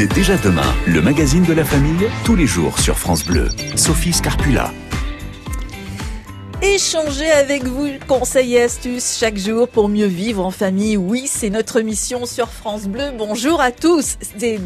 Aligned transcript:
C'est 0.00 0.14
déjà 0.14 0.38
demain, 0.38 0.74
le 0.86 1.02
magazine 1.02 1.44
de 1.44 1.52
la 1.52 1.62
famille, 1.62 2.08
tous 2.24 2.34
les 2.34 2.46
jours 2.46 2.78
sur 2.78 2.98
France 2.98 3.22
Bleu. 3.22 3.50
Sophie 3.76 4.14
Scarpula 4.14 4.72
échanger 6.62 7.30
avec 7.30 7.64
vous 7.64 7.88
conseils 8.06 8.56
et 8.56 8.62
astuces 8.62 9.16
chaque 9.18 9.38
jour 9.38 9.66
pour 9.66 9.88
mieux 9.88 10.06
vivre 10.06 10.44
en 10.44 10.50
famille. 10.50 10.96
Oui, 10.96 11.24
c'est 11.26 11.48
notre 11.48 11.80
mission 11.80 12.26
sur 12.26 12.48
France 12.48 12.82
Bleu. 12.82 13.12
Bonjour 13.16 13.62
à 13.62 13.72
tous. 13.72 14.16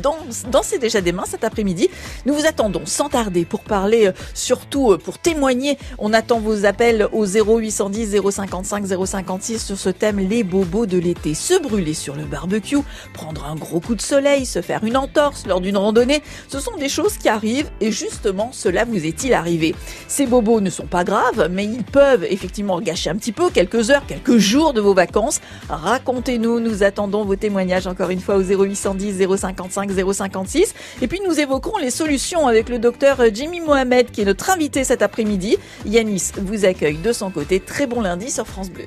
Dans, 0.03 0.17
dans 0.51 0.63
C'est 0.65 0.79
déjà 0.79 1.01
des 1.01 1.13
mains 1.13 1.25
cet 1.27 1.45
après-midi. 1.45 1.89
Nous 2.27 2.35
vous 2.35 2.47
attendons 2.47 2.85
sans 2.85 3.09
tarder 3.09 3.45
pour 3.45 3.61
parler, 3.61 4.09
euh, 4.09 4.13
surtout 4.35 4.93
euh, 4.93 4.99
pour 4.99 5.19
témoigner. 5.19 5.79
On 5.99 6.13
attend 6.13 6.41
vos 6.41 6.65
appels 6.65 7.07
au 7.13 7.27
0810 7.27 8.17
055 8.29 8.87
056 9.07 9.65
sur 9.65 9.79
ce 9.79 9.91
thème 9.91 10.19
les 10.19 10.43
bobos 10.43 10.87
de 10.87 10.99
l'été. 10.99 11.35
Se 11.35 11.61
brûler 11.61 11.95
sur 11.95 12.17
le 12.17 12.25
barbecue, 12.25 12.79
prendre 13.13 13.45
un 13.45 13.55
gros 13.55 13.81
coup 13.81 13.95
de 13.95 14.03
soleil, 14.03 14.47
se 14.47 14.63
faire 14.63 14.83
une 14.83 14.97
entorse 14.97 15.47
lors 15.47 15.61
d'une 15.61 15.77
randonnée. 15.77 16.23
Ce 16.49 16.59
sont 16.59 16.77
des 16.77 16.89
choses 16.89 17.19
qui 17.19 17.29
arrivent 17.29 17.71
et 17.81 17.93
justement 17.93 18.51
cela 18.53 18.85
vous 18.85 19.07
est-il 19.07 19.33
arrivé? 19.33 19.77
Ces 20.09 20.27
bobos 20.27 20.61
ne 20.61 20.71
sont 20.71 20.87
pas 20.87 21.05
graves, 21.05 21.49
mais 21.51 21.65
ils 21.65 21.84
peuvent 21.93 22.25
effectivement 22.25 22.81
gâcher 22.81 23.11
un 23.11 23.17
petit 23.17 23.33
peu 23.33 23.51
quelques 23.51 23.91
heures, 23.91 24.07
quelques 24.07 24.39
jours 24.39 24.73
de 24.73 24.81
vos 24.81 24.95
vacances. 24.95 25.41
Racontez-nous, 25.69 26.61
nous 26.61 26.83
attendons 26.83 27.25
vos 27.25 27.37
témoignages 27.37 27.87
encore 27.87 28.11
une 28.11 28.21
fois 28.21 28.37
au 28.37 28.43
0810 28.43 29.27
055 29.39 29.91
056. 30.13 30.75
Et 31.03 31.09
puis 31.09 31.21
nous 31.27 31.39
évoquerons 31.39 31.79
les 31.79 31.91
solutions 31.91 32.47
avec 32.47 32.69
le 32.69 32.79
docteur 32.79 33.19
Jimmy 33.33 33.61
Mohamed 33.61 34.11
qui 34.11 34.23
est 34.23 34.25
notre 34.25 34.51
invité 34.51 34.85
cet 34.85 35.03
après-midi. 35.03 35.57
Yanis 35.87 36.33
vous 36.37 36.65
accueille 36.65 36.99
de 36.99 37.13
son 37.13 37.31
côté. 37.31 37.61
Très 37.61 37.87
bon 37.87 38.01
lundi 38.01 38.31
sur 38.31 38.47
France 38.47 38.71
Bleu. 38.71 38.87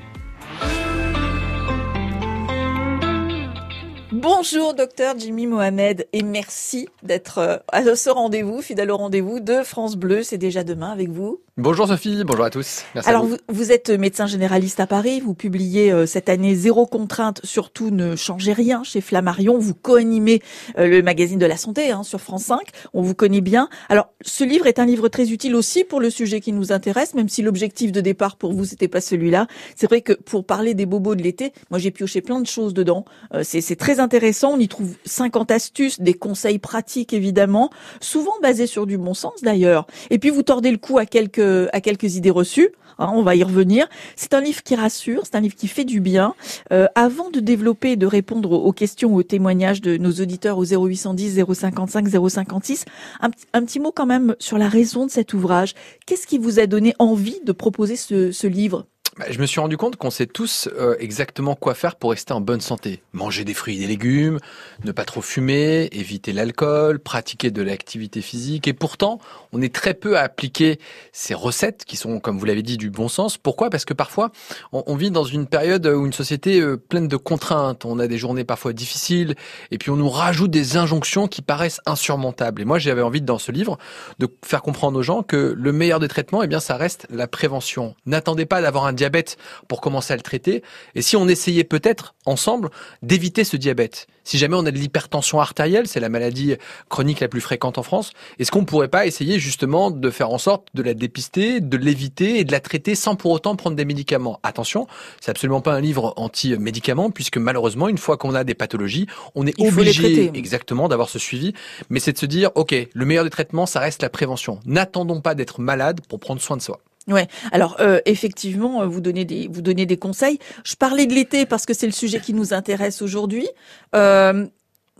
Bonjour 4.11 4.73
docteur 4.73 5.13
Jimmy 5.19 5.45
Mohamed 5.45 6.07
et 6.11 6.23
merci 6.23 6.89
d'être 7.03 7.37
euh, 7.37 7.57
à 7.71 7.83
ce 7.95 8.09
rendez-vous, 8.09 8.61
fidèle 8.61 8.89
au 8.89 8.97
rendez-vous 8.97 9.39
de 9.39 9.61
France 9.63 9.95
Bleu. 9.95 10.23
C'est 10.23 10.37
déjà 10.37 10.63
demain 10.63 10.91
avec 10.91 11.09
vous. 11.09 11.39
Bonjour 11.59 11.87
Sophie, 11.87 12.23
bonjour 12.23 12.45
à 12.45 12.51
tous. 12.51 12.83
Merci 12.93 13.09
Alors 13.09 13.25
vous. 13.25 13.37
Vous, 13.49 13.71
êtes 13.71 13.89
médecin 13.89 14.27
généraliste 14.27 14.79
à 14.79 14.85
Paris, 14.85 15.19
vous 15.19 15.33
publiez 15.33 15.91
euh, 15.91 16.05
cette 16.05 16.29
année 16.29 16.53
Zéro 16.53 16.85
contrainte, 16.85 17.41
surtout 17.43 17.89
ne 17.89 18.15
changez 18.15 18.53
rien 18.53 18.83
chez 18.83 19.01
Flammarion, 19.01 19.57
vous 19.57 19.73
co-animez 19.73 20.43
euh, 20.77 20.85
le 20.85 21.01
magazine 21.01 21.39
de 21.39 21.47
la 21.47 21.57
santé 21.57 21.89
hein, 21.89 22.03
sur 22.03 22.21
France 22.21 22.43
5, 22.43 22.59
on 22.93 23.01
vous 23.01 23.15
connaît 23.15 23.41
bien. 23.41 23.69
Alors 23.89 24.13
ce 24.21 24.43
livre 24.43 24.67
est 24.67 24.77
un 24.77 24.85
livre 24.85 25.07
très 25.07 25.31
utile 25.31 25.55
aussi 25.55 25.83
pour 25.83 25.99
le 25.99 26.11
sujet 26.11 26.41
qui 26.41 26.53
nous 26.53 26.71
intéresse, 26.71 27.15
même 27.15 27.27
si 27.27 27.41
l'objectif 27.41 27.91
de 27.91 28.01
départ 28.01 28.35
pour 28.35 28.53
vous 28.53 28.65
c'était 28.65 28.87
pas 28.87 29.01
celui-là. 29.01 29.47
C'est 29.75 29.87
vrai 29.87 30.01
que 30.01 30.13
pour 30.13 30.45
parler 30.45 30.75
des 30.75 30.85
bobos 30.85 31.15
de 31.15 31.23
l'été, 31.23 31.53
moi 31.71 31.79
j'ai 31.79 31.89
pioché 31.89 32.21
plein 32.21 32.39
de 32.39 32.45
choses 32.45 32.75
dedans, 32.75 33.03
euh, 33.33 33.41
c'est 33.43 33.75
très 33.77 33.99
intéressant, 33.99 34.53
on 34.53 34.59
y 34.59 34.67
trouve 34.67 34.93
50 35.05 35.49
astuces, 35.49 35.99
des 36.01 36.13
conseils 36.13 36.59
pratiques 36.59 37.13
évidemment, 37.13 37.71
souvent 37.99 38.35
basés 38.43 38.67
sur 38.67 38.85
du 38.85 38.99
bon 38.99 39.15
sens 39.15 39.41
d'ailleurs. 39.41 39.87
Et 40.11 40.19
puis 40.19 40.29
vous 40.29 40.43
tordez 40.43 40.69
le 40.69 40.77
cou 40.77 40.99
à 40.99 41.07
quelques 41.07 41.46
à 41.73 41.81
quelques 41.81 42.15
idées 42.15 42.29
reçues. 42.31 42.69
Hein, 42.99 43.11
on 43.13 43.21
va 43.21 43.35
y 43.35 43.43
revenir. 43.43 43.87
C'est 44.15 44.33
un 44.33 44.41
livre 44.41 44.63
qui 44.63 44.75
rassure, 44.75 45.21
c'est 45.25 45.35
un 45.35 45.39
livre 45.39 45.55
qui 45.55 45.67
fait 45.67 45.85
du 45.85 45.99
bien. 45.99 46.33
Euh, 46.71 46.87
avant 46.95 47.29
de 47.29 47.39
développer 47.39 47.91
et 47.91 47.95
de 47.95 48.07
répondre 48.07 48.51
aux 48.51 48.71
questions 48.71 49.13
aux 49.15 49.23
témoignages 49.23 49.81
de 49.81 49.97
nos 49.97 50.11
auditeurs 50.11 50.57
au 50.57 50.65
0810 50.65 51.43
055 51.53 52.07
056, 52.29 52.85
un, 53.21 53.29
un, 53.53 53.63
petit 53.63 53.79
mot 53.79 53.91
quand 53.91 54.05
même 54.05 54.35
sur 54.39 54.57
la 54.57 54.67
raison 54.67 55.05
de 55.05 55.11
cet 55.11 55.33
ouvrage. 55.33 55.73
Qu'est-ce 56.05 56.27
qui 56.27 56.37
vous 56.37 56.59
a 56.59 56.65
donné 56.65 56.95
envie 56.99 57.39
de 57.43 57.51
proposer 57.51 57.95
ce, 57.95 58.47
livre? 58.47 58.87
Je 59.29 59.39
me 59.39 59.45
suis 59.45 59.59
rendu 59.59 59.77
compte 59.77 59.95
qu'on 59.95 60.11
sait 60.11 60.27
tous 60.27 60.69
euh, 60.77 60.95
exactement 60.99 61.55
quoi 61.55 61.73
faire 61.73 61.95
pour 61.95 62.11
rester 62.11 62.33
en 62.33 62.41
bonne 62.41 62.61
santé. 62.61 63.01
Manger 63.13 63.43
des 63.45 63.53
fruits 63.53 63.77
et 63.77 63.79
des 63.79 63.87
légumes, 63.87 64.39
ne 64.83 64.91
pas 64.91 65.05
trop 65.05 65.21
fumer, 65.21 65.89
éviter 65.91 66.33
l'alcool, 66.33 66.99
pratiquer 66.99 67.49
de 67.49 67.61
l'activité 67.61 68.21
physique. 68.21 68.67
Et 68.67 68.73
pourtant, 68.73 69.19
on 69.53 69.61
est 69.61 69.73
très 69.73 69.93
peu 69.93 70.17
à 70.17 70.21
appliquer 70.21 70.79
ces 71.11 71.33
recettes 71.33 71.83
qui 71.85 71.97
sont, 71.97 72.19
comme 72.19 72.37
vous 72.37 72.45
l'avez 72.45 72.61
dit, 72.61 72.77
du 72.77 72.89
bon 72.89 73.07
sens. 73.07 73.37
Pourquoi? 73.37 73.69
Parce 73.69 73.85
que 73.85 73.93
parfois, 73.93 74.31
on, 74.71 74.95
vit 74.95 75.11
dans 75.11 75.23
une 75.23 75.47
période 75.47 75.85
où 75.87 76.05
une 76.05 76.13
société 76.13 76.59
euh, 76.59 76.77
pleine 76.77 77.07
de 77.07 77.17
contraintes. 77.17 77.85
On 77.85 77.99
a 77.99 78.07
des 78.07 78.17
journées 78.17 78.43
parfois 78.43 78.73
difficiles. 78.73 79.35
Et 79.71 79.77
puis, 79.77 79.89
on 79.89 79.95
nous 79.95 80.09
rajoute 80.09 80.51
des 80.51 80.77
injonctions 80.77 81.27
qui 81.27 81.41
paraissent 81.41 81.81
insurmontables. 81.85 82.61
Et 82.61 82.65
moi, 82.65 82.79
j'avais 82.79 83.01
envie, 83.01 83.21
dans 83.21 83.39
ce 83.39 83.51
livre, 83.51 83.77
de 84.19 84.27
faire 84.45 84.61
comprendre 84.61 84.99
aux 84.99 85.03
gens 85.03 85.23
que 85.23 85.55
le 85.57 85.71
meilleur 85.71 85.99
des 85.99 86.07
traitements, 86.07 86.43
eh 86.43 86.47
bien, 86.47 86.59
ça 86.59 86.77
reste 86.77 87.07
la 87.09 87.27
prévention. 87.27 87.95
N'attendez 88.05 88.45
pas 88.45 88.61
d'avoir 88.61 88.85
un 88.85 88.93
diabète 88.93 89.06
diabète 89.07 89.37
pour 89.67 89.79
commencer 89.79 90.11
à 90.13 90.17
le 90.17 90.21
traiter. 90.21 90.63
Et 90.95 91.01
si 91.01 91.15
on 91.15 91.27
essayait 91.27 91.63
peut-être 91.63 92.15
ensemble 92.25 92.69
d'éviter 93.01 93.43
ce 93.45 93.55
diabète, 93.55 94.07
si 94.25 94.37
jamais 94.37 94.57
on 94.57 94.65
a 94.65 94.71
de 94.71 94.77
l'hypertension 94.77 95.39
artérielle, 95.39 95.87
c'est 95.87 96.01
la 96.01 96.09
maladie 96.09 96.55
chronique 96.89 97.21
la 97.21 97.29
plus 97.29 97.39
fréquente 97.39 97.77
en 97.77 97.83
France, 97.83 98.11
est-ce 98.39 98.51
qu'on 98.51 98.61
ne 98.61 98.65
pourrait 98.65 98.89
pas 98.89 99.05
essayer 99.05 99.39
justement 99.39 99.89
de 99.89 100.09
faire 100.09 100.31
en 100.31 100.37
sorte 100.37 100.67
de 100.73 100.83
la 100.83 100.93
dépister, 100.93 101.61
de 101.61 101.77
l'éviter 101.77 102.39
et 102.39 102.43
de 102.43 102.51
la 102.51 102.59
traiter 102.59 102.95
sans 102.95 103.15
pour 103.15 103.31
autant 103.31 103.55
prendre 103.55 103.77
des 103.77 103.85
médicaments? 103.85 104.41
Attention, 104.43 104.85
c'est 105.21 105.31
absolument 105.31 105.61
pas 105.61 105.73
un 105.73 105.79
livre 105.79 106.13
anti-médicaments 106.17 107.09
puisque 107.09 107.37
malheureusement, 107.37 107.87
une 107.87 107.97
fois 107.97 108.17
qu'on 108.17 108.35
a 108.35 108.43
des 108.43 108.55
pathologies, 108.55 109.07
on 109.35 109.47
est 109.47 109.57
obligé 109.61 110.29
exactement 110.33 110.89
d'avoir 110.89 111.07
ce 111.07 111.19
suivi. 111.19 111.53
Mais 111.89 112.01
c'est 112.01 112.11
de 112.11 112.17
se 112.17 112.25
dire, 112.25 112.51
ok, 112.55 112.75
le 112.93 113.05
meilleur 113.05 113.23
des 113.23 113.29
traitements, 113.29 113.65
ça 113.65 113.79
reste 113.79 114.01
la 114.01 114.09
prévention. 114.09 114.59
N'attendons 114.65 115.21
pas 115.21 115.35
d'être 115.35 115.61
malade 115.61 116.01
pour 116.09 116.19
prendre 116.19 116.41
soin 116.41 116.57
de 116.57 116.61
soi. 116.61 116.81
Ouais. 117.07 117.27
Alors 117.51 117.77
euh, 117.79 118.01
effectivement, 118.05 118.81
euh, 118.81 118.85
vous 118.85 118.99
donnez 118.99 119.23
des 119.23 119.47
vous 119.47 119.61
donnez 119.61 119.85
des 119.85 119.97
conseils. 119.97 120.39
Je 120.65 120.75
parlais 120.75 121.05
de 121.05 121.13
l'été 121.13 121.45
parce 121.45 121.65
que 121.65 121.73
c'est 121.73 121.85
le 121.85 121.93
sujet 121.93 122.19
qui 122.19 122.33
nous 122.33 122.53
intéresse 122.53 123.01
aujourd'hui. 123.01 123.47
Euh, 123.95 124.45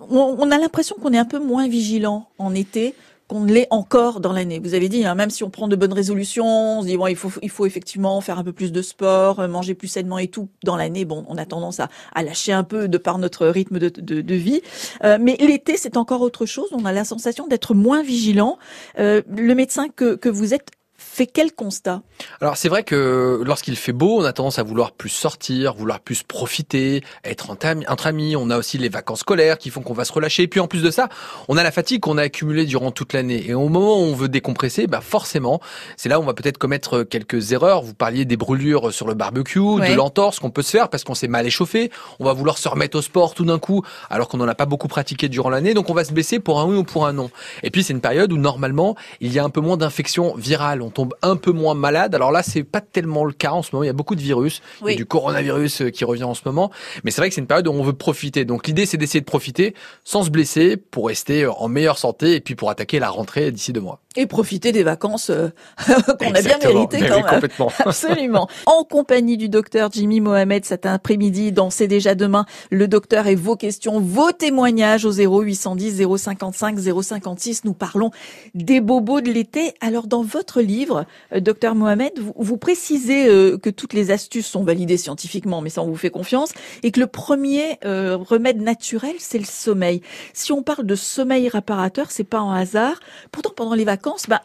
on, 0.10 0.52
a 0.52 0.58
l'impression 0.60 0.96
qu'on 1.02 1.12
est 1.12 1.18
un 1.18 1.26
peu 1.26 1.40
moins 1.40 1.68
vigilant 1.68 2.30
en 2.38 2.54
été 2.54 2.94
qu'on 3.28 3.42
ne 3.42 3.52
l'est 3.52 3.68
encore 3.72 4.22
dans 4.22 4.32
l'année. 4.32 4.60
Vous 4.60 4.74
avez 4.74 4.88
dit, 4.88 5.04
hein, 5.06 5.16
même 5.16 5.32
si 5.32 5.44
on 5.44 5.50
prend 5.50 5.68
de 5.68 5.76
bonnes 5.76 5.92
résolutions, 5.92 6.78
on 6.78 6.82
se 6.84 6.88
dit 6.88 6.96
bon, 6.96 7.08
il 7.08 7.16
faut 7.18 7.32
il 7.42 7.50
faut 7.50 7.66
effectivement 7.66 8.22
faire 8.22 8.40
un 8.40 8.44
peu 8.44 8.54
plus 8.54 8.72
de 8.72 8.82
sport, 8.82 9.46
manger 9.50 9.74
plus 9.74 9.90
sainement 9.90 10.18
et 10.18 10.30
tout. 10.30 10.48
Dans 10.64 10.78
l'année, 10.78 11.04
bon, 11.04 11.26
on 11.28 11.38
a 11.38 11.46
tendance 11.46 11.82
à, 11.82 11.90
à 12.16 12.24
lâcher 12.24 12.54
un 12.54 12.64
peu 12.64 12.88
de 12.88 12.98
par 12.98 13.18
notre 13.18 13.48
rythme 13.48 13.80
de, 13.80 13.90
de, 13.90 14.22
de 14.22 14.36
vie. 14.36 14.62
mais 15.04 15.36
l'été, 15.42 15.76
c'est 15.76 15.98
encore 15.98 16.22
autre 16.22 16.46
chose. 16.46 16.70
On 16.72 16.86
a 16.86 16.94
la 16.94 17.04
sensation 17.04 17.48
d'être 17.48 17.74
moins 17.74 18.02
vigilant. 18.02 18.60
le 18.98 19.54
médecin 19.54 19.90
que, 19.90 20.16
que 20.16 20.30
vous 20.30 20.54
êtes 20.54 20.77
fait 21.18 21.26
quel 21.26 21.52
constat? 21.52 22.04
Alors 22.42 22.58
c'est 22.58 22.70
vrai 22.70 22.84
que 22.84 23.42
lorsqu'il 23.44 23.76
fait 23.76 23.92
beau, 23.92 24.20
on 24.20 24.24
a 24.24 24.34
tendance 24.34 24.60
à 24.60 24.64
vouloir 24.64 24.92
plus 24.92 25.10
sortir, 25.10 25.74
vouloir 25.74 26.00
plus 26.00 26.22
profiter, 26.22 27.04
être 27.24 27.50
entre 27.50 28.06
amis. 28.06 28.36
On 28.36 28.52
a 28.52 28.58
aussi 28.58 28.78
les 28.78 28.90
vacances 28.90 29.22
scolaires 29.22 29.58
qui 29.58 29.72
font 29.72 29.82
qu'on 29.82 29.96
va 29.96 30.06
se 30.06 30.14
relâcher. 30.14 30.44
Et 30.44 30.48
puis 30.48 30.60
en 30.60 30.68
plus 30.68 30.84
de 30.84 30.92
ça, 30.92 31.10
on 31.48 31.58
a 31.58 31.64
la 31.64 31.72
fatigue 31.72 32.02
qu'on 32.02 32.20
a 32.20 32.22
accumulée 32.22 32.66
durant 32.66 32.92
toute 32.92 33.14
l'année. 33.14 33.44
Et 33.48 33.56
au 33.56 33.68
moment 33.68 34.00
où 34.00 34.04
on 34.04 34.14
veut 34.14 34.30
décompresser, 34.30 34.86
bah 34.86 35.02
forcément, 35.02 35.60
c'est 35.98 36.08
là 36.08 36.20
où 36.20 36.22
on 36.24 36.26
va 36.26 36.36
peut-être 36.36 36.60
commettre 36.60 37.02
quelques 37.02 37.52
erreurs. 37.52 37.82
Vous 37.82 37.96
parliez 37.96 38.26
des 38.26 38.38
brûlures 38.38 38.94
sur 38.94 39.08
le 39.08 39.16
barbecue, 39.16 39.60
de 39.60 39.96
l'entorse 39.96 40.40
qu'on 40.40 40.52
peut 40.52 40.62
se 40.62 40.70
faire 40.70 40.90
parce 40.90 41.04
qu'on 41.04 41.16
s'est 41.16 41.28
mal 41.28 41.48
échauffé. 41.48 41.90
On 42.20 42.26
va 42.26 42.34
vouloir 42.34 42.60
se 42.60 42.70
remettre 42.70 42.96
au 42.96 43.02
sport 43.02 43.34
tout 43.34 43.46
d'un 43.46 43.58
coup 43.58 43.82
alors 44.12 44.28
qu'on 44.28 44.38
n'en 44.38 44.48
a 44.48 44.56
pas 44.56 44.68
beaucoup 44.68 44.88
pratiqué 44.88 45.30
durant 45.30 45.50
l'année. 45.50 45.74
Donc 45.74 45.90
on 45.90 45.96
va 45.96 46.04
se 46.04 46.14
baisser 46.14 46.40
pour 46.40 46.60
un 46.60 46.66
oui 46.66 46.78
ou 46.78 46.84
pour 46.84 47.08
un 47.08 47.14
non. 47.14 47.32
Et 47.64 47.72
puis 47.72 47.82
c'est 47.82 47.94
une 47.94 48.02
période 48.02 48.32
où 48.32 48.38
normalement 48.38 48.96
il 49.20 49.34
y 49.34 49.40
a 49.40 49.44
un 49.44 49.50
peu 49.50 49.62
moins 49.62 49.78
d'infections 49.78 50.36
virales 50.36 50.84
on 50.84 50.90
tombe 50.90 51.07
un 51.22 51.36
peu 51.36 51.52
moins 51.52 51.74
malade. 51.74 52.16
Alors 52.16 52.32
là, 52.32 52.44
c'est 52.44 52.64
pas 52.64 52.82
tellement 52.82 53.26
le 53.26 53.34
cas 53.34 53.52
en 53.52 53.62
ce 53.62 53.70
moment. 53.74 53.84
Il 53.84 53.88
y 53.88 53.90
a 53.90 53.94
beaucoup 53.94 54.16
de 54.16 54.22
virus, 54.22 54.62
et 54.88 54.96
du 54.96 55.06
coronavirus 55.06 55.82
euh, 55.82 55.90
qui 55.90 56.06
revient 56.06 56.24
en 56.24 56.34
ce 56.34 56.42
moment. 56.46 56.72
Mais 57.04 57.12
c'est 57.12 57.22
vrai 57.22 57.30
que 57.30 57.36
c'est 57.36 57.42
une 57.42 57.48
période 57.48 57.68
où 57.68 57.72
on 57.72 57.84
veut 57.84 57.94
profiter. 57.94 58.46
Donc 58.46 58.68
l'idée, 58.68 58.86
c'est 58.86 58.98
d'essayer 58.98 59.22
de 59.22 59.26
profiter 59.26 59.74
sans 60.04 60.24
se 60.24 60.30
blesser 60.30 60.78
pour 60.78 61.08
rester 61.08 61.48
en 61.48 61.68
meilleure 61.68 61.98
santé 61.98 62.36
et 62.36 62.42
puis 62.42 62.56
pour 62.56 62.70
attaquer 62.70 63.00
la 63.00 63.10
rentrée 63.10 63.52
d'ici 63.52 63.74
deux 63.74 63.82
mois 63.82 64.02
et 64.18 64.26
profiter 64.26 64.72
des 64.72 64.84
vacances 64.84 65.30
euh, 65.30 65.50
qu'on 65.88 66.34
a 66.34 66.42
bien 66.42 66.58
méritées 66.58 67.00
quand 67.08 67.16
même. 67.16 67.26
Complètement. 67.26 67.72
Absolument. 67.86 68.50
En 68.66 68.84
compagnie 68.84 69.38
du 69.38 69.48
docteur 69.48 69.90
Jimmy 69.92 70.20
Mohamed 70.20 70.66
cet 70.66 70.86
après-midi 70.86 71.52
dans 71.52 71.70
C'est 71.70 71.88
déjà 71.88 72.16
demain, 72.16 72.46
le 72.72 72.88
docteur 72.88 73.28
et 73.28 73.36
vos 73.36 73.56
questions, 73.56 74.00
vos 74.00 74.32
témoignages 74.32 75.06
au 75.06 75.12
0810 75.12 76.04
055 76.18 76.80
056. 76.80 77.64
Nous 77.64 77.74
parlons 77.74 78.12
des 78.56 78.82
bobos 78.82 79.22
de 79.22 79.32
l'été. 79.32 79.74
Alors 79.82 80.08
dans 80.08 80.24
votre 80.24 80.62
livre, 80.62 80.97
euh, 81.34 81.40
docteur 81.40 81.76
Mohamed, 81.76 82.14
vous, 82.36 82.58
précisez 82.58 83.28
euh, 83.28 83.58
que 83.58 83.70
toutes 83.70 83.94
les 83.94 84.12
astuces 84.12 84.48
sont 84.48 84.64
validées 84.64 84.98
scientifiquement, 84.98 85.62
mais 85.62 85.70
ça 85.70 85.82
on 85.82 85.88
vous 85.88 85.96
fait 85.96 86.10
confiance, 86.10 86.54
et 86.84 86.92
que 86.92 87.00
le 87.00 87.08
premier 87.08 87.80
remède 87.84 88.62
naturel, 88.62 89.16
c'est 89.20 89.40
le 89.40 89.46
sommeil. 89.46 90.02
Si 90.34 90.52
on 90.52 90.62
parle 90.64 90.86
de 90.86 90.96
sommeil 90.96 91.50
réparateur, 91.50 92.12
c'est 92.12 92.24
pas 92.24 92.40
un 92.40 92.56
hasard. 92.56 93.00
Pourtant 93.32 93.52
pendant 93.56 93.76
les 93.76 93.86
vacances 93.86 94.28
bah, 94.28 94.42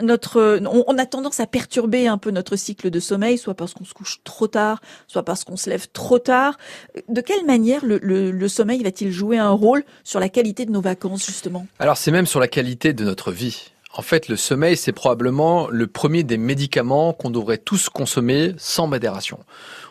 on, 0.00 0.98
a 0.98 1.06
tendance 1.06 1.40
à 1.40 1.46
perturber 1.46 2.06
un 2.06 2.18
peu 2.18 2.30
notre 2.30 2.56
cycle 2.56 2.90
de 2.90 3.00
sommeil, 3.00 3.38
soit 3.38 3.54
parce 3.54 3.74
qu'on 3.74 3.84
se 3.84 3.94
couche 3.94 4.20
trop 4.24 4.48
tard, 4.48 4.80
soit 5.06 5.24
parce 5.24 5.44
qu'on 5.44 5.56
se 5.56 5.70
lève 5.70 5.86
trop 5.92 6.18
tard. 6.18 6.58
De 7.08 7.20
quelle 7.20 7.44
manière 7.44 7.82
le 7.84 8.48
sommeil 8.48 8.82
va-t-il 8.82 9.12
jouer 9.12 9.38
un 9.38 9.50
rôle 9.50 9.84
sur 10.02 10.20
la 10.20 10.28
qualité 10.28 10.66
de 10.66 10.72
nos 10.72 10.80
vacances, 10.80 11.24
justement? 11.24 11.66
Alors 11.78 11.96
c'est 11.96 12.10
même 12.10 12.26
sur 12.26 12.40
la 12.40 12.48
qualité 12.48 12.92
de 12.92 13.04
notre 13.04 13.30
vie. 13.30 13.73
En 13.96 14.02
fait, 14.02 14.28
le 14.28 14.34
sommeil, 14.34 14.76
c'est 14.76 14.92
probablement 14.92 15.68
le 15.68 15.86
premier 15.86 16.24
des 16.24 16.36
médicaments 16.36 17.12
qu'on 17.12 17.30
devrait 17.30 17.58
tous 17.58 17.88
consommer 17.88 18.52
sans 18.58 18.88
modération. 18.88 19.38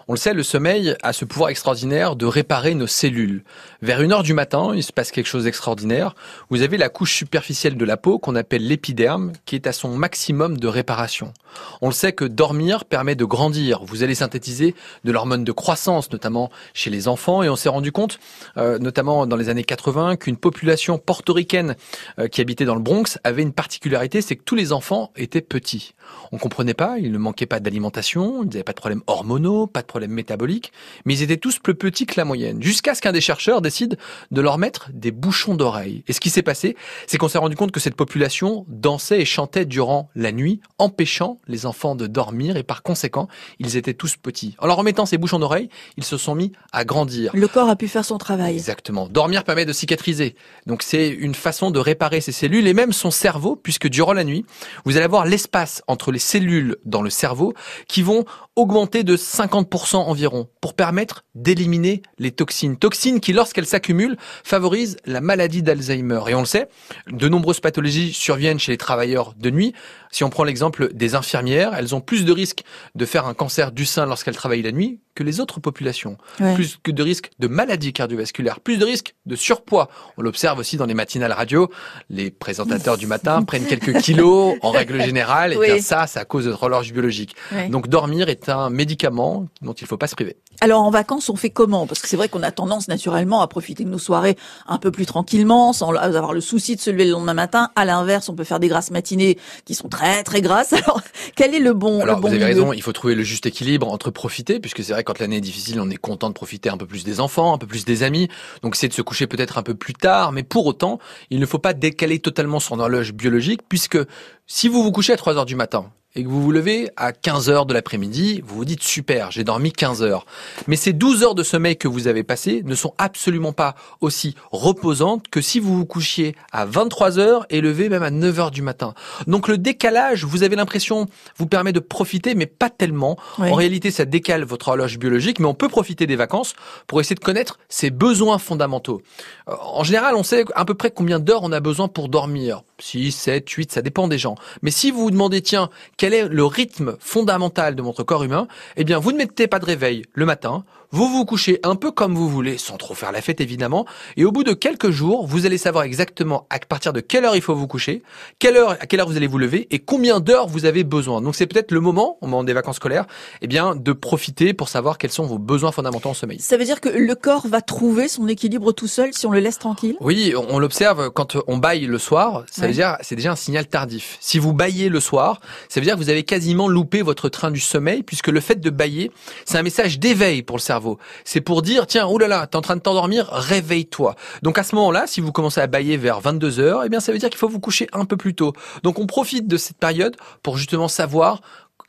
On 0.10 0.14
le 0.14 0.20
sait, 0.20 0.34
le 0.34 0.44
sommeil 0.44 0.96
a 1.02 1.14
ce 1.14 1.24
pouvoir 1.24 1.50
extraordinaire 1.50 2.18
de 2.18 2.26
réparer 2.26 2.74
nos 2.76 2.88
cellules. 2.88 3.44
Vers 3.82 4.02
une 4.02 4.12
heure 4.12 4.24
du 4.24 4.34
matin, 4.34 4.74
il 4.76 4.84
se 4.84 4.92
passe 4.92 5.12
quelque 5.12 5.28
chose 5.28 5.46
d'extraordinaire. 5.46 6.14
Vous 6.50 6.62
avez 6.62 6.78
la 6.78 6.90
couche 6.90 7.16
superficielle 7.16 7.78
de 7.78 7.86
la 7.86 7.96
peau 7.96 8.20
qu'on 8.20 8.36
appelle 8.36 8.68
l'épiderme 8.68 9.32
qui 9.46 9.56
est 9.56 9.66
à 9.66 9.72
son 9.72 9.96
maximum 9.96 10.58
de 10.58 10.68
réparation. 10.68 11.34
On 11.82 11.88
le 11.88 11.94
sait 11.94 12.12
que 12.12 12.26
dormir 12.26 12.84
permet 12.84 13.16
de 13.16 13.24
grandir. 13.24 13.84
Vous 13.86 14.04
allez 14.04 14.16
synthétiser 14.16 14.76
de 15.06 15.12
l'hormone 15.12 15.46
de 15.46 15.52
croissance, 15.54 16.12
notamment 16.12 16.52
chez 16.74 16.90
les 16.90 17.08
enfants. 17.08 17.42
Et 17.42 17.50
on 17.50 17.56
s'est 17.56 17.70
rendu 17.70 17.94
compte, 17.94 18.20
euh, 18.58 18.80
notamment 18.80 19.26
dans 19.26 19.38
les 19.38 19.48
années 19.48 19.64
80, 19.64 20.18
qu'une 20.18 20.38
population 20.38 20.98
portoricaine 20.98 21.76
euh, 22.20 22.28
qui 22.28 22.42
habitait 22.42 22.66
dans 22.66 22.76
le 22.76 22.82
Bronx 22.82 23.20
avait 23.24 23.42
une 23.42 23.54
particularité, 23.54 24.22
c'est 24.22 24.36
que 24.36 24.44
tous 24.44 24.56
les 24.56 24.74
enfants 24.74 25.12
étaient 25.16 25.42
petits. 25.42 25.94
On 26.32 26.38
comprenait 26.38 26.74
pas, 26.74 26.98
ils 27.00 27.12
ne 27.12 27.18
manquaient 27.18 27.46
pas 27.46 27.60
d'alimentation, 27.60 28.44
ils 28.44 28.48
n'avaient 28.48 28.64
pas 28.64 28.74
de 28.74 28.78
problèmes 28.78 29.04
hormonaux, 29.08 29.68
pas 29.68 29.82
de 29.82 29.88
problèmes 29.88 30.12
métaboliques, 30.12 30.72
mais 31.06 31.16
ils 31.16 31.22
étaient 31.22 31.38
tous 31.38 31.60
plus 31.60 31.76
petits 31.76 32.06
que 32.06 32.16
la 32.18 32.26
moyenne. 32.26 32.62
Jusqu'à 32.62 32.96
ce 32.96 33.02
qu'un 33.02 33.12
des 33.12 33.22
chercheurs 33.22 33.62
décide 33.62 33.98
de 34.32 34.42
leur 34.42 34.58
mettre 34.58 34.90
des 34.94 35.12
bouchons 35.12 35.56
d'oreilles. 35.56 36.04
Et 36.08 36.14
ce 36.14 36.20
qui 36.20 36.30
s'est 36.30 36.42
passé, 36.42 36.76
c'est 37.08 37.18
qu'on 37.18 37.28
s'est 37.28 37.38
rendu 37.38 37.56
compte 37.56 37.72
que 37.72 37.80
cette 37.80 37.96
population 37.96 38.66
dansait 38.68 39.22
et 39.22 39.26
chantait 39.26 39.66
durant 39.66 40.10
la 40.16 40.32
nuit, 40.32 40.62
empêchant 40.78 41.40
les 41.48 41.66
enfants 41.66 41.96
de 41.96 42.08
dormir 42.08 42.58
et 42.58 42.64
par 42.64 42.84
conséquent, 42.84 43.28
ils 43.60 43.78
étaient 43.78 43.94
tous 43.94 44.18
petits. 44.18 44.56
En 44.60 44.68
leur 44.68 44.78
remettant 44.78 45.06
ces 45.06 45.18
bouchons 45.18 45.40
d'oreilles, 45.40 45.70
ils 45.98 46.04
se 46.04 46.18
sont 46.18 46.36
mis 46.36 46.52
à 46.72 46.86
grandir. 46.86 47.32
Le 47.34 47.48
corps 47.48 47.70
a 47.70 47.76
pu 47.76 47.88
faire 47.88 48.06
son 48.06 48.18
travail. 48.18 48.56
Exactement. 48.56 49.08
Dormir 49.08 49.44
permet 49.44 49.66
de 49.66 49.74
cicatriser. 49.74 50.36
Donc 50.66 50.84
c'est 50.84 51.10
une 51.10 51.36
façon 51.36 51.72
de 51.72 51.80
réparer 51.80 52.22
ces 52.22 52.32
cellules 52.32 52.68
et 52.68 52.74
même 52.74 52.94
son 52.94 53.12
cerveau, 53.12 53.56
puisque 53.56 53.88
durant 53.88 54.14
la 54.14 54.24
nuit, 54.24 54.46
vous 54.86 54.96
allez 54.96 55.06
avoir 55.06 55.26
l'espace 55.26 55.82
entre 55.94 56.12
les 56.12 56.20
cellules 56.20 56.76
dans 56.84 57.02
le 57.02 57.10
cerveau 57.10 57.54
qui 57.88 58.02
vont 58.02 58.26
augmenter 58.56 59.04
de 59.04 59.16
50% 59.16 59.96
environ 59.96 60.48
pour 60.62 60.74
permettre 60.74 61.24
d'éliminer 61.34 62.02
les 62.20 62.32
toxines. 62.32 62.78
Toxines 62.78 63.20
qui, 63.20 63.34
lorsqu'elles 63.34 63.66
s'accumulent, 63.66 64.18
favorisent 64.44 64.98
la 65.06 65.22
maladie 65.22 65.64
d'Alzheimer. 65.64 66.22
Et 66.28 66.36
on 66.36 66.42
le 66.42 66.46
sait, 66.46 66.68
de 67.10 67.28
nombreuses 67.30 67.60
pathologies 67.60 68.14
surviennent 68.14 68.60
chez 68.60 68.72
les 68.72 68.78
travailleurs 68.78 69.34
de 69.38 69.50
nuit. 69.50 69.74
Si 70.12 70.24
on 70.24 70.30
prend 70.30 70.44
l'exemple 70.44 70.94
des 70.94 71.16
infirmières, 71.16 71.74
elles 71.74 71.96
ont 71.96 72.02
plus 72.02 72.26
de 72.26 72.32
risques 72.32 72.64
de 72.94 73.06
faire 73.06 73.26
un 73.26 73.34
cancer 73.34 73.72
du 73.72 73.86
sein 73.86 74.06
lorsqu'elles 74.06 74.36
travaillent 74.36 74.62
la 74.62 74.72
nuit 74.72 75.00
que 75.16 75.24
les 75.24 75.40
autres 75.40 75.60
populations. 75.60 76.18
Plus 76.56 76.78
que 76.82 76.92
de 76.92 77.04
risques 77.04 77.32
de 77.40 77.48
maladies 77.48 77.94
cardiovasculaires, 77.94 78.60
plus 78.60 78.78
de 78.78 78.86
risques 78.86 79.16
de 79.26 79.36
surpoids. 79.36 79.90
On 80.18 80.22
l'observe 80.22 80.60
aussi 80.60 80.78
dans 80.78 80.86
les 80.86 80.94
matinales 80.94 81.32
radio. 81.32 81.70
Les 82.10 82.32
présentateurs 82.32 82.98
du 82.98 83.08
matin 83.08 83.44
prennent 83.44 83.66
quelques 83.66 83.98
kilos 84.02 84.56
en 84.62 84.72
règle 84.72 85.02
générale. 85.04 85.54
Et 85.54 85.82
ça, 85.84 86.08
c'est 86.08 86.20
à 86.20 86.26
cause 86.26 86.46
de 86.46 86.50
notre 86.50 86.64
horloge 86.64 86.92
biologique. 86.92 87.36
Donc 87.70 87.88
dormir 87.88 88.30
est 88.30 88.50
un 88.50 88.70
médicament 88.70 89.48
dont 89.62 89.74
il 89.74 89.84
ne 89.84 89.88
faut 89.88 89.98
pas 89.98 90.08
se 90.08 90.16
priver. 90.16 90.38
Alors 90.62 90.82
en 90.82 90.92
vacances, 90.92 91.30
on 91.30 91.36
fait 91.36 91.50
comment? 91.50 91.88
Parce 91.88 92.00
que 92.00 92.08
c'est 92.08 92.16
vrai 92.16 92.30
qu'on 92.30 92.44
a 92.44 92.52
tendance 92.52 92.88
naturellement 92.88 93.42
à 93.42 93.48
profiter 93.48 93.84
de 93.84 93.90
nos 93.90 93.98
soirées 93.98 94.38
un 94.68 94.78
peu 94.78 94.92
plus 94.92 95.06
tranquillement, 95.06 95.74
sans 95.74 95.94
avoir 95.94 96.34
le 96.34 96.42
souci 96.42 96.76
de 96.76 96.82
se 96.82 96.90
lever 96.90 97.06
le 97.06 97.12
lendemain 97.12 97.34
matin. 97.34 97.70
À 97.76 97.86
l'inverse, 97.86 98.30
on 98.30 98.36
peut 98.36 98.44
faire 98.44 98.60
des 98.60 98.68
grasses 98.68 98.92
matinées 98.92 99.38
qui 99.66 99.76
sont 99.76 99.90
très 99.90 100.24
très 100.24 100.42
grasses. 100.42 100.74
Alors 100.74 101.02
quel 101.36 101.54
est 101.54 101.60
le 101.60 101.74
bon 101.74 102.02
Alors 102.02 102.18
le 102.18 102.22
bon 102.22 102.28
vous 102.30 102.34
avez 102.34 102.46
raison, 102.46 102.74
il 102.74 102.82
faut 102.82 102.94
trouver 102.94 103.16
le 103.16 103.24
juste 103.24 103.46
équilibre 103.46 103.92
entre 103.92 104.12
profiter, 104.12 104.60
puisque 104.60 104.84
c'est 104.84 104.94
vrai 104.94 105.04
quand 105.04 105.20
l'année 105.20 105.38
est 105.38 105.42
difficile, 105.42 105.80
on 105.82 105.90
est 105.90 105.98
content 105.98 106.30
de 106.30 106.34
profiter 106.34 106.70
un 106.70 106.78
peu 106.78 106.86
plus 106.86 107.04
des 107.04 107.20
enfants, 107.20 107.54
un 107.54 107.58
peu 107.58 107.68
plus 107.68 107.86
des 107.86 108.04
amis. 108.04 108.30
Donc 108.62 108.76
c'est 108.76 108.88
de 108.88 108.94
se 108.94 109.02
coucher 109.02 109.28
peut-être 109.28 109.58
un 109.58 109.64
peu 109.64 109.76
plus 109.76 109.94
tard, 109.94 110.32
mais 110.32 110.44
pour 110.44 110.66
autant, 110.66 111.00
il 111.30 111.40
ne 111.40 111.46
faut 111.46 111.60
pas 111.60 111.74
décaler 111.74 112.20
totalement 112.20 112.60
son 112.60 112.80
horloge 112.80 113.14
biologique, 113.14 113.62
puisque 113.68 113.98
si 114.46 114.68
vous 114.68 114.84
vous 114.84 114.92
couchez 114.92 115.14
à 115.14 115.18
3 115.18 115.38
heures 115.38 115.46
du 115.46 115.56
matin 115.56 115.92
et 116.16 116.24
que 116.24 116.30
vous 116.30 116.42
vous 116.42 116.52
levez 116.52 116.92
à 116.96 117.12
15 117.12 117.50
heures 117.50 117.66
de 117.66 117.74
l'après-midi, 117.74 118.42
vous 118.46 118.56
vous 118.56 118.66
dites 118.66 118.84
super, 118.84 119.32
j'ai 119.32 119.44
dormi 119.44 119.72
15 119.72 120.04
heures. 120.04 120.26
Mais 120.68 120.76
ces 120.76 120.94
12 120.94 121.24
heures 121.24 121.36
de 121.36 121.44
sommeil 121.44 121.76
que 121.76 121.88
vous 121.88 122.08
avez 122.08 122.24
passées 122.24 122.62
ne 122.66 122.76
sont 122.76 122.94
absolument 123.00 123.54
pas 123.54 123.76
aussi 124.00 124.36
reposantes 124.52 125.28
que 125.30 125.42
si 125.42 125.60
vous 125.60 125.76
vous 125.76 125.86
couchiez 125.86 126.36
à 126.52 126.66
23 126.66 127.18
heures 127.18 127.46
et 127.50 127.62
levé 127.62 127.90
même 127.90 128.04
à 128.04 128.12
9 128.12 128.40
heures 128.40 128.52
du 128.52 128.62
matin. 128.62 128.94
Donc 129.26 129.48
le 129.48 129.58
décalage, 129.58 130.24
vous 130.24 130.44
avez 130.44 130.56
l'impression, 130.56 131.08
vous 131.38 131.48
permet 131.48 131.74
de 131.74 131.80
profiter, 131.80 132.36
mais 132.36 132.46
pas 132.46 132.70
tellement. 132.70 133.18
En 133.40 133.54
réalité, 133.54 133.90
ça 133.90 134.06
décale 134.06 134.44
votre 134.44 134.68
horloge 134.68 135.00
biologique, 135.00 135.40
mais 135.40 135.48
on 135.48 135.56
peut 135.56 135.70
profiter 135.70 136.06
des 136.06 136.16
vacances 136.16 136.54
pour 136.86 137.02
essayer 137.02 137.16
de 137.16 137.24
connaître 137.24 137.58
ses 137.70 137.90
besoins 137.90 138.38
fondamentaux. 138.38 139.02
Euh, 139.50 139.54
en 139.60 139.84
général, 139.84 140.16
on 140.16 140.24
sait 140.24 140.46
à 140.56 140.66
peu 140.66 140.76
près 140.76 140.92
combien 140.92 141.20
d'heures 141.20 141.44
on 141.44 141.52
a 141.52 141.60
besoin 141.60 141.88
pour 141.88 142.10
dormir. 142.10 142.64
6, 142.80 143.12
7, 143.12 143.50
8, 143.50 143.72
ça 143.72 143.82
dépend 143.82 144.08
des 144.08 144.18
gens. 144.18 144.36
Mais 144.62 144.72
si 144.72 144.92
vous 144.92 145.04
vous 145.04 145.12
demandez, 145.12 145.42
tiens, 145.42 145.70
quel 146.04 146.14
est 146.14 146.28
le 146.28 146.44
rythme 146.44 146.98
fondamental 147.00 147.76
de 147.76 147.82
votre 147.82 148.04
corps 148.04 148.26
humain, 148.26 148.50
eh 148.76 148.84
bien, 148.84 149.00
vous 149.00 149.14
ne 149.14 149.18
mettez 149.18 149.48
pas 149.48 149.60
de 149.60 149.66
réveil 149.66 150.04
le 150.16 150.26
matin, 150.26 150.66
vous 150.94 151.08
vous 151.10 151.26
couchez 151.26 151.60
un 151.64 151.76
peu 151.76 151.90
comme 151.90 152.14
vous 152.14 152.30
voulez, 152.30 152.60
sans 152.60 152.78
trop 152.78 152.94
faire 152.94 153.12
la 153.12 153.22
fête 153.22 153.42
évidemment, 153.42 153.88
et 154.16 154.26
au 154.26 154.32
bout 154.32 154.44
de 154.44 154.54
quelques 154.54 154.92
jours, 154.92 155.26
vous 155.26 155.48
allez 155.48 155.58
savoir 155.58 155.86
exactement 155.86 156.46
à 156.52 156.60
partir 156.60 156.94
de 156.94 157.00
quelle 157.00 157.26
heure 157.26 157.36
il 157.36 157.42
faut 157.42 157.56
vous 157.56 157.66
coucher, 157.66 158.04
quelle 158.38 158.58
heure, 158.58 158.78
à 158.80 158.86
quelle 158.86 159.00
heure 159.00 159.08
vous 159.10 159.18
allez 159.18 159.26
vous 159.26 159.40
lever, 159.40 159.68
et 159.72 159.80
combien 159.80 160.20
d'heures 160.20 160.46
vous 160.48 160.66
avez 160.66 160.84
besoin. 160.84 161.20
Donc 161.20 161.34
c'est 161.36 161.48
peut-être 161.48 161.72
le 161.72 161.80
moment, 161.80 162.20
au 162.22 162.28
moment 162.28 162.44
des 162.44 162.54
vacances 162.54 162.76
scolaires, 162.76 163.08
eh 163.42 163.48
bien, 163.48 163.76
de 163.76 163.92
profiter 163.92 164.54
pour 164.54 164.70
savoir 164.70 165.00
quels 165.00 165.12
sont 165.12 165.26
vos 165.26 165.40
besoins 165.40 165.72
fondamentaux 165.72 166.10
en 166.10 166.14
sommeil. 166.14 166.40
Ça 166.40 166.58
veut 166.58 166.66
dire 166.66 166.80
que 166.80 166.90
le 166.90 167.16
corps 167.16 167.48
va 167.48 167.62
trouver 167.62 168.08
son 168.08 168.28
équilibre 168.28 168.72
tout 168.72 168.88
seul 168.88 169.16
si 169.16 169.26
on 169.26 169.32
le 169.32 169.40
laisse 169.40 169.58
tranquille? 169.58 169.98
Oui, 170.00 170.36
on 170.36 170.60
l'observe 170.60 171.10
quand 171.10 171.38
on 171.48 171.58
baille 171.58 171.88
le 171.88 171.98
soir, 171.98 172.44
ça 172.52 172.68
veut 172.68 172.74
dire, 172.74 172.98
c'est 173.02 173.16
déjà 173.16 173.32
un 173.32 173.36
signal 173.36 173.66
tardif. 173.66 174.18
Si 174.20 174.38
vous 174.38 174.54
baillez 174.54 174.90
le 174.90 175.00
soir, 175.00 175.42
ça 175.70 175.80
veut 175.80 175.86
dire 175.86 175.96
que 175.96 176.00
vous 176.00 176.12
avez 176.12 176.22
quasiment 176.22 176.68
loupé 176.68 177.02
votre 177.02 177.30
train 177.30 177.50
du 177.50 177.60
sommeil, 177.60 178.04
puisque 178.04 178.28
le 178.28 178.42
fait 178.42 178.62
de 178.62 178.70
bailler, 178.70 179.12
c'est 179.46 179.58
un 179.58 179.64
message 179.64 179.98
d'éveil 179.98 180.44
pour 180.44 180.58
le 180.58 180.62
cerveau. 180.62 180.83
C'est 181.24 181.42
pour 181.42 181.62
dire, 181.62 181.88
tiens, 181.88 182.08
oulala, 182.08 182.48
t'es 182.48 182.56
en 182.56 182.62
train 182.62 182.76
de 182.76 182.82
t'endormir, 182.82 183.28
réveille-toi. 183.32 184.16
Donc 184.42 184.58
à 184.58 184.64
ce 184.64 184.76
moment-là, 184.76 185.08
si 185.08 185.22
vous 185.22 185.32
commencez 185.32 185.62
à 185.62 185.68
bailler 185.68 185.98
vers 185.98 186.20
22 186.20 186.60
heures, 186.60 186.84
eh 186.86 186.90
bien 186.90 187.00
ça 187.00 187.12
veut 187.12 187.18
dire 187.18 187.30
qu'il 187.30 187.40
faut 187.40 187.50
vous 187.50 187.60
coucher 187.60 187.88
un 187.94 188.06
peu 188.06 188.18
plus 188.18 188.36
tôt. 188.36 188.54
Donc 188.84 189.00
on 189.00 189.08
profite 189.08 189.48
de 189.48 189.58
cette 189.58 189.78
période 189.78 190.16
pour 190.42 190.58
justement 190.58 190.88
savoir 190.88 191.42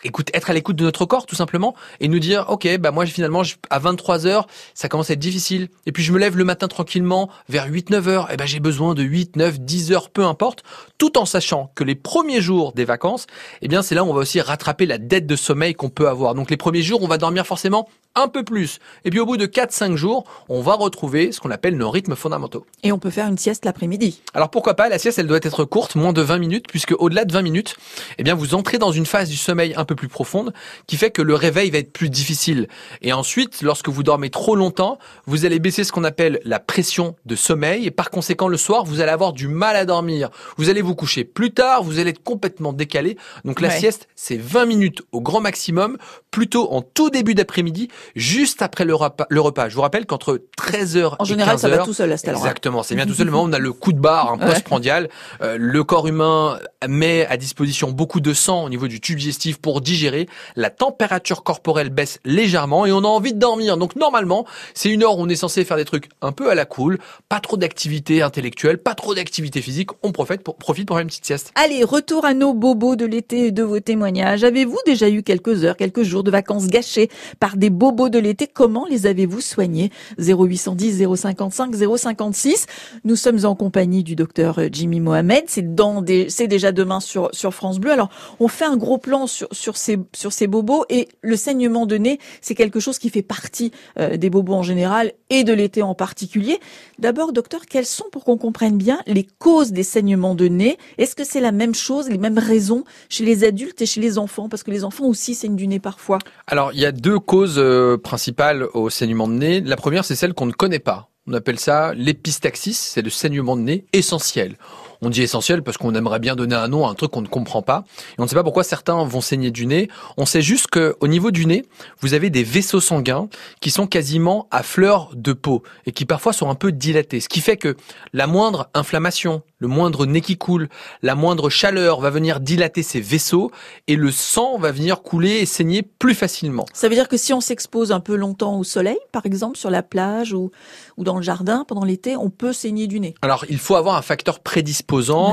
écoute, 0.04 0.30
être 0.34 0.50
à 0.50 0.52
l'écoute 0.52 0.76
de 0.76 0.84
notre 0.84 1.06
corps 1.06 1.26
tout 1.26 1.34
simplement 1.34 1.74
et 2.00 2.08
nous 2.08 2.18
dire 2.18 2.46
ok 2.48 2.78
bah 2.78 2.90
moi 2.90 3.06
finalement 3.06 3.42
à 3.70 3.78
23 3.78 4.26
heures 4.26 4.46
ça 4.74 4.88
commence 4.88 5.10
à 5.10 5.14
être 5.14 5.18
difficile 5.18 5.68
et 5.86 5.92
puis 5.92 6.02
je 6.02 6.12
me 6.12 6.18
lève 6.18 6.36
le 6.36 6.44
matin 6.44 6.68
tranquillement 6.68 7.30
vers 7.48 7.66
8 7.66 7.90
9 7.90 8.08
heures 8.08 8.32
et 8.32 8.36
ben 8.36 8.46
j'ai 8.46 8.60
besoin 8.60 8.94
de 8.94 9.02
8 9.02 9.36
9 9.36 9.60
10 9.60 9.92
heures 9.92 10.10
peu 10.10 10.24
importe 10.24 10.62
tout 10.98 11.18
en 11.18 11.24
sachant 11.24 11.72
que 11.74 11.84
les 11.84 11.94
premiers 11.94 12.40
jours 12.40 12.72
des 12.72 12.84
vacances 12.84 13.26
eh 13.62 13.68
bien 13.68 13.82
c'est 13.82 13.94
là 13.94 14.04
où 14.04 14.08
on 14.08 14.14
va 14.14 14.20
aussi 14.20 14.40
rattraper 14.40 14.86
la 14.86 14.98
dette 14.98 15.26
de 15.26 15.36
sommeil 15.36 15.74
qu'on 15.74 15.90
peut 15.90 16.08
avoir 16.08 16.34
donc 16.34 16.50
les 16.50 16.56
premiers 16.56 16.82
jours 16.82 17.02
on 17.02 17.08
va 17.08 17.18
dormir 17.18 17.46
forcément 17.46 17.88
un 18.14 18.28
peu 18.28 18.42
plus 18.42 18.78
et 19.04 19.10
puis 19.10 19.20
au 19.20 19.26
bout 19.26 19.36
de 19.36 19.46
4 19.46 19.72
5 19.72 19.96
jours 19.96 20.24
on 20.48 20.60
va 20.60 20.74
retrouver 20.74 21.32
ce 21.32 21.40
qu'on 21.40 21.50
appelle 21.50 21.76
nos 21.76 21.90
rythmes 21.90 22.16
fondamentaux 22.16 22.66
et 22.82 22.92
on 22.92 22.98
peut 22.98 23.10
faire 23.10 23.26
une 23.26 23.38
sieste 23.38 23.64
l'après-midi 23.64 24.22
alors 24.34 24.50
pourquoi 24.50 24.74
pas? 24.74 24.88
La 24.88 24.98
sieste 24.98 25.18
elle 25.18 25.26
doit 25.26 25.38
être 25.42 25.64
courte 25.64 25.94
moins 25.94 26.12
de 26.12 26.22
20 26.22 26.38
minutes 26.38 26.66
puisque 26.68 26.94
au-delà 26.98 27.24
de 27.24 27.32
20 27.32 27.42
minutes 27.42 27.76
eh 28.18 28.22
bien 28.22 28.34
vous 28.34 28.54
entrez 28.54 28.78
dans 28.78 28.92
une 28.92 29.06
phase 29.06 29.28
du 29.28 29.36
sommeil 29.36 29.74
un 29.76 29.84
peu 29.84 29.94
plus 29.94 30.08
profonde 30.08 30.52
qui 30.86 30.96
fait 30.96 31.10
que 31.10 31.22
le 31.22 31.34
réveil 31.34 31.70
va 31.70 31.78
être 31.78 31.92
plus 31.92 32.10
difficile. 32.10 32.68
Et 33.02 33.12
ensuite, 33.12 33.62
lorsque 33.62 33.88
vous 33.88 34.02
dormez 34.02 34.30
trop 34.30 34.56
longtemps, 34.56 34.98
vous 35.26 35.44
allez 35.44 35.58
baisser 35.58 35.84
ce 35.84 35.92
qu'on 35.92 36.04
appelle 36.04 36.40
la 36.44 36.60
pression 36.60 37.16
de 37.26 37.36
sommeil 37.36 37.86
et 37.86 37.90
par 37.90 38.10
conséquent 38.10 38.48
le 38.48 38.56
soir, 38.56 38.84
vous 38.84 39.00
allez 39.00 39.12
avoir 39.12 39.32
du 39.32 39.48
mal 39.48 39.76
à 39.76 39.84
dormir. 39.84 40.30
Vous 40.56 40.68
allez 40.68 40.82
vous 40.82 40.94
coucher 40.94 41.24
plus 41.24 41.52
tard, 41.52 41.82
vous 41.82 41.98
allez 41.98 42.10
être 42.10 42.22
complètement 42.22 42.72
décalé. 42.72 43.16
Donc 43.44 43.60
la 43.60 43.70
sieste, 43.70 44.08
c'est 44.14 44.36
20 44.36 44.66
minutes 44.66 45.02
au 45.12 45.20
grand 45.20 45.40
maximum, 45.40 45.98
plutôt 46.30 46.70
en 46.72 46.82
tout 46.82 47.10
début 47.10 47.34
d'après-midi, 47.34 47.88
juste 48.14 48.62
après 48.62 48.84
le 48.84 48.94
repas. 48.94 49.26
Le 49.30 49.40
repas. 49.40 49.68
Je 49.68 49.74
vous 49.74 49.82
rappelle 49.82 50.06
qu'entre 50.06 50.42
13h 50.58 51.16
en 51.18 51.24
général, 51.24 51.58
ça 51.58 51.68
va 51.68 51.78
tout 51.78 51.92
seul 51.92 52.12
à 52.12 52.16
cette 52.16 52.30
Exactement, 52.30 52.82
c'est 52.82 52.94
bien 52.94 53.06
tout 53.06 53.14
seul. 53.14 53.26
Le 53.26 53.32
moment 53.32 53.44
où 53.44 53.48
on 53.48 53.52
a 53.52 53.58
le 53.58 53.72
coup 53.72 53.92
de 53.92 54.00
barre, 54.00 54.32
un 54.32 54.38
postprandial, 54.38 55.08
euh, 55.42 55.56
le 55.58 55.84
corps 55.84 56.06
humain 56.06 56.58
met 56.88 57.26
à 57.26 57.36
disposition 57.36 57.90
beaucoup 57.90 58.20
de 58.20 58.32
sang 58.32 58.64
au 58.64 58.68
niveau 58.68 58.88
du 58.88 59.00
tube 59.00 59.18
digestif 59.18 59.58
pour 59.58 59.80
digérer, 59.80 60.28
la 60.56 60.70
température 60.70 61.42
corporelle 61.42 61.90
baisse 61.90 62.20
légèrement 62.24 62.86
et 62.86 62.92
on 62.92 62.98
a 62.98 63.08
envie 63.08 63.32
de 63.32 63.38
dormir. 63.38 63.76
Donc 63.76 63.96
normalement, 63.96 64.46
c'est 64.74 64.90
une 64.90 65.02
heure 65.02 65.18
où 65.18 65.22
on 65.22 65.28
est 65.28 65.36
censé 65.36 65.64
faire 65.64 65.76
des 65.76 65.84
trucs 65.84 66.08
un 66.22 66.32
peu 66.32 66.50
à 66.50 66.54
la 66.54 66.64
cool, 66.64 66.98
pas 67.28 67.40
trop 67.40 67.56
d'activité 67.56 68.22
intellectuelle, 68.22 68.78
pas 68.78 68.94
trop 68.94 69.14
d'activité 69.14 69.62
physique, 69.62 69.90
on 70.02 70.12
profite 70.12 70.42
pour, 70.42 70.56
profite 70.56 70.86
pour 70.86 70.96
faire 70.96 71.02
une 71.02 71.08
petite 71.08 71.26
sieste. 71.26 71.52
Allez, 71.54 71.84
retour 71.84 72.24
à 72.24 72.34
nos 72.34 72.54
bobos 72.54 72.96
de 72.96 73.06
l'été 73.06 73.46
et 73.46 73.52
de 73.52 73.62
vos 73.62 73.80
témoignages. 73.80 74.44
Avez-vous 74.44 74.78
déjà 74.86 75.08
eu 75.08 75.22
quelques 75.22 75.64
heures, 75.64 75.76
quelques 75.76 76.02
jours 76.02 76.22
de 76.22 76.30
vacances 76.30 76.66
gâchés 76.66 77.08
par 77.40 77.56
des 77.56 77.70
bobos 77.70 78.08
de 78.08 78.18
l'été? 78.18 78.46
Comment 78.46 78.86
les 78.88 79.06
avez-vous 79.06 79.40
soignés? 79.40 79.90
0810 80.18 81.04
055 81.16 81.74
056. 81.96 82.66
Nous 83.04 83.16
sommes 83.16 83.44
en 83.44 83.54
compagnie 83.54 84.02
du 84.02 84.16
docteur 84.16 84.60
Jimmy 84.70 85.00
Mohamed. 85.00 85.44
C'est 85.46 85.74
dans 85.74 86.02
des, 86.02 86.28
c'est 86.28 86.46
déjà 86.46 86.72
demain 86.74 87.00
sur, 87.00 87.30
France 87.52 87.78
Bleu. 87.78 87.92
Alors, 87.92 88.10
on 88.40 88.48
fait 88.48 88.64
un 88.64 88.76
gros 88.76 88.98
plan 88.98 89.26
sur, 89.26 89.48
sur 89.52 89.76
ces, 89.76 89.98
sur 90.14 90.32
ces 90.32 90.46
bobos 90.46 90.84
et 90.88 91.08
le 91.22 91.36
saignement 91.36 91.86
de 91.86 91.96
nez, 91.96 92.18
c'est 92.40 92.54
quelque 92.54 92.80
chose 92.80 92.98
qui 92.98 93.10
fait 93.10 93.22
partie 93.22 93.72
euh, 93.98 94.16
des 94.16 94.30
bobos 94.30 94.54
en 94.54 94.62
général 94.62 95.12
et 95.30 95.44
de 95.44 95.52
l'été 95.52 95.82
en 95.82 95.94
particulier. 95.94 96.58
D'abord, 96.98 97.32
docteur, 97.32 97.66
quelles 97.66 97.86
sont, 97.86 98.04
pour 98.12 98.24
qu'on 98.24 98.36
comprenne 98.36 98.76
bien, 98.76 99.00
les 99.06 99.26
causes 99.38 99.72
des 99.72 99.82
saignements 99.82 100.34
de 100.34 100.48
nez? 100.48 100.78
Est-ce 100.98 101.16
que 101.16 101.24
c'est 101.24 101.40
la 101.40 101.52
même 101.52 101.74
chose, 101.74 102.08
les 102.08 102.18
mêmes 102.18 102.38
raisons 102.38 102.84
chez 103.08 103.24
les 103.24 103.44
adultes 103.44 103.80
et 103.82 103.86
chez 103.86 104.00
les 104.00 104.18
enfants? 104.18 104.48
Parce 104.48 104.62
que 104.62 104.70
les 104.70 104.84
enfants 104.84 105.06
aussi 105.06 105.34
saignent 105.34 105.56
du 105.56 105.66
nez 105.66 105.80
parfois. 105.80 106.18
Alors, 106.46 106.72
il 106.72 106.80
y 106.80 106.86
a 106.86 106.92
deux 106.92 107.18
causes 107.18 107.58
euh, 107.58 107.96
principales 107.96 108.66
au 108.74 108.90
saignement 108.90 109.28
de 109.28 109.34
nez. 109.34 109.60
La 109.60 109.76
première, 109.76 110.04
c'est 110.04 110.16
celle 110.16 110.34
qu'on 110.34 110.46
ne 110.46 110.52
connaît 110.52 110.78
pas. 110.78 111.10
On 111.26 111.32
appelle 111.32 111.58
ça 111.58 111.94
l'épistaxis, 111.94 112.74
c'est 112.74 113.00
le 113.00 113.08
saignement 113.08 113.56
de 113.56 113.62
nez 113.62 113.86
essentiel. 113.92 114.56
On 115.02 115.10
dit 115.10 115.22
essentiel 115.22 115.62
parce 115.62 115.76
qu'on 115.76 115.94
aimerait 115.94 116.18
bien 116.18 116.36
donner 116.36 116.54
un 116.54 116.68
nom 116.68 116.86
à 116.86 116.90
un 116.90 116.94
truc 116.94 117.10
qu'on 117.10 117.22
ne 117.22 117.28
comprend 117.28 117.62
pas. 117.62 117.84
Et 118.12 118.20
on 118.20 118.24
ne 118.24 118.28
sait 118.28 118.34
pas 118.34 118.44
pourquoi 118.44 118.64
certains 118.64 119.02
vont 119.04 119.20
saigner 119.20 119.50
du 119.50 119.66
nez. 119.66 119.88
On 120.16 120.26
sait 120.26 120.42
juste 120.42 120.68
qu'au 120.68 121.06
niveau 121.06 121.30
du 121.30 121.46
nez, 121.46 121.64
vous 122.00 122.14
avez 122.14 122.30
des 122.30 122.42
vaisseaux 122.42 122.80
sanguins 122.80 123.28
qui 123.60 123.70
sont 123.70 123.86
quasiment 123.86 124.48
à 124.50 124.62
fleur 124.62 125.10
de 125.14 125.32
peau 125.32 125.62
et 125.86 125.92
qui 125.92 126.04
parfois 126.04 126.32
sont 126.32 126.48
un 126.50 126.54
peu 126.54 126.72
dilatés. 126.72 127.20
Ce 127.20 127.28
qui 127.28 127.40
fait 127.40 127.56
que 127.56 127.76
la 128.12 128.26
moindre 128.26 128.68
inflammation, 128.74 129.42
le 129.58 129.68
moindre 129.68 130.06
nez 130.06 130.20
qui 130.20 130.36
coule, 130.36 130.68
la 131.02 131.14
moindre 131.14 131.48
chaleur 131.50 132.00
va 132.00 132.10
venir 132.10 132.40
dilater 132.40 132.82
ces 132.82 133.00
vaisseaux 133.00 133.50
et 133.86 133.96
le 133.96 134.10
sang 134.10 134.58
va 134.58 134.72
venir 134.72 135.02
couler 135.02 135.38
et 135.38 135.46
saigner 135.46 135.82
plus 135.82 136.14
facilement. 136.14 136.66
Ça 136.72 136.88
veut 136.88 136.94
dire 136.94 137.08
que 137.08 137.16
si 137.16 137.32
on 137.32 137.40
s'expose 137.40 137.92
un 137.92 138.00
peu 138.00 138.14
longtemps 138.14 138.58
au 138.58 138.64
soleil, 138.64 138.98
par 139.12 139.26
exemple 139.26 139.58
sur 139.58 139.70
la 139.70 139.82
plage 139.82 140.32
ou, 140.32 140.50
ou 140.96 141.04
dans 141.04 141.16
le 141.16 141.22
jardin 141.22 141.64
pendant 141.66 141.84
l'été, 141.84 142.16
on 142.16 142.30
peut 142.30 142.52
saigner 142.52 142.86
du 142.86 143.00
nez. 143.00 143.14
Alors 143.22 143.44
il 143.48 143.58
faut 143.58 143.76
avoir 143.76 143.96
un 143.96 144.02
facteur 144.02 144.40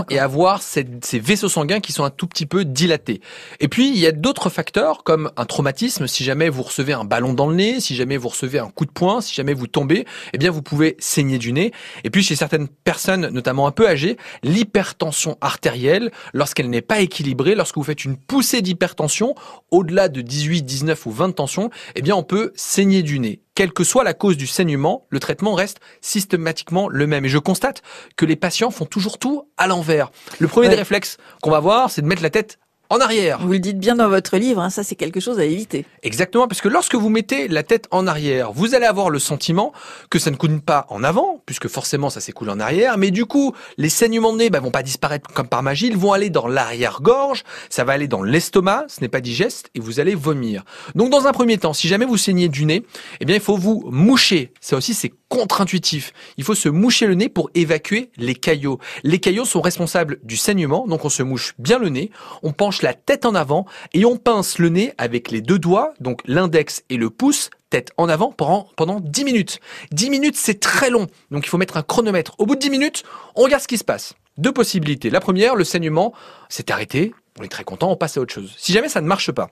et 0.10 0.20
avoir 0.20 0.62
ces, 0.62 0.86
ces 1.03 1.20
vaisseaux 1.20 1.50
sanguins 1.50 1.79
qui 1.79 1.91
sont 1.91 2.03
un 2.03 2.10
tout 2.10 2.27
petit 2.27 2.46
peu 2.46 2.65
dilatés. 2.65 3.22
Et 3.60 3.67
puis 3.67 3.89
il 3.89 3.98
y 3.98 4.08
a 4.08 4.12
d'autres 4.12 4.50
facteurs 4.50 5.03
comme 5.03 5.31
un 5.38 5.46
traumatisme. 5.46 6.08
Si 6.08 6.24
jamais 6.24 6.50
vous 6.50 6.63
recevez 6.63 6.93
un 6.93 7.03
ballon 7.03 7.34
dans 7.34 7.48
le 7.48 7.55
nez, 7.55 7.79
si 7.79 7.96
jamais 7.96 8.17
vous 8.17 8.29
recevez 8.29 8.60
un 8.60 8.70
coup 8.70 8.86
de 8.86 8.91
poing, 8.91 9.22
si 9.22 9.34
jamais 9.34 9.53
vous 9.53 9.67
tombez, 9.67 10.05
eh 10.34 10.38
bien 10.38 10.51
vous 10.51 10.62
pouvez 10.62 10.96
saigner 11.00 11.38
du 11.38 11.53
nez. 11.53 11.72
Et 12.03 12.10
puis 12.10 12.24
chez 12.24 12.36
certaines 12.36 12.67
personnes, 12.67 13.27
notamment 13.29 13.67
un 13.67 13.72
peu 13.72 13.88
âgées, 13.88 14.17
l'hypertension 14.43 15.38
artérielle, 15.41 16.12
lorsqu'elle 16.34 16.70
n'est 16.70 16.81
pas 16.81 17.00
équilibrée, 17.00 17.55
lorsque 17.55 17.77
vous 17.77 17.84
faites 17.84 18.05
une 18.05 18.17
poussée 18.17 18.62
d'hypertension 18.62 19.36
au-delà 19.72 20.10
de 20.10 20.22
18, 20.22 20.63
19 20.63 21.05
ou 21.05 21.12
20 21.12 21.31
tensions, 21.31 21.70
eh 21.96 22.01
bien 22.01 22.15
on 22.15 22.24
peut 22.24 22.51
saigner 22.55 23.03
du 23.03 23.20
nez. 23.20 23.41
Quelle 23.53 23.74
que 23.74 23.84
soit 23.84 24.03
la 24.03 24.13
cause 24.13 24.38
du 24.38 24.48
saignement, 24.48 25.05
le 25.10 25.20
traitement 25.20 25.53
reste 25.53 25.79
systématiquement 26.00 26.88
le 26.88 27.05
même. 27.08 27.25
Et 27.25 27.29
je 27.29 27.38
constate 27.38 27.81
que 28.15 28.25
les 28.25 28.36
patients 28.38 28.72
font 28.72 28.86
toujours 28.86 29.17
tout 29.20 29.50
à 29.58 29.67
l'envers. 29.67 30.10
Le 30.39 30.48
premier 30.48 30.67
Ouais. 30.67 30.74
des 30.74 30.79
réflexes 30.79 31.17
qu'on 31.41 31.51
va 31.51 31.60
voir, 31.60 31.89
c'est 31.91 32.01
de 32.01 32.08
mettre 32.08 32.24
la 32.24 32.29
tête 32.29 32.60
en 32.91 33.00
arrière. 33.00 33.39
Vous 33.39 33.53
le 33.53 33.60
dites 33.60 33.79
bien 33.79 33.95
dans 33.95 34.10
votre 34.10 34.36
livre, 34.36 34.62
hein, 34.62 34.69
ça 34.69 34.83
c'est 34.83 34.95
quelque 34.95 35.21
chose 35.21 35.39
à 35.39 35.45
éviter. 35.45 35.86
Exactement, 36.03 36.50
parce 36.50 36.60
que 36.60 36.67
lorsque 36.67 36.95
vous 36.95 37.07
mettez 37.07 37.48
la 37.48 37.63
tête 37.63 37.88
en 37.89 38.05
arrière, 38.05 38.51
vous 38.51 38.75
allez 38.75 38.86
avoir 38.86 39.10
le 39.10 39.17
sentiment 39.17 39.71
que 40.10 40.19
ça 40.19 40.29
ne 40.29 40.36
coule 40.36 40.60
pas 40.60 40.86
en 40.89 41.01
avant, 41.01 41.41
puisque 41.45 41.69
forcément 41.69 42.10
ça 42.10 42.19
s'écoule 42.19 42.50
en 42.50 42.60
arrière, 42.60 42.98
mais 42.98 43.10
du 43.10 43.25
coup, 43.25 43.55
les 43.77 43.88
saignements 43.88 44.33
de 44.33 44.39
nez 44.39 44.50
bah, 44.50 44.60
vont 44.60 44.71
pas 44.71 44.83
disparaître 44.83 45.31
comme 45.31 45.48
par 45.48 45.63
magie, 45.63 45.88
ils 45.88 45.95
vont 45.95 46.12
aller 46.12 46.29
dans 46.29 46.48
l'arrière-gorge, 46.48 47.43
ça 47.69 47.86
va 47.86 47.93
aller 47.93 48.10
dans 48.10 48.24
l'estomac, 48.24 48.88
ce 48.89 49.00
n'est 49.00 49.07
pas 49.07 49.21
digeste, 49.21 49.69
et 49.74 49.79
vous 49.79 50.01
allez 50.01 50.13
vomir. 50.13 50.65
Donc 50.93 51.12
dans 51.12 51.27
un 51.27 51.31
premier 51.31 51.57
temps, 51.57 51.71
si 51.71 51.88
jamais 51.88 52.05
vous 52.05 52.17
saignez 52.17 52.50
du 52.50 52.65
nez, 52.65 52.83
eh 53.21 53.25
bien 53.25 53.38
il 53.38 53.41
faut 53.41 53.55
vous 53.55 53.86
moucher. 53.89 54.51
Ça 54.60 54.75
aussi 54.75 54.93
c'est 54.93 55.13
contre-intuitif. 55.29 56.12
Il 56.36 56.43
faut 56.43 56.55
se 56.55 56.67
moucher 56.67 57.07
le 57.07 57.15
nez 57.15 57.29
pour 57.29 57.50
évacuer 57.55 58.12
les 58.17 58.36
caillots. 58.36 58.79
Les 59.03 59.19
caillots 59.19 59.45
sont 59.45 59.62
responsables 59.62 60.19
du 60.24 60.36
saignement, 60.36 60.86
donc 60.88 61.05
on 61.05 61.10
se 61.10 61.24
mouche 61.24 61.53
bien 61.57 61.79
le 61.79 61.88
nez, 61.88 62.12
on 62.43 62.51
penche 62.51 62.80
la 62.81 62.93
tête 62.93 63.25
en 63.25 63.35
avant 63.35 63.65
et 63.93 64.05
on 64.05 64.17
pince 64.17 64.57
le 64.57 64.69
nez 64.69 64.93
avec 64.97 65.31
les 65.31 65.41
deux 65.41 65.59
doigts, 65.59 65.93
donc 66.00 66.21
l'index 66.25 66.83
et 66.89 66.97
le 66.97 67.09
pouce, 67.09 67.50
tête 67.69 67.91
en 67.97 68.09
avant 68.09 68.31
pendant, 68.31 68.67
pendant 68.75 69.00
10 69.00 69.23
minutes. 69.23 69.59
10 69.91 70.09
minutes, 70.09 70.35
c'est 70.35 70.59
très 70.59 70.89
long, 70.89 71.07
donc 71.31 71.45
il 71.45 71.50
faut 71.50 71.57
mettre 71.57 71.77
un 71.77 71.83
chronomètre. 71.83 72.35
Au 72.38 72.45
bout 72.45 72.55
de 72.55 72.59
10 72.59 72.69
minutes, 72.69 73.03
on 73.35 73.43
regarde 73.43 73.63
ce 73.63 73.67
qui 73.67 73.77
se 73.77 73.83
passe. 73.83 74.13
Deux 74.38 74.51
possibilités. 74.51 75.09
La 75.09 75.19
première, 75.19 75.55
le 75.55 75.63
saignement 75.63 76.13
s'est 76.50 76.71
arrêté, 76.71 77.13
on 77.39 77.43
est 77.43 77.47
très 77.50 77.63
content, 77.63 77.91
on 77.91 77.95
passe 77.95 78.17
à 78.17 78.21
autre 78.21 78.33
chose. 78.33 78.53
Si 78.57 78.73
jamais 78.73 78.89
ça 78.89 79.01
ne 79.01 79.07
marche 79.07 79.31
pas, 79.31 79.50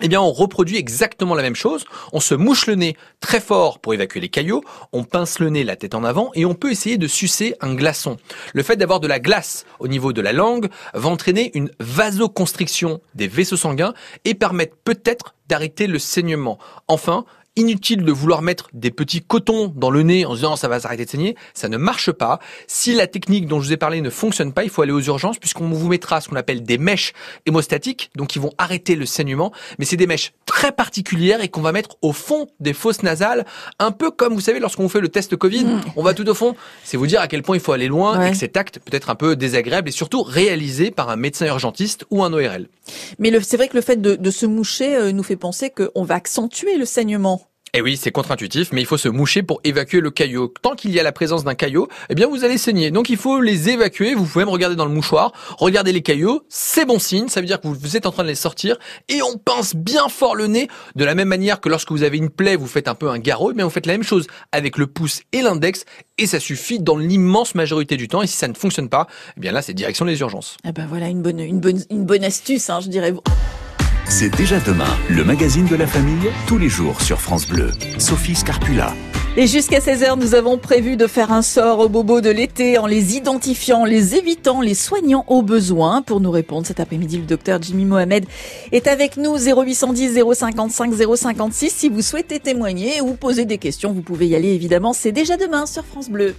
eh 0.00 0.08
bien, 0.08 0.20
on 0.20 0.32
reproduit 0.32 0.76
exactement 0.76 1.34
la 1.34 1.42
même 1.42 1.54
chose. 1.54 1.84
On 2.12 2.20
se 2.20 2.34
mouche 2.34 2.66
le 2.66 2.74
nez 2.74 2.96
très 3.20 3.40
fort 3.40 3.78
pour 3.78 3.94
évacuer 3.94 4.20
les 4.20 4.28
caillots. 4.28 4.64
On 4.92 5.04
pince 5.04 5.38
le 5.38 5.50
nez, 5.50 5.62
la 5.62 5.76
tête 5.76 5.94
en 5.94 6.04
avant, 6.04 6.30
et 6.34 6.44
on 6.44 6.54
peut 6.54 6.70
essayer 6.70 6.98
de 6.98 7.06
sucer 7.06 7.54
un 7.60 7.74
glaçon. 7.74 8.16
Le 8.54 8.62
fait 8.62 8.76
d'avoir 8.76 9.00
de 9.00 9.06
la 9.06 9.20
glace 9.20 9.64
au 9.78 9.88
niveau 9.88 10.12
de 10.12 10.20
la 10.20 10.32
langue 10.32 10.68
va 10.94 11.08
entraîner 11.08 11.52
une 11.54 11.70
vasoconstriction 11.78 13.00
des 13.14 13.28
vaisseaux 13.28 13.56
sanguins 13.56 13.94
et 14.24 14.34
permettre 14.34 14.76
peut-être 14.84 15.34
d'arrêter 15.48 15.86
le 15.86 15.98
saignement. 15.98 16.58
Enfin, 16.88 17.24
Inutile 17.56 18.02
de 18.04 18.10
vouloir 18.10 18.42
mettre 18.42 18.68
des 18.72 18.90
petits 18.90 19.20
cotons 19.22 19.72
dans 19.76 19.90
le 19.90 20.02
nez 20.02 20.26
en 20.26 20.30
se 20.32 20.36
disant 20.38 20.56
ça 20.56 20.66
va 20.66 20.80
s'arrêter 20.80 21.04
de 21.04 21.10
saigner, 21.10 21.36
ça 21.54 21.68
ne 21.68 21.76
marche 21.76 22.10
pas. 22.10 22.40
Si 22.66 22.94
la 22.94 23.06
technique 23.06 23.46
dont 23.46 23.60
je 23.60 23.66
vous 23.68 23.72
ai 23.72 23.76
parlé 23.76 24.00
ne 24.00 24.10
fonctionne 24.10 24.52
pas, 24.52 24.64
il 24.64 24.70
faut 24.70 24.82
aller 24.82 24.90
aux 24.90 25.00
urgences 25.00 25.38
puisqu'on 25.38 25.68
vous 25.68 25.86
mettra 25.88 26.20
ce 26.20 26.28
qu'on 26.28 26.34
appelle 26.34 26.64
des 26.64 26.78
mèches 26.78 27.12
hémostatiques, 27.46 28.10
donc 28.16 28.30
qui 28.30 28.40
vont 28.40 28.50
arrêter 28.58 28.96
le 28.96 29.06
saignement, 29.06 29.52
mais 29.78 29.84
c'est 29.84 29.96
des 29.96 30.08
mèches 30.08 30.32
très 30.46 30.72
particulières 30.72 31.40
et 31.42 31.48
qu'on 31.48 31.60
va 31.62 31.70
mettre 31.70 31.96
au 32.02 32.12
fond 32.12 32.48
des 32.58 32.72
fosses 32.72 33.04
nasales, 33.04 33.46
un 33.78 33.92
peu 33.92 34.10
comme 34.10 34.34
vous 34.34 34.40
savez 34.40 34.58
lorsqu'on 34.58 34.88
fait 34.88 35.00
le 35.00 35.08
test 35.08 35.36
Covid, 35.36 35.64
on 35.94 36.02
va 36.02 36.12
tout 36.12 36.28
au 36.28 36.34
fond. 36.34 36.56
C'est 36.82 36.96
vous 36.96 37.06
dire 37.06 37.20
à 37.20 37.28
quel 37.28 37.42
point 37.42 37.56
il 37.56 37.60
faut 37.60 37.70
aller 37.72 37.86
loin 37.86 38.18
Ouais. 38.18 38.28
et 38.28 38.32
que 38.32 38.36
cet 38.36 38.56
acte 38.56 38.80
peut 38.84 38.96
être 38.96 39.10
un 39.10 39.14
peu 39.14 39.36
désagréable 39.36 39.88
et 39.90 39.92
surtout 39.92 40.24
réalisé 40.24 40.90
par 40.90 41.08
un 41.08 41.16
médecin 41.16 41.46
urgentiste 41.46 42.04
ou 42.10 42.24
un 42.24 42.32
ORL. 42.32 42.66
Mais 43.20 43.30
c'est 43.42 43.56
vrai 43.56 43.68
que 43.68 43.76
le 43.76 43.80
fait 43.80 44.00
de, 44.02 44.16
de 44.16 44.30
se 44.32 44.44
moucher 44.44 44.96
euh, 44.96 45.12
nous 45.12 45.22
fait 45.22 45.36
penser 45.36 45.70
qu'on 45.70 46.02
va 46.02 46.16
accentuer 46.16 46.76
le 46.76 46.84
saignement. 46.84 47.43
Et 47.74 47.78
Eh 47.78 47.82
oui, 47.82 47.96
c'est 47.96 48.12
contre-intuitif, 48.12 48.70
mais 48.70 48.82
il 48.82 48.86
faut 48.86 48.96
se 48.96 49.08
moucher 49.08 49.42
pour 49.42 49.60
évacuer 49.64 49.98
le 49.98 50.12
caillot. 50.12 50.54
Tant 50.62 50.76
qu'il 50.76 50.92
y 50.92 51.00
a 51.00 51.02
la 51.02 51.10
présence 51.10 51.42
d'un 51.42 51.56
caillot, 51.56 51.88
eh 52.08 52.14
bien 52.14 52.28
vous 52.28 52.44
allez 52.44 52.56
saigner. 52.56 52.92
Donc 52.92 53.10
il 53.10 53.16
faut 53.16 53.40
les 53.40 53.68
évacuer. 53.68 54.14
Vous 54.14 54.26
pouvez 54.26 54.44
même 54.44 54.54
regarder 54.54 54.76
dans 54.76 54.84
le 54.84 54.92
mouchoir, 54.92 55.32
regarder 55.58 55.90
les 55.90 56.00
caillots. 56.00 56.44
C'est 56.48 56.84
bon 56.84 57.00
signe, 57.00 57.26
ça 57.26 57.40
veut 57.40 57.48
dire 57.48 57.60
que 57.60 57.66
vous, 57.66 57.96
êtes 57.96 58.06
en 58.06 58.12
train 58.12 58.22
de 58.22 58.28
les 58.28 58.36
sortir. 58.36 58.76
Et 59.08 59.22
on 59.22 59.38
pince 59.38 59.74
bien 59.74 60.08
fort 60.08 60.36
le 60.36 60.46
nez, 60.46 60.68
de 60.94 61.04
la 61.04 61.16
même 61.16 61.26
manière 61.26 61.60
que 61.60 61.68
lorsque 61.68 61.90
vous 61.90 62.04
avez 62.04 62.16
une 62.16 62.30
plaie, 62.30 62.54
vous 62.54 62.68
faites 62.68 62.86
un 62.86 62.94
peu 62.94 63.10
un 63.10 63.18
garrot. 63.18 63.52
Bien 63.52 63.64
vous 63.64 63.70
faites 63.72 63.86
la 63.86 63.94
même 63.94 64.04
chose 64.04 64.28
avec 64.52 64.78
le 64.78 64.86
pouce 64.86 65.22
et 65.32 65.42
l'index, 65.42 65.84
et 66.16 66.28
ça 66.28 66.38
suffit 66.38 66.78
dans 66.78 66.96
l'immense 66.96 67.56
majorité 67.56 67.96
du 67.96 68.06
temps. 68.06 68.22
Et 68.22 68.28
si 68.28 68.36
ça 68.36 68.46
ne 68.46 68.54
fonctionne 68.54 68.88
pas, 68.88 69.08
eh 69.36 69.40
bien 69.40 69.50
là 69.50 69.62
c'est 69.62 69.74
direction 69.74 70.04
les 70.04 70.20
urgences. 70.20 70.58
Eh 70.64 70.70
ben 70.70 70.86
voilà 70.86 71.08
une 71.08 71.22
bonne, 71.22 71.40
une 71.40 71.58
bonne, 71.58 71.82
une 71.90 72.04
bonne 72.04 72.22
astuce, 72.22 72.70
hein, 72.70 72.78
je 72.80 72.88
dirais. 72.88 73.12
C'est 74.08 74.28
déjà 74.28 74.60
demain, 74.60 74.98
le 75.08 75.24
magazine 75.24 75.66
de 75.66 75.76
la 75.76 75.86
famille, 75.86 76.30
tous 76.46 76.58
les 76.58 76.68
jours 76.68 77.00
sur 77.00 77.20
France 77.20 77.48
Bleu. 77.48 77.72
Sophie 77.98 78.34
Scarpula. 78.34 78.92
Et 79.36 79.46
jusqu'à 79.46 79.80
16h, 79.80 80.18
nous 80.20 80.34
avons 80.34 80.58
prévu 80.58 80.96
de 80.96 81.06
faire 81.06 81.32
un 81.32 81.42
sort 81.42 81.80
aux 81.80 81.88
bobos 81.88 82.20
de 82.20 82.30
l'été 82.30 82.78
en 82.78 82.86
les 82.86 83.16
identifiant, 83.16 83.84
les 83.84 84.14
évitant, 84.14 84.60
les 84.60 84.74
soignant 84.74 85.24
au 85.26 85.42
besoin. 85.42 86.02
Pour 86.02 86.20
nous 86.20 86.30
répondre 86.30 86.66
cet 86.66 86.80
après-midi, 86.80 87.16
le 87.16 87.24
docteur 87.24 87.60
Jimmy 87.60 87.86
Mohamed 87.86 88.26
est 88.70 88.86
avec 88.86 89.16
nous 89.16 89.36
0810 89.36 90.20
055 90.34 90.92
056. 91.16 91.70
Si 91.74 91.88
vous 91.88 92.02
souhaitez 92.02 92.38
témoigner 92.38 93.00
ou 93.00 93.14
poser 93.14 93.46
des 93.46 93.58
questions, 93.58 93.92
vous 93.92 94.02
pouvez 94.02 94.28
y 94.28 94.36
aller 94.36 94.50
évidemment. 94.50 94.92
C'est 94.92 95.12
déjà 95.12 95.36
demain 95.36 95.66
sur 95.66 95.84
France 95.84 96.10
Bleu. 96.10 96.34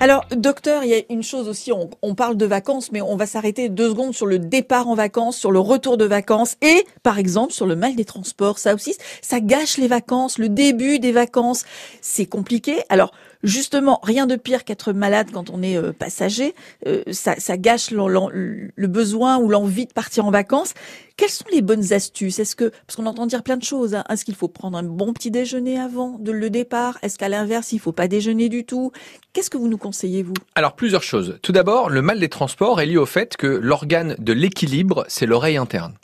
Alors, 0.00 0.24
docteur, 0.30 0.84
il 0.84 0.90
y 0.90 0.94
a 0.94 1.02
une 1.10 1.24
chose 1.24 1.48
aussi, 1.48 1.72
on, 1.72 2.14
parle 2.14 2.36
de 2.36 2.46
vacances, 2.46 2.92
mais 2.92 3.02
on 3.02 3.16
va 3.16 3.26
s'arrêter 3.26 3.68
deux 3.68 3.88
secondes 3.88 4.14
sur 4.14 4.26
le 4.26 4.38
départ 4.38 4.86
en 4.86 4.94
vacances, 4.94 5.36
sur 5.36 5.50
le 5.50 5.58
retour 5.58 5.96
de 5.96 6.04
vacances 6.04 6.56
et, 6.62 6.84
par 7.02 7.18
exemple, 7.18 7.52
sur 7.52 7.66
le 7.66 7.74
mal 7.74 7.96
des 7.96 8.04
transports. 8.04 8.60
Ça 8.60 8.74
aussi, 8.74 8.96
ça 9.22 9.40
gâche 9.40 9.76
les 9.76 9.88
vacances, 9.88 10.38
le 10.38 10.48
début 10.48 11.00
des 11.00 11.10
vacances. 11.10 11.64
C'est 12.00 12.26
compliqué. 12.26 12.76
Alors, 12.90 13.10
justement, 13.42 14.00
rien 14.02 14.26
de 14.26 14.36
pire 14.36 14.64
qu'être 14.64 14.92
malade 14.92 15.28
quand 15.32 15.50
on 15.50 15.62
est 15.62 15.76
euh, 15.76 15.92
passager. 15.92 16.54
Euh, 16.86 17.02
ça, 17.10 17.34
ça 17.38 17.56
gâche 17.56 17.90
le 17.90 18.86
besoin 18.86 19.38
ou 19.38 19.48
l'envie 19.48 19.86
de 19.86 19.92
partir 19.92 20.24
en 20.26 20.30
vacances. 20.30 20.74
Quelles 21.16 21.30
sont 21.30 21.46
les 21.52 21.62
bonnes 21.62 21.92
astuces? 21.92 22.38
Est-ce 22.38 22.54
que 22.54 22.70
parce 22.86 22.94
qu'on 22.94 23.06
entend 23.06 23.26
dire 23.26 23.42
plein 23.42 23.56
de 23.56 23.64
choses, 23.64 23.94
hein, 23.96 24.04
est-ce 24.08 24.24
qu'il 24.24 24.36
faut 24.36 24.46
prendre 24.46 24.78
un 24.78 24.84
bon 24.84 25.12
petit 25.12 25.32
déjeuner 25.32 25.78
avant 25.78 26.16
de 26.20 26.30
le 26.30 26.48
départ? 26.48 26.96
Est-ce 27.02 27.18
qu'à 27.18 27.28
l'inverse, 27.28 27.72
il 27.72 27.80
faut 27.80 27.92
pas 27.92 28.06
déjeuner 28.06 28.48
du 28.48 28.64
tout? 28.64 28.92
Qu'est-ce 29.32 29.50
que 29.50 29.58
vous 29.58 29.68
nous 29.68 29.78
conseillez 29.78 30.22
vous? 30.22 30.34
Alors 30.54 30.76
plusieurs 30.76 31.02
choses. 31.02 31.38
Tout 31.42 31.50
d'abord, 31.50 31.90
le 31.90 32.02
mal 32.02 32.20
des 32.20 32.28
transports 32.28 32.80
est 32.80 32.86
lié 32.86 32.98
au 32.98 33.06
fait 33.06 33.36
que 33.36 33.48
l'organe 33.48 34.14
de 34.18 34.32
l'équilibre, 34.32 35.04
c'est 35.08 35.26
l'oreille 35.26 35.56
interne. 35.56 35.94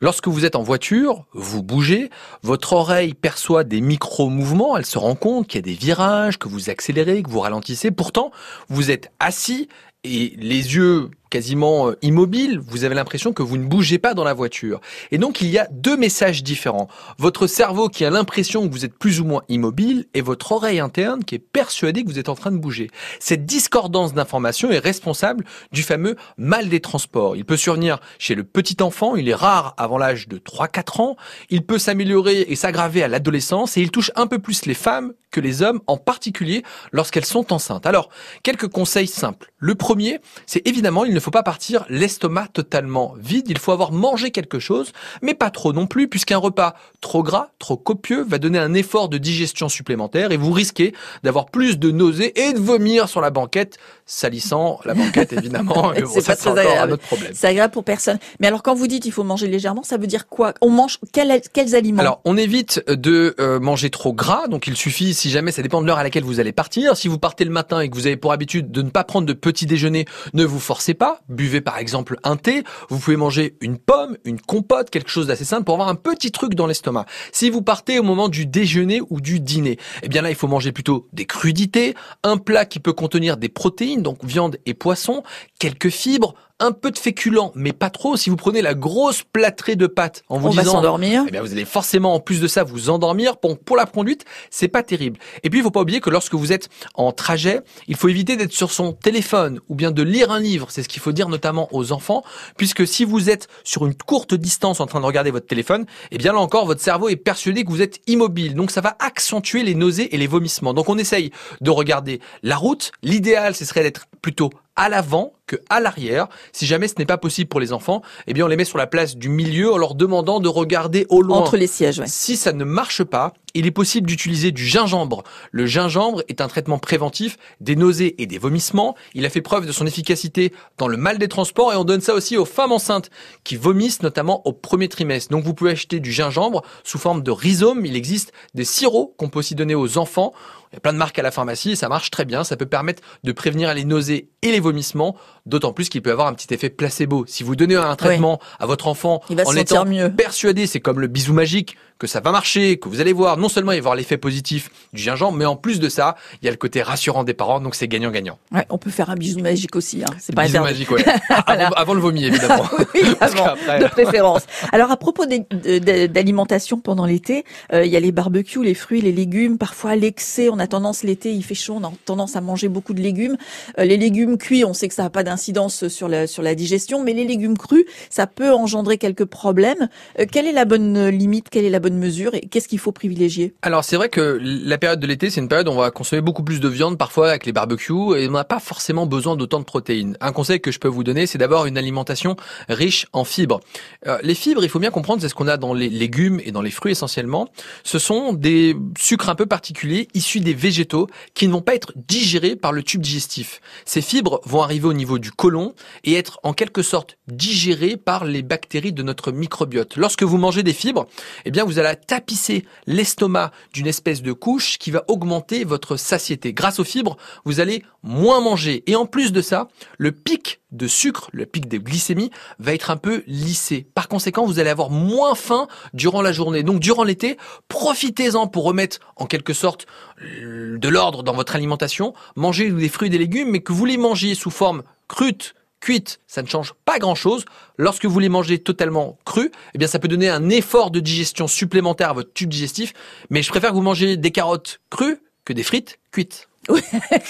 Lorsque 0.00 0.28
vous 0.28 0.44
êtes 0.44 0.56
en 0.56 0.62
voiture, 0.62 1.24
vous 1.32 1.62
bougez, 1.62 2.10
votre 2.42 2.74
oreille 2.74 3.14
perçoit 3.14 3.64
des 3.64 3.80
micro-mouvements, 3.80 4.76
elle 4.76 4.86
se 4.86 4.98
rend 4.98 5.14
compte 5.14 5.46
qu'il 5.46 5.58
y 5.58 5.64
a 5.64 5.72
des 5.72 5.78
virages, 5.78 6.38
que 6.38 6.48
vous 6.48 6.70
accélérez, 6.70 7.22
que 7.22 7.30
vous 7.30 7.40
ralentissez. 7.40 7.90
Pourtant, 7.90 8.30
vous 8.68 8.90
êtes 8.90 9.10
assis 9.20 9.68
et 10.04 10.34
les 10.38 10.74
yeux 10.74 11.10
quasiment 11.30 11.88
euh, 11.88 11.98
immobiles, 12.02 12.58
vous 12.58 12.84
avez 12.84 12.94
l'impression 12.94 13.32
que 13.32 13.42
vous 13.42 13.56
ne 13.56 13.64
bougez 13.64 13.98
pas 13.98 14.14
dans 14.14 14.24
la 14.24 14.34
voiture. 14.34 14.80
Et 15.10 15.18
donc 15.18 15.40
il 15.40 15.48
y 15.48 15.58
a 15.58 15.68
deux 15.70 15.96
messages 15.96 16.42
différents. 16.42 16.88
Votre 17.18 17.46
cerveau 17.46 17.88
qui 17.88 18.04
a 18.04 18.10
l'impression 18.10 18.66
que 18.66 18.72
vous 18.72 18.84
êtes 18.84 18.96
plus 18.98 19.20
ou 19.20 19.24
moins 19.24 19.42
immobile 19.48 20.06
et 20.14 20.20
votre 20.20 20.52
oreille 20.52 20.80
interne 20.80 21.24
qui 21.24 21.34
est 21.34 21.40
persuadée 21.40 22.04
que 22.04 22.08
vous 22.08 22.18
êtes 22.18 22.28
en 22.28 22.34
train 22.34 22.52
de 22.52 22.58
bouger. 22.58 22.90
Cette 23.20 23.44
discordance 23.44 24.14
d'informations 24.14 24.70
est 24.70 24.78
responsable 24.78 25.44
du 25.72 25.82
fameux 25.82 26.16
mal 26.36 26.68
des 26.68 26.80
transports. 26.80 27.36
Il 27.36 27.44
peut 27.44 27.56
survenir 27.56 27.98
chez 28.18 28.34
le 28.34 28.44
petit 28.44 28.82
enfant, 28.82 29.16
il 29.16 29.28
est 29.28 29.34
rare 29.34 29.74
avant 29.76 29.98
l'âge 29.98 30.28
de 30.28 30.38
3-4 30.38 31.02
ans, 31.02 31.16
il 31.50 31.64
peut 31.64 31.78
s'améliorer 31.78 32.42
et 32.48 32.56
s'aggraver 32.56 33.02
à 33.02 33.08
l'adolescence 33.08 33.76
et 33.76 33.82
il 33.82 33.90
touche 33.90 34.10
un 34.16 34.26
peu 34.26 34.38
plus 34.38 34.66
les 34.66 34.74
femmes 34.74 35.12
que 35.30 35.40
les 35.40 35.62
hommes, 35.62 35.80
en 35.86 35.98
particulier 35.98 36.62
lorsqu'elles 36.92 37.26
sont 37.26 37.52
enceintes. 37.52 37.84
Alors, 37.84 38.08
quelques 38.42 38.68
conseils 38.68 39.06
simples. 39.06 39.52
Le 39.58 39.74
premier, 39.74 40.18
c'est 40.46 40.66
évidemment, 40.66 41.04
ne 41.16 41.20
faut 41.20 41.30
pas 41.30 41.42
partir 41.42 41.84
l'estomac 41.88 42.48
totalement 42.52 43.14
vide. 43.18 43.46
Il 43.48 43.58
faut 43.58 43.72
avoir 43.72 43.90
mangé 43.90 44.30
quelque 44.30 44.58
chose, 44.58 44.92
mais 45.22 45.34
pas 45.34 45.50
trop 45.50 45.72
non 45.72 45.86
plus, 45.86 46.08
puisqu'un 46.08 46.36
repas 46.36 46.74
trop 47.00 47.22
gras, 47.22 47.48
trop 47.58 47.76
copieux, 47.76 48.22
va 48.22 48.38
donner 48.38 48.58
un 48.58 48.74
effort 48.74 49.08
de 49.08 49.18
digestion 49.18 49.68
supplémentaire 49.68 50.32
et 50.32 50.36
vous 50.36 50.52
risquez 50.52 50.94
d'avoir 51.24 51.46
plus 51.46 51.78
de 51.78 51.90
nausées 51.90 52.38
et 52.40 52.52
de 52.52 52.58
vomir 52.58 53.08
sur 53.08 53.20
la 53.20 53.30
banquette, 53.30 53.78
salissant 54.04 54.80
la 54.84 54.94
banquette 54.94 55.32
évidemment. 55.32 55.92
c'est 56.12 56.26
pas 56.26 56.36
très 56.36 56.50
agréable. 56.50 56.98
C'est 57.32 57.46
agréable 57.46 57.72
pour 57.72 57.84
personne. 57.84 58.18
Mais 58.40 58.46
alors 58.46 58.62
quand 58.62 58.74
vous 58.74 58.86
dites 58.86 59.06
il 59.06 59.12
faut 59.12 59.24
manger 59.24 59.46
légèrement, 59.46 59.82
ça 59.82 59.96
veut 59.96 60.06
dire 60.06 60.28
quoi? 60.28 60.52
On 60.60 60.70
mange 60.70 60.98
quels, 61.12 61.40
quels 61.52 61.74
aliments? 61.74 62.00
Alors 62.00 62.20
on 62.24 62.36
évite 62.36 62.82
de 62.88 63.34
euh, 63.40 63.58
manger 63.58 63.90
trop 63.90 64.12
gras, 64.12 64.48
donc 64.48 64.66
il 64.66 64.76
suffit 64.76 65.14
si 65.14 65.30
jamais 65.30 65.50
ça 65.50 65.62
dépend 65.62 65.80
de 65.80 65.86
l'heure 65.86 65.98
à 65.98 66.02
laquelle 66.02 66.24
vous 66.24 66.40
allez 66.40 66.52
partir. 66.52 66.96
Si 66.96 67.08
vous 67.08 67.18
partez 67.18 67.44
le 67.44 67.50
matin 67.50 67.80
et 67.80 67.88
que 67.88 67.94
vous 67.94 68.06
avez 68.06 68.16
pour 68.16 68.32
habitude 68.32 68.70
de 68.70 68.82
ne 68.82 68.90
pas 68.90 69.04
prendre 69.04 69.26
de 69.26 69.32
petit 69.32 69.66
déjeuner, 69.66 70.04
ne 70.34 70.44
vous 70.44 70.60
forcez 70.60 70.94
pas. 70.94 71.05
Buvez 71.28 71.60
par 71.60 71.78
exemple 71.78 72.18
un 72.24 72.36
thé. 72.36 72.64
Vous 72.88 72.98
pouvez 72.98 73.16
manger 73.16 73.56
une 73.60 73.78
pomme, 73.78 74.16
une 74.24 74.40
compote, 74.40 74.90
quelque 74.90 75.10
chose 75.10 75.26
d'assez 75.26 75.44
simple 75.44 75.64
pour 75.64 75.74
avoir 75.74 75.88
un 75.88 75.94
petit 75.94 76.30
truc 76.30 76.54
dans 76.54 76.66
l'estomac. 76.66 77.06
Si 77.32 77.50
vous 77.50 77.62
partez 77.62 77.98
au 77.98 78.02
moment 78.02 78.28
du 78.28 78.46
déjeuner 78.46 79.00
ou 79.10 79.20
du 79.20 79.40
dîner, 79.40 79.78
eh 80.02 80.08
bien 80.08 80.22
là 80.22 80.30
il 80.30 80.36
faut 80.36 80.48
manger 80.48 80.72
plutôt 80.72 81.08
des 81.12 81.26
crudités, 81.26 81.94
un 82.22 82.36
plat 82.36 82.64
qui 82.64 82.80
peut 82.80 82.92
contenir 82.92 83.36
des 83.36 83.48
protéines, 83.48 84.02
donc 84.02 84.24
viande 84.24 84.58
et 84.66 84.74
poisson, 84.74 85.22
quelques 85.58 85.90
fibres, 85.90 86.34
un 86.58 86.72
peu 86.72 86.90
de 86.90 86.96
féculent, 86.98 87.50
mais 87.54 87.72
pas 87.74 87.90
trop. 87.90 88.16
Si 88.16 88.30
vous 88.30 88.36
prenez 88.36 88.62
la 88.62 88.72
grosse 88.72 89.22
plâtrée 89.22 89.76
de 89.76 89.86
pâtes 89.86 90.24
en 90.30 90.38
vous 90.38 90.48
On 90.48 90.50
disant, 90.50 90.72
s'endormir. 90.72 91.24
eh 91.28 91.30
bien, 91.30 91.42
vous 91.42 91.52
allez 91.52 91.66
forcément, 91.66 92.14
en 92.14 92.20
plus 92.20 92.40
de 92.40 92.48
ça, 92.48 92.64
vous 92.64 92.88
endormir. 92.88 93.36
Pour, 93.36 93.58
pour 93.58 93.76
la 93.76 93.84
conduite, 93.84 94.24
c'est 94.50 94.68
pas 94.68 94.82
terrible. 94.82 95.18
Et 95.42 95.50
puis, 95.50 95.60
il 95.60 95.62
faut 95.62 95.70
pas 95.70 95.82
oublier 95.82 96.00
que 96.00 96.08
lorsque 96.08 96.34
vous 96.34 96.52
êtes 96.52 96.70
en 96.94 97.12
trajet, 97.12 97.60
il 97.88 97.96
faut 97.96 98.08
éviter 98.08 98.36
d'être 98.36 98.52
sur 98.52 98.70
son 98.70 98.94
téléphone 98.94 99.60
ou 99.68 99.74
bien 99.74 99.90
de 99.90 100.02
lire 100.02 100.30
un 100.30 100.40
livre. 100.40 100.68
C'est 100.70 100.82
ce 100.82 100.88
qu'il 100.88 101.02
faut 101.02 101.12
dire 101.12 101.28
notamment 101.28 101.68
aux 101.72 101.92
enfants, 101.92 102.22
puisque 102.56 102.86
si 102.86 103.04
vous 103.04 103.28
êtes 103.28 103.48
sur 103.62 103.84
une 103.84 103.94
courte 103.94 104.32
distance 104.32 104.80
en 104.80 104.86
train 104.86 105.00
de 105.00 105.06
regarder 105.06 105.30
votre 105.30 105.46
téléphone, 105.46 105.84
eh 106.10 106.16
bien 106.16 106.32
là 106.32 106.38
encore, 106.38 106.64
votre 106.64 106.80
cerveau 106.80 107.10
est 107.10 107.16
persuadé 107.16 107.64
que 107.64 107.70
vous 107.70 107.82
êtes 107.82 108.00
immobile. 108.06 108.54
Donc, 108.54 108.70
ça 108.70 108.80
va 108.80 108.96
accentuer 108.98 109.62
les 109.62 109.74
nausées 109.74 110.14
et 110.14 110.16
les 110.18 110.26
vomissements. 110.26 110.72
Donc, 110.72 110.88
on 110.88 110.96
essaye 110.96 111.32
de 111.60 111.70
regarder 111.70 112.20
la 112.42 112.56
route. 112.56 112.92
L'idéal, 113.02 113.54
ce 113.54 113.66
serait 113.66 113.82
d'être 113.82 114.06
plutôt 114.22 114.48
à 114.74 114.88
l'avant 114.88 115.32
que 115.46 115.56
à 115.70 115.80
l'arrière. 115.80 116.28
Si 116.52 116.66
jamais 116.66 116.88
ce 116.88 116.94
n'est 116.98 117.06
pas 117.06 117.18
possible 117.18 117.48
pour 117.48 117.60
les 117.60 117.72
enfants, 117.72 118.02
eh 118.26 118.34
bien 118.34 118.44
on 118.44 118.48
les 118.48 118.56
met 118.56 118.64
sur 118.64 118.78
la 118.78 118.86
place 118.86 119.16
du 119.16 119.28
milieu 119.28 119.72
en 119.72 119.78
leur 119.78 119.94
demandant 119.94 120.40
de 120.40 120.48
regarder 120.48 121.06
au 121.08 121.22
loin. 121.22 121.38
Entre 121.38 121.56
les 121.56 121.66
sièges, 121.66 121.98
ouais. 121.98 122.06
Si 122.06 122.36
ça 122.36 122.52
ne 122.52 122.64
marche 122.64 123.04
pas, 123.04 123.32
il 123.54 123.66
est 123.66 123.70
possible 123.70 124.06
d'utiliser 124.06 124.52
du 124.52 124.66
gingembre. 124.66 125.22
Le 125.50 125.64
gingembre 125.64 126.22
est 126.28 126.42
un 126.42 126.48
traitement 126.48 126.78
préventif 126.78 127.38
des 127.60 127.74
nausées 127.74 128.20
et 128.20 128.26
des 128.26 128.36
vomissements. 128.38 128.94
Il 129.14 129.24
a 129.24 129.30
fait 129.30 129.40
preuve 129.40 129.66
de 129.66 129.72
son 129.72 129.86
efficacité 129.86 130.52
dans 130.76 130.88
le 130.88 130.98
mal 130.98 131.16
des 131.16 131.28
transports 131.28 131.72
et 131.72 131.76
on 131.76 131.84
donne 131.84 132.02
ça 132.02 132.12
aussi 132.12 132.36
aux 132.36 132.44
femmes 132.44 132.72
enceintes 132.72 133.10
qui 133.44 133.56
vomissent 133.56 134.02
notamment 134.02 134.46
au 134.46 134.52
premier 134.52 134.88
trimestre. 134.88 135.30
Donc 135.30 135.44
vous 135.44 135.54
pouvez 135.54 135.70
acheter 135.70 136.00
du 136.00 136.12
gingembre 136.12 136.62
sous 136.84 136.98
forme 136.98 137.22
de 137.22 137.30
rhizome. 137.30 137.86
Il 137.86 137.96
existe 137.96 138.32
des 138.54 138.64
sirops 138.64 139.14
qu'on 139.16 139.30
peut 139.30 139.38
aussi 139.38 139.54
donner 139.54 139.74
aux 139.74 139.96
enfants. 139.96 140.34
Il 140.72 140.74
y 140.74 140.76
a 140.76 140.80
plein 140.80 140.92
de 140.92 140.98
marques 140.98 141.18
à 141.18 141.22
la 141.22 141.30
pharmacie 141.30 141.70
et 141.70 141.76
ça 141.76 141.88
marche 141.88 142.10
très 142.10 142.26
bien. 142.26 142.44
Ça 142.44 142.58
peut 142.58 142.66
permettre 142.66 143.02
de 143.24 143.32
prévenir 143.32 143.72
les 143.72 143.84
nausées 143.84 144.28
et 144.42 144.52
les 144.52 144.60
vomissements, 144.60 145.16
d'autant 145.46 145.72
plus 145.72 145.88
qu'il 145.88 146.02
peut 146.02 146.10
avoir 146.10 146.26
un 146.26 146.34
petit 146.34 146.52
effet 146.52 146.68
placebo. 146.70 147.24
Si 147.26 147.42
vous 147.42 147.56
donnez 147.56 147.76
un 147.76 147.96
traitement 147.96 148.40
à 148.58 148.66
votre 148.66 148.88
enfant 148.88 149.22
Il 149.30 149.36
va 149.36 149.44
en 149.46 149.54
étant 149.54 149.84
mieux. 149.84 150.12
persuadé, 150.12 150.66
c'est 150.66 150.80
comme 150.80 151.00
le 151.00 151.06
bisou 151.06 151.32
magique, 151.32 151.76
que 151.98 152.06
ça 152.06 152.20
va 152.20 152.30
marcher, 152.30 152.78
que 152.78 152.88
vous 152.88 153.00
allez 153.00 153.12
voir, 153.12 153.36
non 153.36 153.48
seulement 153.48 153.72
il 153.72 153.76
va 153.76 153.76
y 153.76 153.78
avoir 153.78 153.94
l'effet 153.94 154.18
positif 154.18 154.70
du 154.92 155.02
gingembre, 155.02 155.36
mais 155.38 155.46
en 155.46 155.56
plus 155.56 155.80
de 155.80 155.88
ça, 155.88 156.16
il 156.42 156.44
y 156.44 156.48
a 156.48 156.50
le 156.50 156.56
côté 156.56 156.82
rassurant 156.82 157.24
des 157.24 157.34
parents, 157.34 157.60
donc 157.60 157.74
c'est 157.74 157.88
gagnant-gagnant. 157.88 158.38
Ouais, 158.52 158.66
on 158.70 158.78
peut 158.78 158.90
faire 158.90 159.10
un 159.10 159.14
bisou 159.14 159.40
magique 159.40 159.76
aussi. 159.76 160.02
Hein. 160.02 160.14
C'est 160.18 160.34
pas 160.34 160.44
Bisou 160.44 160.60
magique, 160.60 160.90
ouais. 160.90 161.04
avant, 161.46 161.70
avant 161.70 161.94
le 161.94 162.00
vomi, 162.00 162.24
évidemment. 162.24 162.64
Oui, 162.94 163.02
avant, 163.20 163.54
de 163.54 163.88
préférence. 163.88 164.42
Alors 164.72 164.90
à 164.90 164.96
propos 164.96 165.24
d'alimentation 165.26 166.78
pendant 166.78 167.04
l'été, 167.04 167.44
euh, 167.72 167.84
il 167.84 167.90
y 167.90 167.96
a 167.96 168.00
les 168.00 168.12
barbecues, 168.12 168.62
les 168.62 168.74
fruits, 168.74 169.00
les 169.00 169.12
légumes. 169.12 169.58
Parfois 169.58 169.96
l'excès, 169.96 170.48
on 170.50 170.58
a 170.58 170.66
tendance 170.66 171.02
l'été, 171.02 171.32
il 171.32 171.42
fait 171.42 171.54
chaud, 171.54 171.78
on 171.80 171.84
a 171.84 171.92
tendance 172.04 172.36
à 172.36 172.40
manger 172.40 172.68
beaucoup 172.68 172.94
de 172.94 173.00
légumes. 173.00 173.36
Euh, 173.78 173.84
les 173.84 173.96
légumes 173.96 174.38
cuits, 174.38 174.64
on 174.64 174.72
sait 174.72 174.88
que 174.88 174.94
ça 174.94 175.02
n'a 175.02 175.10
pas 175.10 175.24
d'incidence 175.24 175.88
sur 175.88 176.08
la 176.08 176.26
sur 176.26 176.42
la 176.42 176.54
digestion, 176.54 177.02
mais 177.02 177.12
les 177.12 177.24
légumes 177.24 177.58
crus, 177.58 177.84
ça 178.08 178.26
peut 178.26 178.52
engendrer 178.52 178.98
quelques 178.98 179.24
problèmes. 179.26 179.88
Euh, 180.18 180.26
quelle 180.30 180.46
est 180.46 180.52
la 180.52 180.64
bonne 180.64 181.08
limite 181.08 181.48
Quelle 181.50 181.64
est 181.64 181.70
la 181.70 181.80
bonne 181.80 181.85
mesure 181.94 182.34
Et 182.34 182.40
qu'est-ce 182.40 182.68
qu'il 182.68 182.78
faut 182.78 182.92
privilégier? 182.92 183.54
Alors 183.62 183.84
c'est 183.84 183.96
vrai 183.96 184.08
que 184.08 184.38
la 184.42 184.78
période 184.78 185.00
de 185.00 185.06
l'été, 185.06 185.30
c'est 185.30 185.40
une 185.40 185.48
période 185.48 185.68
où 185.68 185.72
on 185.72 185.76
va 185.76 185.90
consommer 185.90 186.22
beaucoup 186.22 186.42
plus 186.42 186.60
de 186.60 186.68
viande 186.68 186.98
parfois 186.98 187.28
avec 187.28 187.46
les 187.46 187.52
barbecues 187.52 188.16
et 188.16 188.28
on 188.28 188.32
n'a 188.32 188.44
pas 188.44 188.60
forcément 188.60 189.06
besoin 189.06 189.36
d'autant 189.36 189.60
de 189.60 189.64
protéines. 189.64 190.16
Un 190.20 190.32
conseil 190.32 190.60
que 190.60 190.70
je 190.70 190.78
peux 190.78 190.88
vous 190.88 191.04
donner, 191.04 191.26
c'est 191.26 191.38
d'avoir 191.38 191.66
une 191.66 191.78
alimentation 191.78 192.36
riche 192.68 193.06
en 193.12 193.24
fibres. 193.24 193.60
Euh, 194.06 194.18
les 194.22 194.34
fibres, 194.34 194.64
il 194.64 194.68
faut 194.68 194.78
bien 194.78 194.90
comprendre, 194.90 195.22
c'est 195.22 195.28
ce 195.28 195.34
qu'on 195.34 195.48
a 195.48 195.56
dans 195.56 195.74
les 195.74 195.88
légumes 195.88 196.40
et 196.44 196.52
dans 196.52 196.62
les 196.62 196.70
fruits 196.70 196.92
essentiellement. 196.92 197.48
Ce 197.84 197.98
sont 197.98 198.32
des 198.32 198.76
sucres 198.98 199.28
un 199.28 199.34
peu 199.34 199.46
particuliers 199.46 200.08
issus 200.14 200.40
des 200.40 200.54
végétaux 200.54 201.06
qui 201.34 201.46
ne 201.46 201.52
vont 201.52 201.62
pas 201.62 201.74
être 201.74 201.92
digérés 201.96 202.56
par 202.56 202.72
le 202.72 202.82
tube 202.82 203.00
digestif. 203.00 203.60
Ces 203.84 204.02
fibres 204.02 204.40
vont 204.44 204.62
arriver 204.62 204.86
au 204.86 204.92
niveau 204.92 205.18
du 205.18 205.30
côlon 205.30 205.74
et 206.04 206.14
être 206.14 206.40
en 206.42 206.52
quelque 206.52 206.82
sorte 206.82 207.18
digérées 207.28 207.96
par 207.96 208.24
les 208.24 208.42
bactéries 208.42 208.92
de 208.92 209.02
notre 209.02 209.32
microbiote. 209.32 209.96
Lorsque 209.96 210.22
vous 210.22 210.38
mangez 210.38 210.62
des 210.62 210.72
fibres, 210.72 211.06
eh 211.44 211.50
bien 211.50 211.64
vous 211.64 211.75
allez 211.78 211.96
tapisser 211.96 212.64
l'estomac 212.86 213.52
d'une 213.72 213.86
espèce 213.86 214.22
de 214.22 214.32
couche 214.32 214.78
qui 214.78 214.90
va 214.90 215.04
augmenter 215.08 215.64
votre 215.64 215.96
satiété. 215.96 216.52
Grâce 216.52 216.78
aux 216.78 216.84
fibres, 216.84 217.16
vous 217.44 217.60
allez 217.60 217.84
moins 218.02 218.40
manger. 218.40 218.82
Et 218.86 218.96
en 218.96 219.06
plus 219.06 219.32
de 219.32 219.40
ça, 219.40 219.68
le 219.98 220.12
pic 220.12 220.60
de 220.72 220.86
sucre, 220.86 221.30
le 221.32 221.46
pic 221.46 221.68
de 221.68 221.78
glycémie, 221.78 222.30
va 222.58 222.74
être 222.74 222.90
un 222.90 222.96
peu 222.96 223.22
lissé. 223.26 223.86
Par 223.94 224.08
conséquent, 224.08 224.46
vous 224.46 224.58
allez 224.58 224.70
avoir 224.70 224.90
moins 224.90 225.34
faim 225.34 225.68
durant 225.94 226.22
la 226.22 226.32
journée. 226.32 226.62
Donc 226.62 226.80
durant 226.80 227.04
l'été, 227.04 227.36
profitez-en 227.68 228.46
pour 228.46 228.64
remettre 228.64 229.00
en 229.16 229.26
quelque 229.26 229.52
sorte 229.52 229.86
euh, 230.22 230.78
de 230.78 230.88
l'ordre 230.88 231.22
dans 231.22 231.34
votre 231.34 231.54
alimentation. 231.54 232.14
Mangez 232.34 232.70
des 232.70 232.88
fruits 232.88 233.08
et 233.08 233.10
des 233.10 233.18
légumes, 233.18 233.50
mais 233.50 233.60
que 233.60 233.72
vous 233.72 233.84
les 233.84 233.96
mangiez 233.96 234.34
sous 234.34 234.50
forme 234.50 234.82
crute, 235.08 235.54
cuite, 235.86 236.18
ça 236.26 236.42
ne 236.42 236.48
change 236.48 236.74
pas 236.84 236.98
grand-chose. 236.98 237.44
Lorsque 237.78 238.06
vous 238.06 238.18
les 238.18 238.28
mangez 238.28 238.58
totalement 238.58 239.18
crus, 239.24 239.52
eh 239.72 239.78
bien 239.78 239.86
ça 239.86 240.00
peut 240.00 240.08
donner 240.08 240.28
un 240.28 240.48
effort 240.48 240.90
de 240.90 240.98
digestion 240.98 241.46
supplémentaire 241.46 242.10
à 242.10 242.12
votre 242.12 242.32
tube 242.32 242.48
digestif. 242.48 242.92
Mais 243.30 243.40
je 243.40 243.48
préfère 243.50 243.70
que 243.70 243.76
vous 243.76 243.82
mangez 243.82 244.16
des 244.16 244.32
carottes 244.32 244.80
crues 244.90 245.20
que 245.44 245.52
des 245.52 245.62
frites 245.62 246.00
cuites. 246.10 246.48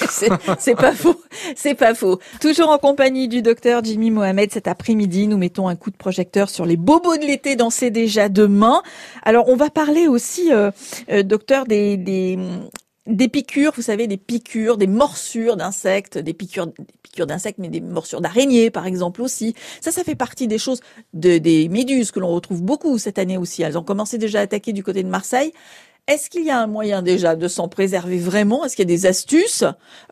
C'est 0.09 0.31
c'est 0.59 0.75
pas 0.75 0.95
faux, 0.95 1.21
c'est 1.55 1.75
pas 1.75 1.95
faux. 1.95 2.19
Toujours 2.41 2.71
en 2.71 2.79
compagnie 2.79 3.29
du 3.29 3.43
docteur 3.43 3.85
Jimmy 3.85 4.11
Mohamed 4.11 4.51
cet 4.51 4.67
après-midi, 4.67 5.27
nous 5.27 5.37
mettons 5.37 5.69
un 5.69 5.77
coup 5.77 5.91
de 5.91 5.97
projecteur 5.97 6.49
sur 6.49 6.65
les 6.65 6.79
bobos 6.79 7.19
de 7.19 7.27
l'été 7.27 7.55
dans 7.55 7.69
déjà 7.69 8.31
demain. 8.31 8.83
Alors 9.23 9.51
on 9.51 9.57
va 9.57 9.69
parler 9.69 10.09
aussi, 10.09 10.51
euh, 10.55 10.71
euh, 11.11 11.23
docteur, 11.23 11.67
des, 11.67 12.39
piqûres, 13.31 13.73
vous 13.77 13.83
savez, 13.83 14.07
des 14.07 14.17
piqûres, 14.17 14.79
des 14.79 14.87
morsures 14.87 15.59
d'insectes, 15.59 16.17
des 16.17 16.33
piqûres, 16.33 16.69
d'insectes, 17.25 17.59
mais 17.59 17.69
des 17.69 17.81
morsures 17.81 18.21
d'araignées, 18.21 18.71
par 18.71 18.85
exemple 18.85 19.23
aussi. 19.23 19.55
Ça, 19.81 19.91
ça 19.91 20.05
fait 20.05 20.15
partie 20.15 20.47
des 20.47 20.59
choses 20.59 20.81
de, 21.15 21.39
des 21.39 21.71
méduses 21.71 22.11
que 22.11 22.21
l'on 22.21 22.29
retrouve 22.29 22.63
beaucoup 22.63 22.99
cette 22.99 23.19
année 23.19 23.39
aussi. 23.39 23.63
Elles 23.63 23.79
ont 23.79 23.83
commencé 23.83 24.19
déjà 24.19 24.41
à 24.41 24.43
attaquer 24.43 24.75
du 24.75 24.83
côté 24.83 25.03
de 25.03 25.09
Marseille. 25.09 25.53
Est-ce 26.09 26.31
qu'il 26.31 26.45
y 26.45 26.51
a 26.51 26.61
un 26.61 26.69
moyen 26.69 27.03
déjà 27.03 27.35
de 27.35 27.49
s'en 27.49 27.67
préserver 27.67 28.19
vraiment? 28.19 28.65
Est-ce 28.65 28.77
qu'il 28.77 28.89
y 28.89 28.93
a 28.93 28.95
des 28.95 29.07
astuces? 29.07 29.65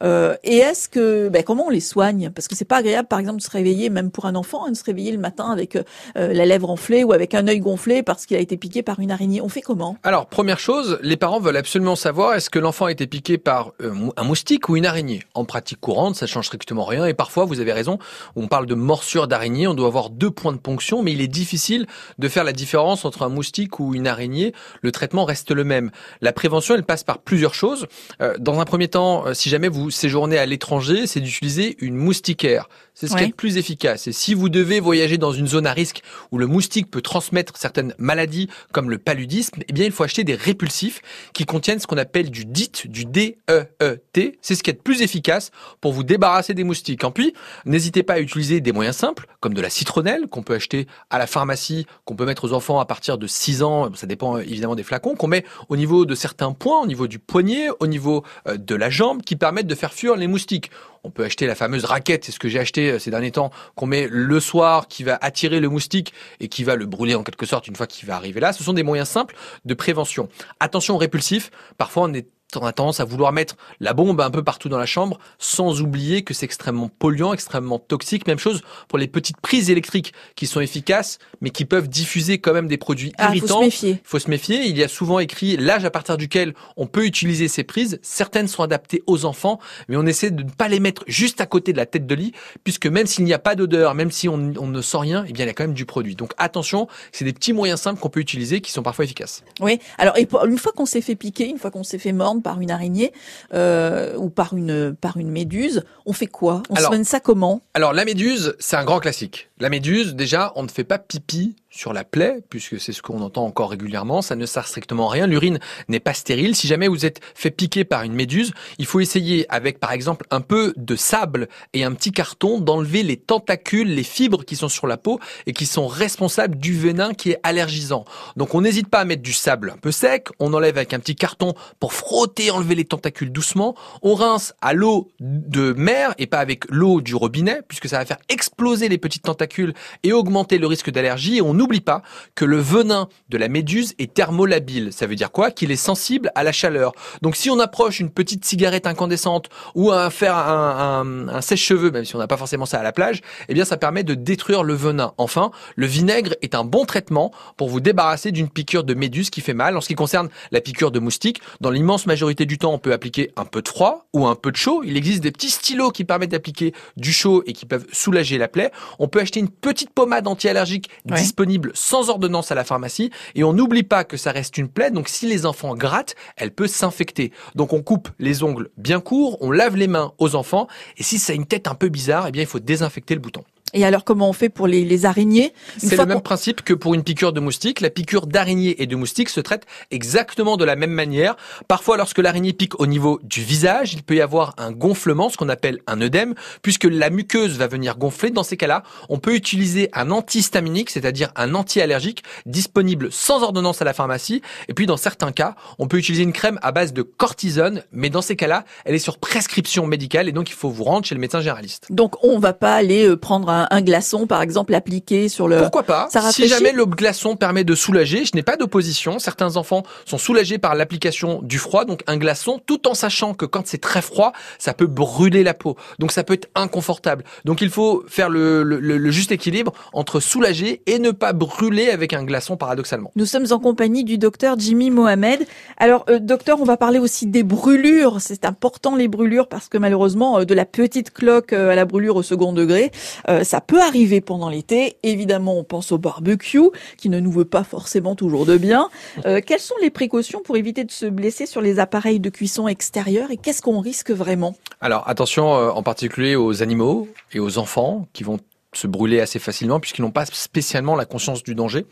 Euh, 0.02 0.34
Et 0.42 0.56
est-ce 0.56 0.88
que 0.88 1.28
ben, 1.28 1.44
comment 1.44 1.66
on 1.66 1.70
les 1.70 1.78
soigne? 1.78 2.30
Parce 2.30 2.48
que 2.48 2.56
c'est 2.56 2.64
pas 2.64 2.78
agréable, 2.78 3.06
par 3.06 3.20
exemple, 3.20 3.38
de 3.38 3.44
se 3.44 3.50
réveiller, 3.50 3.90
même 3.90 4.10
pour 4.10 4.24
un 4.24 4.34
enfant, 4.34 4.66
hein, 4.66 4.72
de 4.72 4.76
se 4.76 4.82
réveiller 4.82 5.12
le 5.12 5.18
matin 5.18 5.52
avec 5.52 5.76
euh, 5.76 5.84
la 6.16 6.46
lèvre 6.46 6.68
enflée 6.68 7.04
ou 7.04 7.12
avec 7.12 7.32
un 7.32 7.46
œil 7.46 7.60
gonflé 7.60 8.02
parce 8.02 8.26
qu'il 8.26 8.36
a 8.36 8.40
été 8.40 8.56
piqué 8.56 8.82
par 8.82 8.98
une 8.98 9.12
araignée. 9.12 9.40
On 9.40 9.48
fait 9.48 9.60
comment? 9.60 9.96
Alors, 10.02 10.26
première 10.26 10.58
chose, 10.58 10.98
les 11.00 11.16
parents 11.16 11.38
veulent 11.38 11.56
absolument 11.56 11.94
savoir 11.94 12.34
est-ce 12.34 12.50
que 12.50 12.58
l'enfant 12.58 12.86
a 12.86 12.90
été 12.90 13.06
piqué 13.06 13.38
par 13.38 13.70
euh, 13.80 13.94
un 14.16 14.24
moustique 14.24 14.68
ou 14.68 14.76
une 14.76 14.86
araignée? 14.86 15.22
En 15.34 15.44
pratique 15.44 15.78
courante, 15.80 16.16
ça 16.16 16.26
change 16.26 16.46
strictement 16.46 16.82
rien. 16.82 17.06
Et 17.06 17.14
parfois, 17.14 17.44
vous 17.44 17.60
avez 17.60 17.72
raison, 17.72 18.00
on 18.34 18.48
parle 18.48 18.66
de 18.66 18.74
morsure 18.74 19.28
d'araignée, 19.28 19.68
on 19.68 19.74
doit 19.74 19.86
avoir 19.86 20.10
deux 20.10 20.32
points 20.32 20.52
de 20.52 20.58
ponction, 20.58 21.04
mais 21.04 21.12
il 21.12 21.20
est 21.20 21.28
difficile 21.28 21.86
de 22.18 22.28
faire 22.28 22.42
la 22.42 22.52
différence 22.52 23.04
entre 23.04 23.22
un 23.22 23.28
moustique 23.28 23.78
ou 23.78 23.94
une 23.94 24.08
araignée. 24.08 24.52
Le 24.82 24.90
traitement 24.90 25.24
reste 25.24 25.52
le 25.52 25.62
même. 25.62 25.83
La 26.20 26.32
prévention, 26.32 26.74
elle 26.74 26.84
passe 26.84 27.04
par 27.04 27.18
plusieurs 27.18 27.54
choses. 27.54 27.86
Euh, 28.20 28.34
dans 28.38 28.60
un 28.60 28.64
premier 28.64 28.88
temps, 28.88 29.26
euh, 29.26 29.34
si 29.34 29.48
jamais 29.48 29.68
vous 29.68 29.90
séjournez 29.90 30.38
à 30.38 30.46
l'étranger, 30.46 31.06
c'est 31.06 31.20
d'utiliser 31.20 31.76
une 31.80 31.94
moustiquaire. 31.94 32.68
C'est 32.94 33.08
ce 33.08 33.16
qui 33.16 33.24
est 33.24 33.26
le 33.26 33.32
plus 33.32 33.56
efficace. 33.56 34.06
Et 34.06 34.12
si 34.12 34.34
vous 34.34 34.48
devez 34.48 34.78
voyager 34.78 35.18
dans 35.18 35.32
une 35.32 35.48
zone 35.48 35.66
à 35.66 35.72
risque 35.72 36.02
où 36.30 36.38
le 36.38 36.46
moustique 36.46 36.90
peut 36.90 37.02
transmettre 37.02 37.56
certaines 37.56 37.92
maladies 37.98 38.48
comme 38.70 38.88
le 38.88 38.98
paludisme, 38.98 39.62
eh 39.68 39.72
bien, 39.72 39.84
il 39.84 39.90
faut 39.90 40.04
acheter 40.04 40.22
des 40.22 40.36
répulsifs 40.36 41.02
qui 41.32 41.44
contiennent 41.44 41.80
ce 41.80 41.88
qu'on 41.88 41.98
appelle 41.98 42.30
du 42.30 42.44
DEET, 42.44 42.86
du 42.86 43.04
D-E-E-T. 43.04 44.38
C'est 44.40 44.54
ce 44.54 44.62
qui 44.62 44.70
est 44.70 44.74
le 44.74 44.78
plus 44.78 45.02
efficace 45.02 45.50
pour 45.80 45.92
vous 45.92 46.04
débarrasser 46.04 46.54
des 46.54 46.62
moustiques. 46.62 47.02
En 47.02 47.10
puis, 47.10 47.34
n'hésitez 47.64 48.04
pas 48.04 48.14
à 48.14 48.20
utiliser 48.20 48.60
des 48.60 48.70
moyens 48.70 48.96
simples, 48.96 49.26
comme 49.40 49.54
de 49.54 49.60
la 49.60 49.70
citronnelle, 49.70 50.28
qu'on 50.28 50.44
peut 50.44 50.54
acheter 50.54 50.86
à 51.10 51.18
la 51.18 51.26
pharmacie, 51.26 51.86
qu'on 52.04 52.14
peut 52.14 52.26
mettre 52.26 52.44
aux 52.44 52.52
enfants 52.52 52.78
à 52.78 52.86
partir 52.86 53.18
de 53.18 53.26
6 53.26 53.64
ans. 53.64 53.92
Ça 53.94 54.06
dépend 54.06 54.36
euh, 54.36 54.42
évidemment 54.42 54.76
des 54.76 54.84
flacons, 54.84 55.16
qu'on 55.16 55.26
met 55.26 55.44
au 55.68 55.76
niveau 55.76 56.06
de 56.06 56.14
certains 56.14 56.52
points, 56.52 56.80
au 56.80 56.86
niveau 56.86 57.08
du 57.08 57.18
poignet, 57.18 57.68
au 57.80 57.88
niveau 57.88 58.22
euh, 58.46 58.56
de 58.56 58.76
la 58.76 58.88
jambe, 58.88 59.22
qui 59.22 59.34
permettent 59.34 59.66
de 59.66 59.74
faire 59.74 59.92
fuir 59.92 60.14
les 60.14 60.28
moustiques. 60.28 60.70
On 61.04 61.10
peut 61.10 61.24
acheter 61.24 61.46
la 61.46 61.54
fameuse 61.54 61.84
raquette, 61.84 62.24
c'est 62.24 62.32
ce 62.32 62.38
que 62.38 62.48
j'ai 62.48 62.58
acheté 62.58 62.90
euh, 62.90 62.98
ces 62.98 63.10
derniers 63.10 63.30
temps, 63.30 63.50
qu'on 63.76 63.86
met 63.86 64.08
le 64.10 64.40
soir, 64.40 64.88
qui 64.88 65.04
va 65.04 65.18
attirer 65.20 65.60
le 65.60 65.68
moustique 65.68 66.12
et 66.40 66.48
qui 66.48 66.64
va 66.64 66.76
le 66.76 66.86
brûler 66.86 67.14
en 67.14 67.22
quelque 67.22 67.46
sorte 67.46 67.68
une 67.68 67.76
fois 67.76 67.86
qu'il 67.86 68.08
va 68.08 68.16
arriver 68.16 68.40
là. 68.40 68.52
Ce 68.52 68.64
sont 68.64 68.72
des 68.72 68.82
moyens 68.82 69.08
simples 69.08 69.36
de 69.64 69.74
prévention. 69.74 70.28
Attention 70.60 70.94
aux 70.94 70.98
répulsifs. 70.98 71.50
Parfois, 71.76 72.04
on 72.04 72.14
est 72.14 72.26
on 72.62 72.66
a 72.66 72.72
tendance 72.72 73.00
à 73.00 73.04
vouloir 73.04 73.32
mettre 73.32 73.56
la 73.80 73.92
bombe 73.92 74.20
un 74.20 74.30
peu 74.30 74.42
partout 74.42 74.68
dans 74.68 74.78
la 74.78 74.86
chambre, 74.86 75.18
sans 75.38 75.80
oublier 75.80 76.22
que 76.22 76.34
c'est 76.34 76.44
extrêmement 76.46 76.88
polluant, 76.98 77.32
extrêmement 77.32 77.78
toxique. 77.78 78.26
Même 78.26 78.38
chose 78.38 78.62
pour 78.88 78.98
les 78.98 79.08
petites 79.08 79.40
prises 79.40 79.70
électriques 79.70 80.12
qui 80.36 80.46
sont 80.46 80.60
efficaces, 80.60 81.18
mais 81.40 81.50
qui 81.50 81.64
peuvent 81.64 81.88
diffuser 81.88 82.38
quand 82.38 82.52
même 82.52 82.68
des 82.68 82.76
produits 82.78 83.12
Ah, 83.18 83.28
faut 83.28 83.34
irritants. 83.34 83.58
se 83.60 83.64
méfier. 83.64 83.98
faut 84.04 84.18
se 84.18 84.30
méfier. 84.30 84.64
Il 84.66 84.76
y 84.76 84.82
a 84.82 84.88
souvent 84.88 85.18
écrit 85.18 85.56
l'âge 85.56 85.84
à 85.84 85.90
partir 85.90 86.16
duquel 86.16 86.54
on 86.76 86.86
peut 86.86 87.04
utiliser 87.04 87.48
ces 87.48 87.64
prises. 87.64 87.98
Certaines 88.02 88.48
sont 88.48 88.62
adaptées 88.62 89.02
aux 89.06 89.24
enfants, 89.24 89.58
mais 89.88 89.96
on 89.96 90.06
essaie 90.06 90.30
de 90.30 90.42
ne 90.42 90.50
pas 90.50 90.68
les 90.68 90.80
mettre 90.80 91.04
juste 91.06 91.40
à 91.40 91.46
côté 91.46 91.72
de 91.72 91.78
la 91.78 91.86
tête 91.86 92.06
de 92.06 92.14
lit, 92.14 92.32
puisque 92.64 92.86
même 92.86 93.06
s'il 93.06 93.24
n'y 93.24 93.32
a 93.32 93.38
pas 93.38 93.54
d'odeur, 93.54 93.94
même 93.94 94.10
si 94.10 94.28
on, 94.28 94.52
on 94.58 94.66
ne 94.66 94.80
sent 94.82 94.98
rien, 94.98 95.24
eh 95.28 95.32
bien 95.32 95.44
il 95.44 95.48
y 95.48 95.50
a 95.50 95.54
quand 95.54 95.64
même 95.64 95.74
du 95.74 95.86
produit. 95.86 96.14
Donc 96.14 96.32
attention, 96.38 96.88
c'est 97.12 97.24
des 97.24 97.32
petits 97.32 97.52
moyens 97.52 97.80
simples 97.80 98.00
qu'on 98.00 98.08
peut 98.10 98.20
utiliser 98.20 98.60
qui 98.60 98.70
sont 98.72 98.82
parfois 98.82 99.04
efficaces. 99.04 99.42
Oui. 99.60 99.78
Alors, 99.98 100.16
et 100.18 100.26
pour- 100.26 100.44
une 100.44 100.58
fois 100.58 100.72
qu'on 100.72 100.86
s'est 100.86 101.00
fait 101.00 101.16
piquer, 101.16 101.46
une 101.48 101.58
fois 101.58 101.70
qu'on 101.70 101.84
s'est 101.84 101.98
fait 101.98 102.12
mordre 102.12 102.42
par 102.44 102.60
une 102.60 102.70
araignée 102.70 103.12
euh, 103.52 104.14
ou 104.16 104.30
par 104.30 104.54
une 104.54 104.94
par 104.94 105.16
une 105.16 105.30
méduse, 105.32 105.82
on 106.06 106.12
fait 106.12 106.28
quoi? 106.28 106.62
On 106.70 106.74
Alors- 106.74 106.94
ça 107.04 107.18
comment? 107.18 107.60
Alors 107.74 107.92
la 107.92 108.04
méduse, 108.04 108.54
c'est 108.60 108.76
un 108.76 108.84
grand 108.84 109.00
classique. 109.00 109.50
La 109.58 109.68
méduse, 109.70 110.14
déjà, 110.14 110.52
on 110.54 110.62
ne 110.62 110.68
fait 110.68 110.84
pas 110.84 110.98
pipi 110.98 111.56
sur 111.74 111.92
la 111.92 112.04
plaie, 112.04 112.38
puisque 112.48 112.78
c'est 112.78 112.92
ce 112.92 113.02
qu'on 113.02 113.20
entend 113.20 113.44
encore 113.44 113.70
régulièrement, 113.70 114.22
ça 114.22 114.36
ne 114.36 114.46
sert 114.46 114.68
strictement 114.68 115.08
à 115.08 115.12
rien. 115.12 115.26
L'urine 115.26 115.58
n'est 115.88 116.00
pas 116.00 116.14
stérile. 116.14 116.54
Si 116.54 116.68
jamais 116.68 116.86
vous 116.86 117.04
êtes 117.04 117.20
fait 117.34 117.50
piquer 117.50 117.84
par 117.84 118.04
une 118.04 118.12
méduse, 118.12 118.52
il 118.78 118.86
faut 118.86 119.00
essayer 119.00 119.44
avec, 119.48 119.80
par 119.80 119.90
exemple, 119.90 120.24
un 120.30 120.40
peu 120.40 120.72
de 120.76 120.94
sable 120.94 121.48
et 121.72 121.82
un 121.82 121.92
petit 121.92 122.12
carton 122.12 122.60
d'enlever 122.60 123.02
les 123.02 123.16
tentacules, 123.16 123.88
les 123.88 124.04
fibres 124.04 124.44
qui 124.44 124.54
sont 124.54 124.68
sur 124.68 124.86
la 124.86 124.96
peau 124.96 125.18
et 125.46 125.52
qui 125.52 125.66
sont 125.66 125.88
responsables 125.88 126.56
du 126.56 126.78
venin 126.78 127.12
qui 127.12 127.30
est 127.30 127.40
allergisant. 127.42 128.04
Donc 128.36 128.54
on 128.54 128.60
n'hésite 128.60 128.88
pas 128.88 129.00
à 129.00 129.04
mettre 129.04 129.22
du 129.22 129.32
sable 129.32 129.70
un 129.74 129.78
peu 129.78 129.90
sec, 129.90 130.28
on 130.38 130.54
enlève 130.54 130.76
avec 130.76 130.94
un 130.94 131.00
petit 131.00 131.16
carton 131.16 131.54
pour 131.80 131.92
frotter, 131.92 132.52
enlever 132.52 132.76
les 132.76 132.84
tentacules 132.84 133.32
doucement, 133.32 133.74
on 134.02 134.14
rince 134.14 134.54
à 134.60 134.74
l'eau 134.74 135.10
de 135.18 135.72
mer 135.72 136.14
et 136.18 136.26
pas 136.26 136.38
avec 136.38 136.64
l'eau 136.70 137.00
du 137.00 137.16
robinet, 137.16 137.62
puisque 137.66 137.88
ça 137.88 137.98
va 137.98 138.04
faire 138.04 138.18
exploser 138.28 138.88
les 138.88 138.98
petites 138.98 139.24
tentacules 139.24 139.74
et 140.04 140.12
augmenter 140.12 140.58
le 140.58 140.68
risque 140.68 140.90
d'allergie. 140.90 141.40
On 141.42 141.58
n'oublie 141.64 141.80
pas 141.80 142.02
que 142.34 142.44
le 142.44 142.58
venin 142.58 143.08
de 143.30 143.38
la 143.38 143.48
méduse 143.48 143.94
est 143.98 144.12
thermolabile. 144.12 144.92
Ça 144.92 145.06
veut 145.06 145.14
dire 145.16 145.32
quoi? 145.32 145.50
Qu'il 145.50 145.70
est 145.70 145.76
sensible 145.76 146.30
à 146.34 146.44
la 146.44 146.52
chaleur. 146.52 146.92
Donc 147.22 147.36
si 147.36 147.48
on 147.48 147.58
approche 147.58 148.00
une 148.00 148.10
petite 148.10 148.44
cigarette 148.44 148.86
incandescente 148.86 149.48
ou 149.74 149.90
un 149.90 150.10
faire 150.10 150.36
un, 150.36 151.00
un- 151.02 151.28
un 151.28 151.40
sèche-cheveux, 151.40 151.90
même 151.90 152.04
si 152.04 152.14
on 152.16 152.18
n'a 152.18 152.26
pas 152.26 152.36
forcément 152.36 152.66
ça 152.66 152.80
à 152.80 152.82
la 152.82 152.92
plage, 152.92 153.22
eh 153.48 153.54
bien 153.54 153.64
ça 153.64 153.78
permet 153.78 154.02
de 154.04 154.12
détruire 154.14 154.62
le 154.62 154.74
venin. 154.74 155.14
Enfin, 155.16 155.52
le 155.76 155.86
vinaigre 155.86 156.34
est 156.42 156.54
un 156.54 156.64
bon 156.64 156.84
traitement 156.84 157.32
pour 157.56 157.70
vous 157.70 157.80
débarrasser 157.80 158.30
d'une 158.30 158.50
piqûre 158.50 158.84
de 158.84 158.92
méduse 158.92 159.30
qui 159.30 159.40
fait 159.40 159.54
mal. 159.54 159.76
En 159.76 159.80
ce 159.80 159.88
qui 159.88 159.94
concerne 159.94 160.28
la 160.52 160.60
piqûre 160.60 160.90
de 160.90 160.98
moustique, 160.98 161.40
dans 161.62 161.70
l'immense 161.70 162.04
majorité 162.06 162.44
du 162.44 162.58
temps, 162.58 162.74
on 162.74 162.78
peut 162.78 162.92
appliquer 162.92 163.30
un 163.36 163.46
peu 163.46 163.62
de 163.62 163.68
froid 163.68 164.06
ou 164.12 164.26
un 164.26 164.34
peu 164.34 164.52
de 164.52 164.56
chaud. 164.56 164.82
Il 164.84 164.98
existe 164.98 165.22
des 165.22 165.32
petits 165.32 165.48
stylos 165.50 165.92
qui 165.92 166.04
permettent 166.04 166.32
d'appliquer 166.32 166.74
du 166.98 167.12
chaud 167.12 167.42
et 167.46 167.54
qui 167.54 167.64
peuvent 167.64 167.86
soulager 167.90 168.36
la 168.36 168.48
plaie. 168.48 168.70
On 168.98 169.08
peut 169.08 169.20
acheter 169.20 169.40
une 169.40 169.48
petite 169.48 169.90
pommade 169.94 170.26
anti-allergique 170.28 170.90
Ouais. 171.08 171.16
disponible 171.16 171.53
sans 171.74 172.10
ordonnance 172.10 172.50
à 172.50 172.54
la 172.54 172.64
pharmacie 172.64 173.10
et 173.34 173.44
on 173.44 173.52
n'oublie 173.52 173.82
pas 173.82 174.04
que 174.04 174.16
ça 174.16 174.32
reste 174.32 174.58
une 174.58 174.68
plaie. 174.68 174.90
Donc 174.90 175.08
si 175.08 175.26
les 175.26 175.46
enfants 175.46 175.74
grattent, 175.74 176.14
elle 176.36 176.52
peut 176.52 176.66
s'infecter. 176.66 177.32
Donc 177.54 177.72
on 177.72 177.82
coupe 177.82 178.08
les 178.18 178.42
ongles 178.42 178.70
bien 178.76 179.00
courts, 179.00 179.38
on 179.40 179.50
lave 179.50 179.76
les 179.76 179.88
mains 179.88 180.12
aux 180.18 180.34
enfants 180.34 180.68
et 180.96 181.02
si 181.02 181.18
ça 181.18 181.32
a 181.32 181.36
une 181.36 181.46
tête 181.46 181.68
un 181.68 181.74
peu 181.74 181.88
bizarre, 181.88 182.26
eh 182.28 182.32
bien 182.32 182.42
il 182.42 182.48
faut 182.48 182.60
désinfecter 182.60 183.14
le 183.14 183.20
bouton. 183.20 183.44
Et 183.74 183.84
alors, 183.84 184.04
comment 184.04 184.28
on 184.28 184.32
fait 184.32 184.48
pour 184.48 184.66
les, 184.66 184.84
les 184.84 185.04
araignées 185.04 185.52
C'est 185.78 185.96
le 185.96 186.06
même 186.06 186.20
principe 186.20 186.62
que 186.62 186.72
pour 186.72 186.94
une 186.94 187.02
piqûre 187.02 187.32
de 187.32 187.40
moustique. 187.40 187.80
La 187.80 187.90
piqûre 187.90 188.26
d'araignée 188.26 188.80
et 188.82 188.86
de 188.86 188.96
moustique 188.96 189.28
se 189.28 189.40
traite 189.40 189.66
exactement 189.90 190.56
de 190.56 190.64
la 190.64 190.76
même 190.76 190.92
manière. 190.92 191.36
Parfois, 191.68 191.96
lorsque 191.96 192.18
l'araignée 192.18 192.52
pique 192.52 192.80
au 192.80 192.86
niveau 192.86 193.20
du 193.24 193.42
visage, 193.42 193.92
il 193.92 194.02
peut 194.02 194.14
y 194.14 194.20
avoir 194.20 194.54
un 194.58 194.70
gonflement, 194.70 195.28
ce 195.28 195.36
qu'on 195.36 195.48
appelle 195.48 195.80
un 195.86 196.00
œdème, 196.00 196.34
puisque 196.62 196.84
la 196.84 197.10
muqueuse 197.10 197.58
va 197.58 197.66
venir 197.66 197.98
gonfler. 197.98 198.30
Dans 198.30 198.44
ces 198.44 198.56
cas-là, 198.56 198.84
on 199.08 199.18
peut 199.18 199.34
utiliser 199.34 199.90
un 199.92 200.10
antihistaminique, 200.10 200.90
c'est-à-dire 200.90 201.32
un 201.34 201.54
anti-allergique, 201.54 202.22
disponible 202.46 203.10
sans 203.10 203.42
ordonnance 203.42 203.82
à 203.82 203.84
la 203.84 203.92
pharmacie. 203.92 204.40
Et 204.68 204.74
puis, 204.74 204.86
dans 204.86 204.96
certains 204.96 205.32
cas, 205.32 205.56
on 205.78 205.88
peut 205.88 205.98
utiliser 205.98 206.22
une 206.22 206.32
crème 206.32 206.60
à 206.62 206.70
base 206.70 206.92
de 206.92 207.02
cortisone, 207.02 207.82
mais 207.90 208.08
dans 208.08 208.22
ces 208.22 208.36
cas-là, 208.36 208.64
elle 208.84 208.94
est 208.94 208.98
sur 208.98 209.18
prescription 209.18 209.86
médicale 209.86 210.28
et 210.28 210.32
donc 210.32 210.48
il 210.50 210.54
faut 210.54 210.70
vous 210.70 210.84
rendre 210.84 211.04
chez 211.04 211.14
le 211.14 211.20
médecin 211.20 211.40
généraliste. 211.40 211.86
Donc, 211.90 212.22
on 212.24 212.38
va 212.38 212.52
pas 212.52 212.74
aller 212.74 213.08
euh, 213.08 213.16
prendre 213.16 213.48
un, 213.48 213.63
un 213.70 213.80
glaçon, 213.82 214.26
par 214.26 214.42
exemple, 214.42 214.74
appliqué 214.74 215.28
sur 215.28 215.48
le. 215.48 215.58
Pourquoi 215.58 215.82
pas 215.82 216.08
ça 216.10 216.20
Si 216.32 216.42
jamais 216.48 216.72
le 216.72 216.86
glaçon 216.86 217.36
permet 217.36 217.64
de 217.64 217.74
soulager, 217.74 218.24
je 218.24 218.32
n'ai 218.34 218.42
pas 218.42 218.56
d'opposition. 218.56 219.18
Certains 219.18 219.56
enfants 219.56 219.82
sont 220.04 220.18
soulagés 220.18 220.58
par 220.58 220.74
l'application 220.74 221.40
du 221.42 221.58
froid, 221.58 221.84
donc 221.84 222.02
un 222.06 222.16
glaçon, 222.16 222.60
tout 222.64 222.88
en 222.88 222.94
sachant 222.94 223.34
que 223.34 223.46
quand 223.46 223.66
c'est 223.66 223.80
très 223.80 224.02
froid, 224.02 224.32
ça 224.58 224.74
peut 224.74 224.86
brûler 224.86 225.42
la 225.42 225.54
peau. 225.54 225.76
Donc 225.98 226.12
ça 226.12 226.24
peut 226.24 226.34
être 226.34 226.48
inconfortable. 226.54 227.24
Donc 227.44 227.60
il 227.60 227.70
faut 227.70 228.04
faire 228.08 228.28
le, 228.30 228.62
le- 228.62 228.80
le- 228.80 228.98
le 228.98 229.10
juste 229.10 229.32
équilibre 229.32 229.72
entre 229.92 230.20
soulager 230.20 230.82
et 230.86 230.98
ne 230.98 231.10
pas 231.10 231.32
brûler 231.32 231.90
avec 231.90 232.12
un 232.12 232.24
glaçon 232.24 232.56
paradoxalement. 232.56 233.10
Nous 233.16 233.26
sommes 233.26 233.46
en 233.50 233.58
compagnie 233.58 234.04
du 234.04 234.18
docteur 234.18 234.56
Jimmy 234.58 234.90
Mohamed. 234.90 235.46
Alors, 235.78 236.04
euh, 236.08 236.18
docteur, 236.18 236.60
on 236.60 236.64
va 236.64 236.76
parler 236.76 236.98
aussi 236.98 237.26
des 237.26 237.42
brûlures. 237.42 238.16
C'est 238.20 238.44
important 238.44 238.96
les 238.96 239.08
brûlures 239.08 239.48
parce 239.48 239.68
que 239.68 239.78
malheureusement, 239.78 240.38
euh, 240.40 240.44
de 240.44 240.54
la 240.54 240.64
petite 240.64 241.12
cloque 241.12 241.52
euh, 241.52 241.70
à 241.70 241.74
la 241.74 241.84
brûlure 241.84 242.16
au 242.16 242.22
second 242.22 242.52
degré, 242.52 242.90
euh, 243.28 243.44
ça 243.44 243.53
peut 243.60 243.80
arriver 243.80 244.20
pendant 244.20 244.48
l'été. 244.48 244.96
Évidemment, 245.02 245.58
on 245.58 245.64
pense 245.64 245.92
au 245.92 245.98
barbecue 245.98 246.70
qui 246.96 247.08
ne 247.08 247.20
nous 247.20 247.32
veut 247.32 247.44
pas 247.44 247.64
forcément 247.64 248.14
toujours 248.14 248.46
de 248.46 248.56
bien. 248.56 248.88
Euh, 249.26 249.40
quelles 249.44 249.60
sont 249.60 249.74
les 249.82 249.90
précautions 249.90 250.40
pour 250.42 250.56
éviter 250.56 250.84
de 250.84 250.90
se 250.90 251.06
blesser 251.06 251.46
sur 251.46 251.60
les 251.60 251.78
appareils 251.78 252.20
de 252.20 252.30
cuisson 252.30 252.68
extérieurs 252.68 253.30
et 253.30 253.36
qu'est-ce 253.36 253.62
qu'on 253.62 253.80
risque 253.80 254.10
vraiment? 254.10 254.54
Alors 254.80 255.08
attention 255.08 255.54
euh, 255.54 255.70
en 255.70 255.82
particulier 255.82 256.36
aux 256.36 256.62
animaux 256.62 257.08
et 257.32 257.40
aux 257.40 257.58
enfants 257.58 258.06
qui 258.12 258.24
vont 258.24 258.38
se 258.76 258.86
brûler 258.86 259.20
assez 259.20 259.38
facilement 259.38 259.80
puisqu'ils 259.80 260.02
n'ont 260.02 260.10
pas 260.10 260.26
spécialement 260.26 260.96
la 260.96 261.04
conscience 261.04 261.42
du 261.42 261.54
danger. 261.54 261.86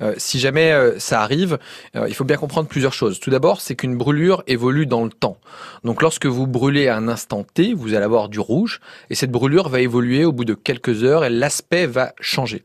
Euh, 0.00 0.14
si 0.16 0.38
jamais 0.38 0.72
euh, 0.72 0.98
ça 0.98 1.22
arrive, 1.22 1.58
euh, 1.96 2.06
il 2.08 2.14
faut 2.14 2.24
bien 2.24 2.36
comprendre 2.36 2.68
plusieurs 2.68 2.92
choses. 2.92 3.20
Tout 3.20 3.30
d'abord, 3.30 3.60
c'est 3.60 3.74
qu'une 3.74 3.96
brûlure 3.96 4.42
évolue 4.46 4.86
dans 4.86 5.04
le 5.04 5.10
temps. 5.10 5.38
Donc 5.84 6.02
lorsque 6.02 6.26
vous 6.26 6.46
brûlez 6.46 6.88
à 6.88 6.96
un 6.96 7.08
instant 7.08 7.44
T, 7.44 7.74
vous 7.74 7.94
allez 7.94 8.04
avoir 8.04 8.28
du 8.28 8.40
rouge 8.40 8.80
et 9.10 9.14
cette 9.14 9.30
brûlure 9.30 9.68
va 9.68 9.80
évoluer 9.80 10.24
au 10.24 10.32
bout 10.32 10.44
de 10.44 10.54
quelques 10.54 11.04
heures 11.04 11.24
et 11.24 11.30
l'aspect 11.30 11.86
va 11.86 12.12
changer. 12.20 12.62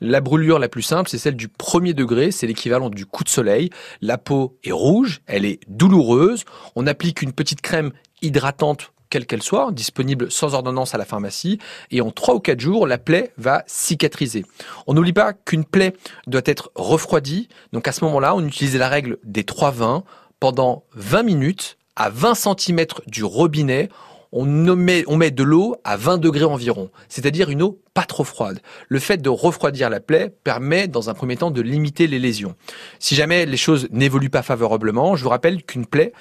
La 0.00 0.20
brûlure 0.20 0.58
la 0.58 0.68
plus 0.68 0.82
simple, 0.82 1.08
c'est 1.08 1.18
celle 1.18 1.36
du 1.36 1.48
premier 1.48 1.94
degré, 1.94 2.30
c'est 2.30 2.46
l'équivalent 2.46 2.90
du 2.90 3.06
coup 3.06 3.24
de 3.24 3.28
soleil. 3.28 3.70
La 4.00 4.18
peau 4.18 4.56
est 4.64 4.72
rouge, 4.72 5.20
elle 5.26 5.44
est 5.44 5.60
douloureuse. 5.68 6.44
On 6.74 6.86
applique 6.86 7.22
une 7.22 7.32
petite 7.32 7.60
crème 7.60 7.92
hydratante 8.22 8.92
quelle 9.16 9.24
qu'elle 9.24 9.42
soit, 9.42 9.72
disponible 9.72 10.30
sans 10.30 10.52
ordonnance 10.52 10.94
à 10.94 10.98
la 10.98 11.06
pharmacie, 11.06 11.58
et 11.90 12.02
en 12.02 12.10
trois 12.10 12.34
ou 12.34 12.38
quatre 12.38 12.60
jours, 12.60 12.86
la 12.86 12.98
plaie 12.98 13.32
va 13.38 13.64
cicatriser. 13.66 14.44
On 14.86 14.92
n'oublie 14.92 15.14
pas 15.14 15.32
qu'une 15.32 15.64
plaie 15.64 15.94
doit 16.26 16.42
être 16.44 16.70
refroidie, 16.74 17.48
donc 17.72 17.88
à 17.88 17.92
ce 17.92 18.04
moment-là, 18.04 18.34
on 18.34 18.46
utilise 18.46 18.76
la 18.76 18.90
règle 18.90 19.16
des 19.24 19.42
3-20 19.42 20.02
pendant 20.38 20.84
20 20.96 21.22
minutes 21.22 21.78
à 21.96 22.10
20 22.10 22.34
cm 22.34 22.84
du 23.06 23.24
robinet. 23.24 23.88
On 24.32 24.44
met, 24.44 25.02
on 25.06 25.16
met 25.16 25.30
de 25.30 25.42
l'eau 25.42 25.76
à 25.82 25.96
20 25.96 26.18
degrés 26.18 26.44
environ, 26.44 26.90
c'est-à-dire 27.08 27.48
une 27.48 27.62
eau 27.62 27.80
pas 27.94 28.02
trop 28.02 28.24
froide. 28.24 28.60
Le 28.88 28.98
fait 28.98 29.16
de 29.16 29.30
refroidir 29.30 29.88
la 29.88 30.00
plaie 30.00 30.28
permet, 30.44 30.88
dans 30.88 31.08
un 31.08 31.14
premier 31.14 31.38
temps, 31.38 31.50
de 31.50 31.62
limiter 31.62 32.06
les 32.06 32.18
lésions. 32.18 32.54
Si 32.98 33.14
jamais 33.14 33.46
les 33.46 33.56
choses 33.56 33.88
n'évoluent 33.92 34.28
pas 34.28 34.42
favorablement, 34.42 35.16
je 35.16 35.22
vous 35.22 35.30
rappelle 35.30 35.62
qu'une 35.62 35.86
plaie 35.86 36.12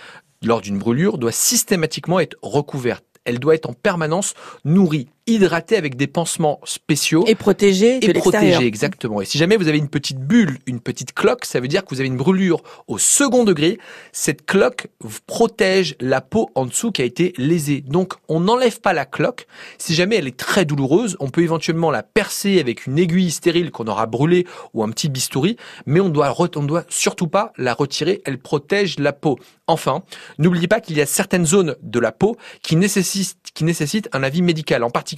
lors 0.43 0.61
d'une 0.61 0.77
brûlure, 0.77 1.17
doit 1.17 1.31
systématiquement 1.31 2.19
être 2.19 2.37
recouverte. 2.41 3.05
Elle 3.23 3.39
doit 3.39 3.55
être 3.55 3.69
en 3.69 3.73
permanence 3.73 4.33
nourrie, 4.63 5.09
hydratée 5.27 5.75
avec 5.75 5.95
des 5.95 6.07
pansements 6.07 6.59
spéciaux 6.65 7.23
Et 7.27 7.35
protéger 7.35 7.99
de 7.99 8.09
et 8.09 8.13
protégée, 8.13 8.65
exactement. 8.65 9.21
Et 9.21 9.25
si 9.25 9.37
jamais 9.37 9.57
vous 9.57 9.67
avez 9.67 9.79
une 9.79 9.89
petite 9.89 10.19
bulle, 10.19 10.59
une 10.67 10.79
petite 10.79 11.13
cloque, 11.13 11.45
ça 11.45 11.59
veut 11.59 11.67
dire 11.67 11.83
que 11.83 11.89
vous 11.89 11.99
avez 11.99 12.07
une 12.07 12.17
brûlure 12.17 12.61
au 12.87 12.99
second 12.99 13.43
degré. 13.43 13.79
Cette 14.11 14.45
cloque 14.45 14.87
vous 14.99 15.17
protège 15.25 15.95
la 15.99 16.21
peau 16.21 16.51
en 16.53 16.65
dessous 16.65 16.91
qui 16.91 17.01
a 17.01 17.05
été 17.05 17.33
lésée. 17.37 17.81
Donc, 17.81 18.13
on 18.29 18.41
n'enlève 18.41 18.79
pas 18.81 18.93
la 18.93 19.05
cloque. 19.05 19.47
Si 19.79 19.95
jamais 19.95 20.17
elle 20.17 20.27
est 20.27 20.37
très 20.37 20.63
douloureuse, 20.63 21.17
on 21.19 21.29
peut 21.29 21.41
éventuellement 21.41 21.89
la 21.89 22.03
percer 22.03 22.59
avec 22.59 22.85
une 22.85 22.99
aiguille 22.99 23.31
stérile 23.31 23.71
qu'on 23.71 23.87
aura 23.87 24.05
brûlée 24.05 24.45
ou 24.73 24.83
un 24.83 24.89
petit 24.89 25.09
bistouri, 25.09 25.57
mais 25.87 25.99
on 25.99 26.09
doit, 26.09 26.35
on 26.55 26.63
doit 26.63 26.85
surtout 26.89 27.27
pas 27.27 27.51
la 27.57 27.73
retirer. 27.73 28.21
Elle 28.25 28.37
protège 28.37 28.99
la 28.99 29.13
peau. 29.13 29.39
Enfin, 29.67 30.03
n'oubliez 30.37 30.67
pas 30.67 30.81
qu'il 30.81 30.97
y 30.97 31.01
a 31.01 31.07
certaines 31.07 31.47
zones 31.47 31.75
de 31.81 31.99
la 31.99 32.11
peau 32.11 32.37
qui 32.61 32.75
nécessitent, 32.75 33.37
qui 33.55 33.63
nécessitent 33.63 34.09
un 34.13 34.21
avis 34.21 34.43
médical, 34.43 34.83
en 34.83 34.91
particulier 34.91 35.14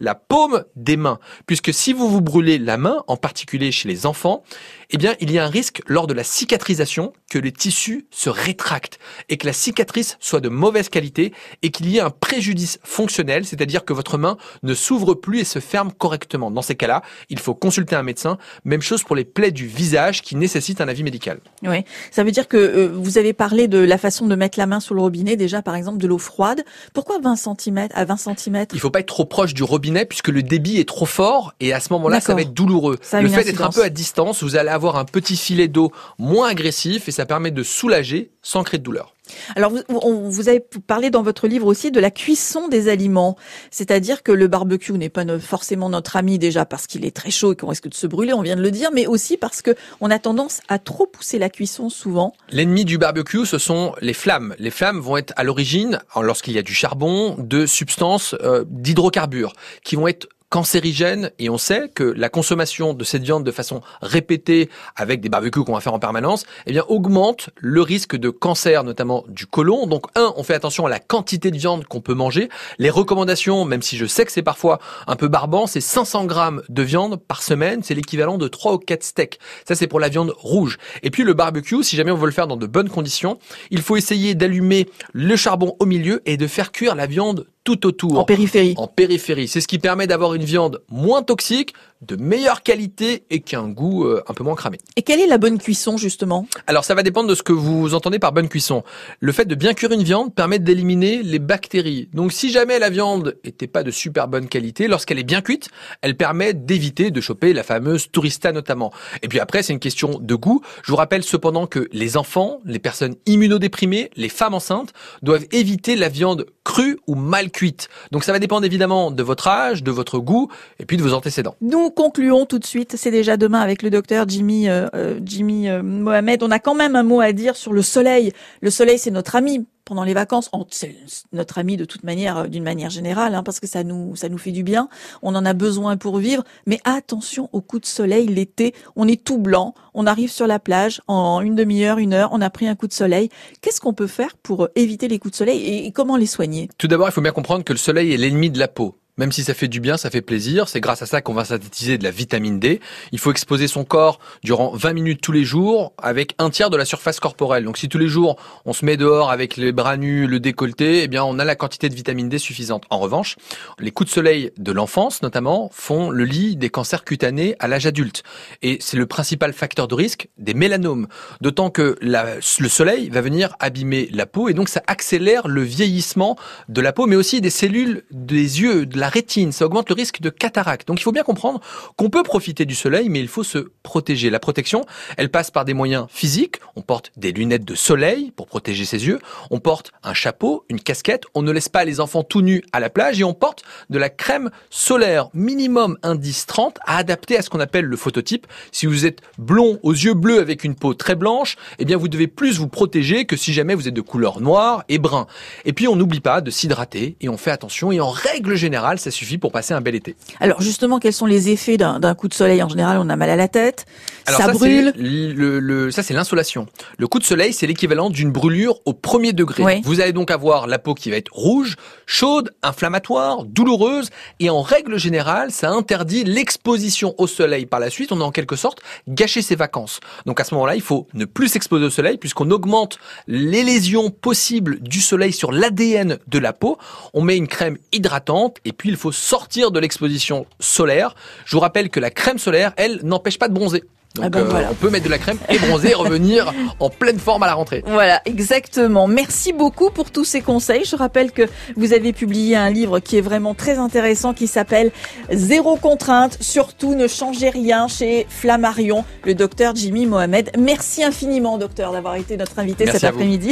la 0.00 0.14
paume 0.14 0.64
des 0.76 0.96
mains. 0.96 1.18
Puisque 1.46 1.72
si 1.72 1.92
vous 1.92 2.08
vous 2.08 2.20
brûlez 2.20 2.58
la 2.58 2.76
main, 2.76 3.02
en 3.06 3.16
particulier 3.16 3.72
chez 3.72 3.88
les 3.88 4.06
enfants, 4.06 4.42
eh 4.90 4.96
bien, 4.96 5.14
il 5.20 5.30
y 5.30 5.38
a 5.38 5.44
un 5.44 5.48
risque 5.48 5.82
lors 5.86 6.06
de 6.06 6.14
la 6.14 6.24
cicatrisation 6.24 7.12
que 7.30 7.38
les 7.38 7.52
tissus 7.52 8.06
se 8.10 8.30
rétractent 8.30 8.98
et 9.28 9.36
que 9.36 9.46
la 9.46 9.52
cicatrice 9.52 10.16
soit 10.20 10.40
de 10.40 10.48
mauvaise 10.48 10.88
qualité 10.88 11.32
et 11.62 11.70
qu'il 11.70 11.88
y 11.88 11.96
ait 11.96 12.00
un 12.00 12.10
préjudice 12.10 12.78
fonctionnel, 12.84 13.44
c'est-à-dire 13.44 13.84
que 13.84 13.92
votre 13.92 14.18
main 14.18 14.36
ne 14.62 14.74
s'ouvre 14.74 15.14
plus 15.14 15.40
et 15.40 15.44
se 15.44 15.58
ferme 15.58 15.92
correctement. 15.92 16.50
Dans 16.50 16.62
ces 16.62 16.76
cas-là, 16.76 17.02
il 17.28 17.38
faut 17.38 17.54
consulter 17.54 17.96
un 17.96 18.02
médecin. 18.02 18.38
Même 18.64 18.82
chose 18.82 19.02
pour 19.02 19.16
les 19.16 19.24
plaies 19.24 19.50
du 19.50 19.66
visage 19.66 20.22
qui 20.22 20.36
nécessitent 20.36 20.80
un 20.80 20.88
avis 20.88 21.02
médical. 21.02 21.40
Oui, 21.62 21.84
ça 22.10 22.22
veut 22.24 22.30
dire 22.30 22.48
que 22.48 22.56
euh, 22.56 22.88
vous 22.94 23.18
avez 23.18 23.32
parlé 23.32 23.68
de 23.68 23.78
la 23.78 23.98
façon 23.98 24.26
de 24.26 24.34
mettre 24.34 24.58
la 24.58 24.66
main 24.66 24.80
sur 24.80 24.94
le 24.94 25.00
robinet, 25.00 25.36
déjà 25.36 25.62
par 25.62 25.74
exemple 25.74 25.98
de 25.98 26.06
l'eau 26.06 26.18
froide. 26.18 26.64
Pourquoi 26.92 27.18
20 27.18 27.36
cm 27.36 27.88
à 27.94 28.04
20 28.04 28.16
cm 28.16 28.66
Il 28.72 28.80
faut 28.80 28.90
pas 28.90 29.00
être 29.00 29.06
trop 29.06 29.24
proche 29.34 29.52
du 29.52 29.64
robinet 29.64 30.04
puisque 30.04 30.28
le 30.28 30.44
débit 30.44 30.78
est 30.78 30.86
trop 30.88 31.06
fort 31.06 31.54
et 31.58 31.72
à 31.72 31.80
ce 31.80 31.92
moment-là, 31.94 32.20
ça 32.20 32.36
va 32.36 32.42
être 32.42 32.54
douloureux. 32.54 33.00
le 33.12 33.28
fait 33.28 33.42
d'être 33.42 33.62
un 33.62 33.70
peu 33.70 33.82
à 33.82 33.88
distance, 33.88 34.44
vous 34.44 34.54
allez 34.54 34.68
avoir 34.68 34.94
un 34.96 35.04
petit 35.04 35.36
filet 35.36 35.66
d'eau 35.66 35.90
moins 36.18 36.50
agressif 36.50 37.08
et 37.08 37.10
ça 37.10 37.26
permet 37.26 37.50
de 37.50 37.64
soulager 37.64 38.30
sans 38.42 38.62
créer 38.62 38.78
de 38.78 38.84
douleur. 38.84 39.13
Alors, 39.56 39.72
vous, 39.88 40.30
vous, 40.30 40.48
avez 40.48 40.60
parlé 40.60 41.10
dans 41.10 41.22
votre 41.22 41.48
livre 41.48 41.66
aussi 41.66 41.90
de 41.90 42.00
la 42.00 42.10
cuisson 42.10 42.68
des 42.68 42.88
aliments, 42.88 43.36
c'est-à-dire 43.70 44.22
que 44.22 44.32
le 44.32 44.48
barbecue 44.48 44.92
n'est 44.92 45.08
pas 45.08 45.24
forcément 45.38 45.88
notre 45.88 46.16
ami 46.16 46.38
déjà 46.38 46.66
parce 46.66 46.86
qu'il 46.86 47.04
est 47.04 47.14
très 47.14 47.30
chaud 47.30 47.52
et 47.52 47.56
qu'on 47.56 47.68
risque 47.68 47.88
de 47.88 47.94
se 47.94 48.06
brûler, 48.06 48.32
on 48.32 48.42
vient 48.42 48.56
de 48.56 48.62
le 48.62 48.70
dire, 48.70 48.90
mais 48.92 49.06
aussi 49.06 49.36
parce 49.36 49.62
que 49.62 49.74
on 50.00 50.10
a 50.10 50.18
tendance 50.18 50.60
à 50.68 50.78
trop 50.78 51.06
pousser 51.06 51.38
la 51.38 51.48
cuisson 51.48 51.88
souvent. 51.88 52.34
L'ennemi 52.50 52.84
du 52.84 52.98
barbecue, 52.98 53.46
ce 53.46 53.58
sont 53.58 53.94
les 54.00 54.12
flammes. 54.14 54.54
Les 54.58 54.70
flammes 54.70 55.00
vont 55.00 55.16
être 55.16 55.32
à 55.36 55.44
l'origine, 55.44 56.00
lorsqu'il 56.20 56.54
y 56.54 56.58
a 56.58 56.62
du 56.62 56.74
charbon, 56.74 57.36
de 57.38 57.66
substances 57.66 58.34
euh, 58.42 58.64
d'hydrocarbures 58.68 59.54
qui 59.82 59.96
vont 59.96 60.08
être 60.08 60.28
cancérigène 60.54 61.32
et 61.40 61.50
on 61.50 61.58
sait 61.58 61.88
que 61.88 62.04
la 62.04 62.28
consommation 62.28 62.94
de 62.94 63.02
cette 63.02 63.24
viande 63.24 63.42
de 63.42 63.50
façon 63.50 63.80
répétée 64.00 64.70
avec 64.94 65.20
des 65.20 65.28
barbecues 65.28 65.64
qu'on 65.64 65.74
va 65.74 65.80
faire 65.80 65.94
en 65.94 65.98
permanence, 65.98 66.46
eh 66.66 66.70
bien 66.70 66.84
augmente 66.86 67.50
le 67.56 67.82
risque 67.82 68.14
de 68.14 68.30
cancer 68.30 68.84
notamment 68.84 69.24
du 69.26 69.48
côlon. 69.48 69.88
Donc 69.88 70.06
un, 70.14 70.32
on 70.36 70.44
fait 70.44 70.54
attention 70.54 70.86
à 70.86 70.88
la 70.88 71.00
quantité 71.00 71.50
de 71.50 71.56
viande 71.56 71.86
qu'on 71.86 72.00
peut 72.00 72.14
manger. 72.14 72.50
Les 72.78 72.88
recommandations, 72.88 73.64
même 73.64 73.82
si 73.82 73.96
je 73.96 74.06
sais 74.06 74.24
que 74.24 74.30
c'est 74.30 74.44
parfois 74.44 74.78
un 75.08 75.16
peu 75.16 75.26
barbant, 75.26 75.66
c'est 75.66 75.80
500 75.80 76.26
grammes 76.26 76.62
de 76.68 76.82
viande 76.84 77.16
par 77.16 77.42
semaine, 77.42 77.82
c'est 77.82 77.96
l'équivalent 77.96 78.38
de 78.38 78.46
3 78.46 78.74
ou 78.74 78.78
4 78.78 79.02
steaks. 79.02 79.40
Ça 79.66 79.74
c'est 79.74 79.88
pour 79.88 79.98
la 79.98 80.08
viande 80.08 80.32
rouge. 80.36 80.78
Et 81.02 81.10
puis 81.10 81.24
le 81.24 81.34
barbecue, 81.34 81.82
si 81.82 81.96
jamais 81.96 82.12
on 82.12 82.16
veut 82.16 82.26
le 82.26 82.32
faire 82.32 82.46
dans 82.46 82.56
de 82.56 82.68
bonnes 82.68 82.90
conditions, 82.90 83.40
il 83.72 83.82
faut 83.82 83.96
essayer 83.96 84.36
d'allumer 84.36 84.88
le 85.12 85.34
charbon 85.34 85.74
au 85.80 85.86
milieu 85.86 86.22
et 86.26 86.36
de 86.36 86.46
faire 86.46 86.70
cuire 86.70 86.94
la 86.94 87.06
viande 87.06 87.48
tout 87.64 87.86
autour. 87.86 88.18
En 88.18 88.24
périphérie. 88.24 88.74
En 88.76 88.86
périphérie. 88.86 89.48
C'est 89.48 89.60
ce 89.60 89.68
qui 89.68 89.78
permet 89.78 90.06
d'avoir 90.06 90.34
une 90.34 90.44
viande 90.44 90.82
moins 90.90 91.22
toxique, 91.22 91.74
de 92.02 92.16
meilleure 92.16 92.62
qualité 92.62 93.24
et 93.30 93.40
qui 93.40 93.56
a 93.56 93.60
un 93.60 93.68
goût 93.68 94.04
euh, 94.04 94.22
un 94.28 94.34
peu 94.34 94.44
moins 94.44 94.54
cramé. 94.54 94.78
Et 94.96 95.02
quelle 95.02 95.20
est 95.20 95.26
la 95.26 95.38
bonne 95.38 95.58
cuisson 95.58 95.96
justement? 95.96 96.46
Alors 96.66 96.84
ça 96.84 96.94
va 96.94 97.02
dépendre 97.02 97.28
de 97.28 97.34
ce 97.34 97.42
que 97.42 97.52
vous 97.52 97.94
entendez 97.94 98.18
par 98.18 98.32
bonne 98.32 98.48
cuisson. 98.48 98.82
Le 99.20 99.32
fait 99.32 99.46
de 99.46 99.54
bien 99.54 99.74
cuire 99.74 99.92
une 99.92 100.02
viande 100.02 100.34
permet 100.34 100.58
d'éliminer 100.58 101.22
les 101.22 101.38
bactéries. 101.38 102.08
Donc 102.12 102.32
si 102.32 102.50
jamais 102.50 102.78
la 102.78 102.90
viande 102.90 103.36
était 103.44 103.66
pas 103.66 103.82
de 103.82 103.90
super 103.90 104.28
bonne 104.28 104.48
qualité, 104.48 104.88
lorsqu'elle 104.88 105.18
est 105.18 105.24
bien 105.24 105.40
cuite, 105.40 105.68
elle 106.02 106.16
permet 106.16 106.52
d'éviter 106.52 107.10
de 107.10 107.20
choper 107.20 107.52
la 107.52 107.62
fameuse 107.62 108.10
tourista 108.10 108.52
notamment. 108.52 108.92
Et 109.22 109.28
puis 109.28 109.40
après 109.40 109.62
c'est 109.62 109.72
une 109.72 109.80
question 109.80 110.18
de 110.20 110.34
goût. 110.34 110.62
Je 110.82 110.90
vous 110.90 110.96
rappelle 110.96 111.24
cependant 111.24 111.66
que 111.66 111.88
les 111.92 112.16
enfants, 112.16 112.60
les 112.64 112.78
personnes 112.78 113.14
immunodéprimées, 113.26 114.10
les 114.16 114.28
femmes 114.28 114.54
enceintes 114.54 114.92
doivent 115.22 115.46
éviter 115.52 115.96
la 115.96 116.08
viande 116.08 116.46
crue 116.64 116.98
ou 117.06 117.14
mal 117.14 117.50
cuite. 117.50 117.88
Donc 118.10 118.24
ça 118.24 118.32
va 118.32 118.38
dépendre 118.38 118.66
évidemment 118.66 119.10
de 119.10 119.22
votre 119.22 119.48
âge, 119.48 119.82
de 119.82 119.90
votre 119.90 120.18
goût 120.18 120.50
et 120.78 120.86
puis 120.86 120.96
de 120.96 121.02
vos 121.02 121.12
antécédents. 121.12 121.56
Nous 121.84 121.90
concluons 121.90 122.46
tout 122.46 122.58
de 122.58 122.64
suite. 122.64 122.96
C'est 122.96 123.10
déjà 123.10 123.36
demain 123.36 123.60
avec 123.60 123.82
le 123.82 123.90
docteur 123.90 124.26
Jimmy 124.26 124.70
euh, 124.70 124.88
euh, 124.94 125.20
Jimmy 125.22 125.68
euh, 125.68 125.82
Mohamed. 125.82 126.42
On 126.42 126.50
a 126.50 126.58
quand 126.58 126.74
même 126.74 126.96
un 126.96 127.02
mot 127.02 127.20
à 127.20 127.32
dire 127.32 127.56
sur 127.56 127.74
le 127.74 127.82
soleil. 127.82 128.32
Le 128.62 128.70
soleil, 128.70 128.98
c'est 128.98 129.10
notre 129.10 129.36
ami 129.36 129.66
pendant 129.84 130.02
les 130.02 130.14
vacances. 130.14 130.50
C'est 130.70 130.96
notre 131.34 131.58
ami 131.58 131.76
de 131.76 131.84
toute 131.84 132.02
manière, 132.02 132.48
d'une 132.48 132.62
manière 132.62 132.88
générale, 132.88 133.34
hein, 133.34 133.42
parce 133.42 133.60
que 133.60 133.66
ça 133.66 133.84
nous 133.84 134.16
ça 134.16 134.30
nous 134.30 134.38
fait 134.38 134.50
du 134.50 134.62
bien. 134.62 134.88
On 135.20 135.34
en 135.34 135.44
a 135.44 135.52
besoin 135.52 135.98
pour 135.98 136.16
vivre. 136.16 136.42
Mais 136.64 136.80
attention 136.84 137.50
au 137.52 137.60
coup 137.60 137.80
de 137.80 137.86
soleil 137.86 138.28
l'été. 138.28 138.74
On 138.96 139.06
est 139.06 139.22
tout 139.22 139.36
blanc. 139.36 139.74
On 139.92 140.06
arrive 140.06 140.30
sur 140.30 140.46
la 140.46 140.58
plage 140.58 141.02
en 141.06 141.42
une 141.42 141.54
demi-heure, 141.54 141.98
une 141.98 142.14
heure. 142.14 142.30
On 142.32 142.40
a 142.40 142.48
pris 142.48 142.66
un 142.66 142.76
coup 142.76 142.88
de 142.88 142.94
soleil. 142.94 143.28
Qu'est-ce 143.60 143.82
qu'on 143.82 143.92
peut 143.92 144.06
faire 144.06 144.38
pour 144.38 144.70
éviter 144.74 145.06
les 145.06 145.18
coups 145.18 145.32
de 145.32 145.36
soleil 145.36 145.86
et 145.86 145.92
comment 145.92 146.16
les 146.16 146.24
soigner? 146.24 146.70
Tout 146.78 146.88
d'abord, 146.88 147.10
il 147.10 147.12
faut 147.12 147.20
bien 147.20 147.32
comprendre 147.32 147.62
que 147.62 147.74
le 147.74 147.78
soleil 147.78 148.14
est 148.14 148.16
l'ennemi 148.16 148.48
de 148.48 148.58
la 148.58 148.68
peau. 148.68 148.96
Même 149.16 149.30
si 149.30 149.44
ça 149.44 149.54
fait 149.54 149.68
du 149.68 149.78
bien, 149.78 149.96
ça 149.96 150.10
fait 150.10 150.22
plaisir. 150.22 150.68
C'est 150.68 150.80
grâce 150.80 151.00
à 151.02 151.06
ça 151.06 151.20
qu'on 151.20 151.34
va 151.34 151.44
synthétiser 151.44 151.98
de 151.98 152.04
la 152.04 152.10
vitamine 152.10 152.58
D. 152.58 152.80
Il 153.12 153.20
faut 153.20 153.30
exposer 153.30 153.68
son 153.68 153.84
corps 153.84 154.18
durant 154.42 154.74
20 154.74 154.92
minutes 154.92 155.20
tous 155.20 155.30
les 155.30 155.44
jours 155.44 155.92
avec 155.98 156.34
un 156.38 156.50
tiers 156.50 156.68
de 156.68 156.76
la 156.76 156.84
surface 156.84 157.20
corporelle. 157.20 157.64
Donc 157.64 157.78
si 157.78 157.88
tous 157.88 157.98
les 157.98 158.08
jours 158.08 158.36
on 158.64 158.72
se 158.72 158.84
met 158.84 158.96
dehors 158.96 159.30
avec 159.30 159.56
les 159.56 159.70
bras 159.70 159.96
nus, 159.96 160.26
le 160.26 160.40
décolleté, 160.40 161.04
eh 161.04 161.08
bien 161.08 161.22
on 161.22 161.38
a 161.38 161.44
la 161.44 161.54
quantité 161.54 161.88
de 161.88 161.94
vitamine 161.94 162.28
D 162.28 162.38
suffisante. 162.38 162.86
En 162.90 162.98
revanche, 162.98 163.36
les 163.78 163.92
coups 163.92 164.10
de 164.10 164.14
soleil 164.14 164.50
de 164.58 164.72
l'enfance 164.72 165.22
notamment 165.22 165.70
font 165.72 166.10
le 166.10 166.24
lit 166.24 166.56
des 166.56 166.68
cancers 166.68 167.04
cutanés 167.04 167.54
à 167.60 167.68
l'âge 167.68 167.86
adulte. 167.86 168.24
Et 168.62 168.78
c'est 168.80 168.96
le 168.96 169.06
principal 169.06 169.52
facteur 169.52 169.86
de 169.86 169.94
risque 169.94 170.28
des 170.38 170.54
mélanomes. 170.54 171.06
D'autant 171.40 171.70
que 171.70 171.96
le 172.00 172.68
soleil 172.68 173.10
va 173.10 173.20
venir 173.20 173.54
abîmer 173.60 174.08
la 174.12 174.26
peau 174.26 174.48
et 174.48 174.54
donc 174.54 174.68
ça 174.68 174.82
accélère 174.88 175.46
le 175.46 175.62
vieillissement 175.62 176.36
de 176.68 176.80
la 176.80 176.92
peau 176.92 177.06
mais 177.06 177.14
aussi 177.14 177.40
des 177.40 177.50
cellules 177.50 178.02
des 178.10 178.60
yeux, 178.60 178.86
de 178.86 179.03
la 179.04 179.10
rétine, 179.10 179.52
ça 179.52 179.66
augmente 179.66 179.90
le 179.90 179.94
risque 179.94 180.22
de 180.22 180.30
cataracte. 180.30 180.88
Donc 180.88 180.98
il 180.98 181.02
faut 181.02 181.12
bien 181.12 181.24
comprendre 181.24 181.60
qu'on 181.96 182.08
peut 182.08 182.22
profiter 182.22 182.64
du 182.64 182.74
soleil, 182.74 183.10
mais 183.10 183.20
il 183.20 183.28
faut 183.28 183.42
se 183.44 183.58
protéger. 183.82 184.30
La 184.30 184.40
protection, 184.40 184.86
elle 185.18 185.30
passe 185.30 185.50
par 185.50 185.66
des 185.66 185.74
moyens 185.74 186.06
physiques. 186.08 186.56
On 186.74 186.80
porte 186.80 187.12
des 187.18 187.30
lunettes 187.30 187.66
de 187.66 187.74
soleil 187.74 188.30
pour 188.34 188.46
protéger 188.46 188.86
ses 188.86 189.06
yeux. 189.06 189.18
On 189.50 189.60
porte 189.60 189.92
un 190.04 190.14
chapeau, 190.14 190.64
une 190.70 190.80
casquette. 190.80 191.24
On 191.34 191.42
ne 191.42 191.52
laisse 191.52 191.68
pas 191.68 191.84
les 191.84 192.00
enfants 192.00 192.22
tout 192.22 192.40
nus 192.40 192.62
à 192.72 192.80
la 192.80 192.88
plage 192.88 193.20
et 193.20 193.24
on 193.24 193.34
porte 193.34 193.62
de 193.90 193.98
la 193.98 194.08
crème 194.08 194.50
solaire 194.70 195.28
minimum 195.34 195.98
indice 196.02 196.46
30 196.46 196.78
à 196.86 196.96
adapter 196.96 197.36
à 197.36 197.42
ce 197.42 197.50
qu'on 197.50 197.60
appelle 197.60 197.84
le 197.84 197.98
phototype. 197.98 198.46
Si 198.72 198.86
vous 198.86 199.04
êtes 199.04 199.20
blond 199.36 199.80
aux 199.82 199.92
yeux 199.92 200.14
bleus 200.14 200.40
avec 200.40 200.64
une 200.64 200.76
peau 200.76 200.94
très 200.94 201.14
blanche, 201.14 201.56
eh 201.78 201.84
bien 201.84 201.98
vous 201.98 202.08
devez 202.08 202.26
plus 202.26 202.56
vous 202.56 202.68
protéger 202.68 203.26
que 203.26 203.36
si 203.36 203.52
jamais 203.52 203.74
vous 203.74 203.86
êtes 203.86 203.92
de 203.92 204.00
couleur 204.00 204.40
noire 204.40 204.82
et 204.88 204.96
brun. 204.98 205.26
Et 205.66 205.74
puis 205.74 205.88
on 205.88 205.94
n'oublie 205.94 206.20
pas 206.20 206.40
de 206.40 206.50
s'hydrater 206.50 207.18
et 207.20 207.28
on 207.28 207.36
fait 207.36 207.50
attention 207.50 207.92
et 207.92 208.00
en 208.00 208.08
règle 208.08 208.54
générale 208.54 208.93
ça 208.98 209.10
suffit 209.10 209.38
pour 209.38 209.52
passer 209.52 209.74
un 209.74 209.80
bel 209.80 209.94
été. 209.94 210.16
Alors 210.40 210.60
justement, 210.60 210.98
quels 210.98 211.12
sont 211.12 211.26
les 211.26 211.50
effets 211.50 211.76
d'un 211.76 212.14
coup 212.14 212.28
de 212.28 212.34
soleil? 212.34 212.62
En 212.62 212.68
général, 212.68 212.98
on 212.98 213.08
a 213.08 213.16
mal 213.16 213.30
à 213.30 213.36
la 213.36 213.48
tête, 213.48 213.86
ça, 214.26 214.48
brûle. 214.48 214.92
Le, 214.96 215.90
ça, 215.90 216.02
c'est 216.02 216.14
l'insolation. 216.14 216.66
Le 216.98 217.06
coup 217.06 217.18
de 217.18 217.24
soleil, 217.24 217.52
c'est 217.52 217.66
l'équivalent 217.66 218.10
d'une 218.10 218.30
brûlure 218.30 218.80
au 218.84 218.92
premier 218.92 219.32
degré. 219.32 219.82
Vous 219.84 220.00
allez 220.00 220.12
donc 220.12 220.30
avoir 220.30 220.66
la 220.66 220.78
peau 220.78 220.94
qui 220.94 221.10
va 221.10 221.16
être 221.16 221.32
rouge, 221.32 221.76
chaude, 222.06 222.52
inflammatoire, 222.62 223.44
douloureuse, 223.44 224.10
et 224.40 224.50
en 224.50 224.62
règle 224.62 224.98
générale, 224.98 225.50
ça 225.50 225.70
interdit 225.70 226.24
l'exposition 226.24 227.14
au 227.18 227.26
soleil 227.26 227.66
par 227.66 227.80
la 227.80 227.90
suite. 227.90 228.12
On 228.12 228.20
a 228.20 228.24
en 228.24 228.32
quelque 228.32 228.56
sorte 228.56 228.80
gâché 229.08 229.42
ses 229.42 229.56
vacances. 229.56 230.00
Donc 230.26 230.40
à 230.40 230.44
ce 230.44 230.54
moment-là, 230.54 230.74
il 230.74 230.82
faut 230.82 231.06
ne 231.14 231.24
plus 231.24 231.48
s'exposer 231.48 231.84
au 231.84 231.90
soleil 231.90 232.18
puisqu'on 232.18 232.50
augmente 232.50 232.98
les 233.26 233.62
lésions 233.62 234.10
possibles 234.10 234.80
du 234.80 235.00
soleil 235.00 235.32
sur 235.32 235.52
l'ADN 235.52 236.18
de 236.26 236.38
la 236.38 236.52
peau. 236.52 236.78
On 237.12 237.22
met 237.22 237.36
une 237.36 237.48
crème 237.48 237.78
hydratante 237.92 238.58
et 238.64 238.72
puis 238.72 238.83
il 238.90 238.96
faut 238.96 239.12
sortir 239.12 239.70
de 239.70 239.80
l'exposition 239.80 240.46
solaire. 240.60 241.14
Je 241.44 241.56
vous 241.56 241.60
rappelle 241.60 241.90
que 241.90 242.00
la 242.00 242.10
crème 242.10 242.38
solaire, 242.38 242.72
elle, 242.76 243.00
n'empêche 243.02 243.38
pas 243.38 243.48
de 243.48 243.54
bronzer. 243.54 243.84
Donc, 244.14 244.26
ah 244.26 244.28
ben 244.28 244.46
euh, 244.46 244.62
on 244.70 244.74
peut 244.74 244.90
mettre 244.90 245.06
de 245.06 245.10
la 245.10 245.18
crème 245.18 245.38
et 245.48 245.58
bronzer 245.58 245.90
et 245.90 245.94
revenir 245.94 246.54
en 246.78 246.88
pleine 246.88 247.18
forme 247.18 247.42
à 247.42 247.46
la 247.46 247.54
rentrée. 247.54 247.82
Voilà, 247.84 248.22
exactement. 248.26 249.08
Merci 249.08 249.52
beaucoup 249.52 249.90
pour 249.90 250.12
tous 250.12 250.24
ces 250.24 250.40
conseils. 250.40 250.84
Je 250.84 250.94
rappelle 250.94 251.32
que 251.32 251.42
vous 251.74 251.92
avez 251.92 252.12
publié 252.12 252.54
un 252.54 252.70
livre 252.70 253.00
qui 253.00 253.18
est 253.18 253.20
vraiment 253.20 253.54
très 253.54 253.76
intéressant 253.76 254.32
qui 254.32 254.46
s'appelle 254.46 254.92
Zéro 255.32 255.74
contrainte. 255.74 256.38
Surtout, 256.40 256.94
ne 256.94 257.08
changez 257.08 257.50
rien 257.50 257.88
chez 257.88 258.28
Flammarion, 258.28 259.04
le 259.24 259.34
docteur 259.34 259.74
Jimmy 259.74 260.06
Mohamed. 260.06 260.52
Merci 260.56 261.02
infiniment, 261.02 261.58
docteur, 261.58 261.90
d'avoir 261.90 262.14
été 262.14 262.36
notre 262.36 262.56
invité 262.60 262.86
cet 262.86 263.02
après-midi. 263.02 263.42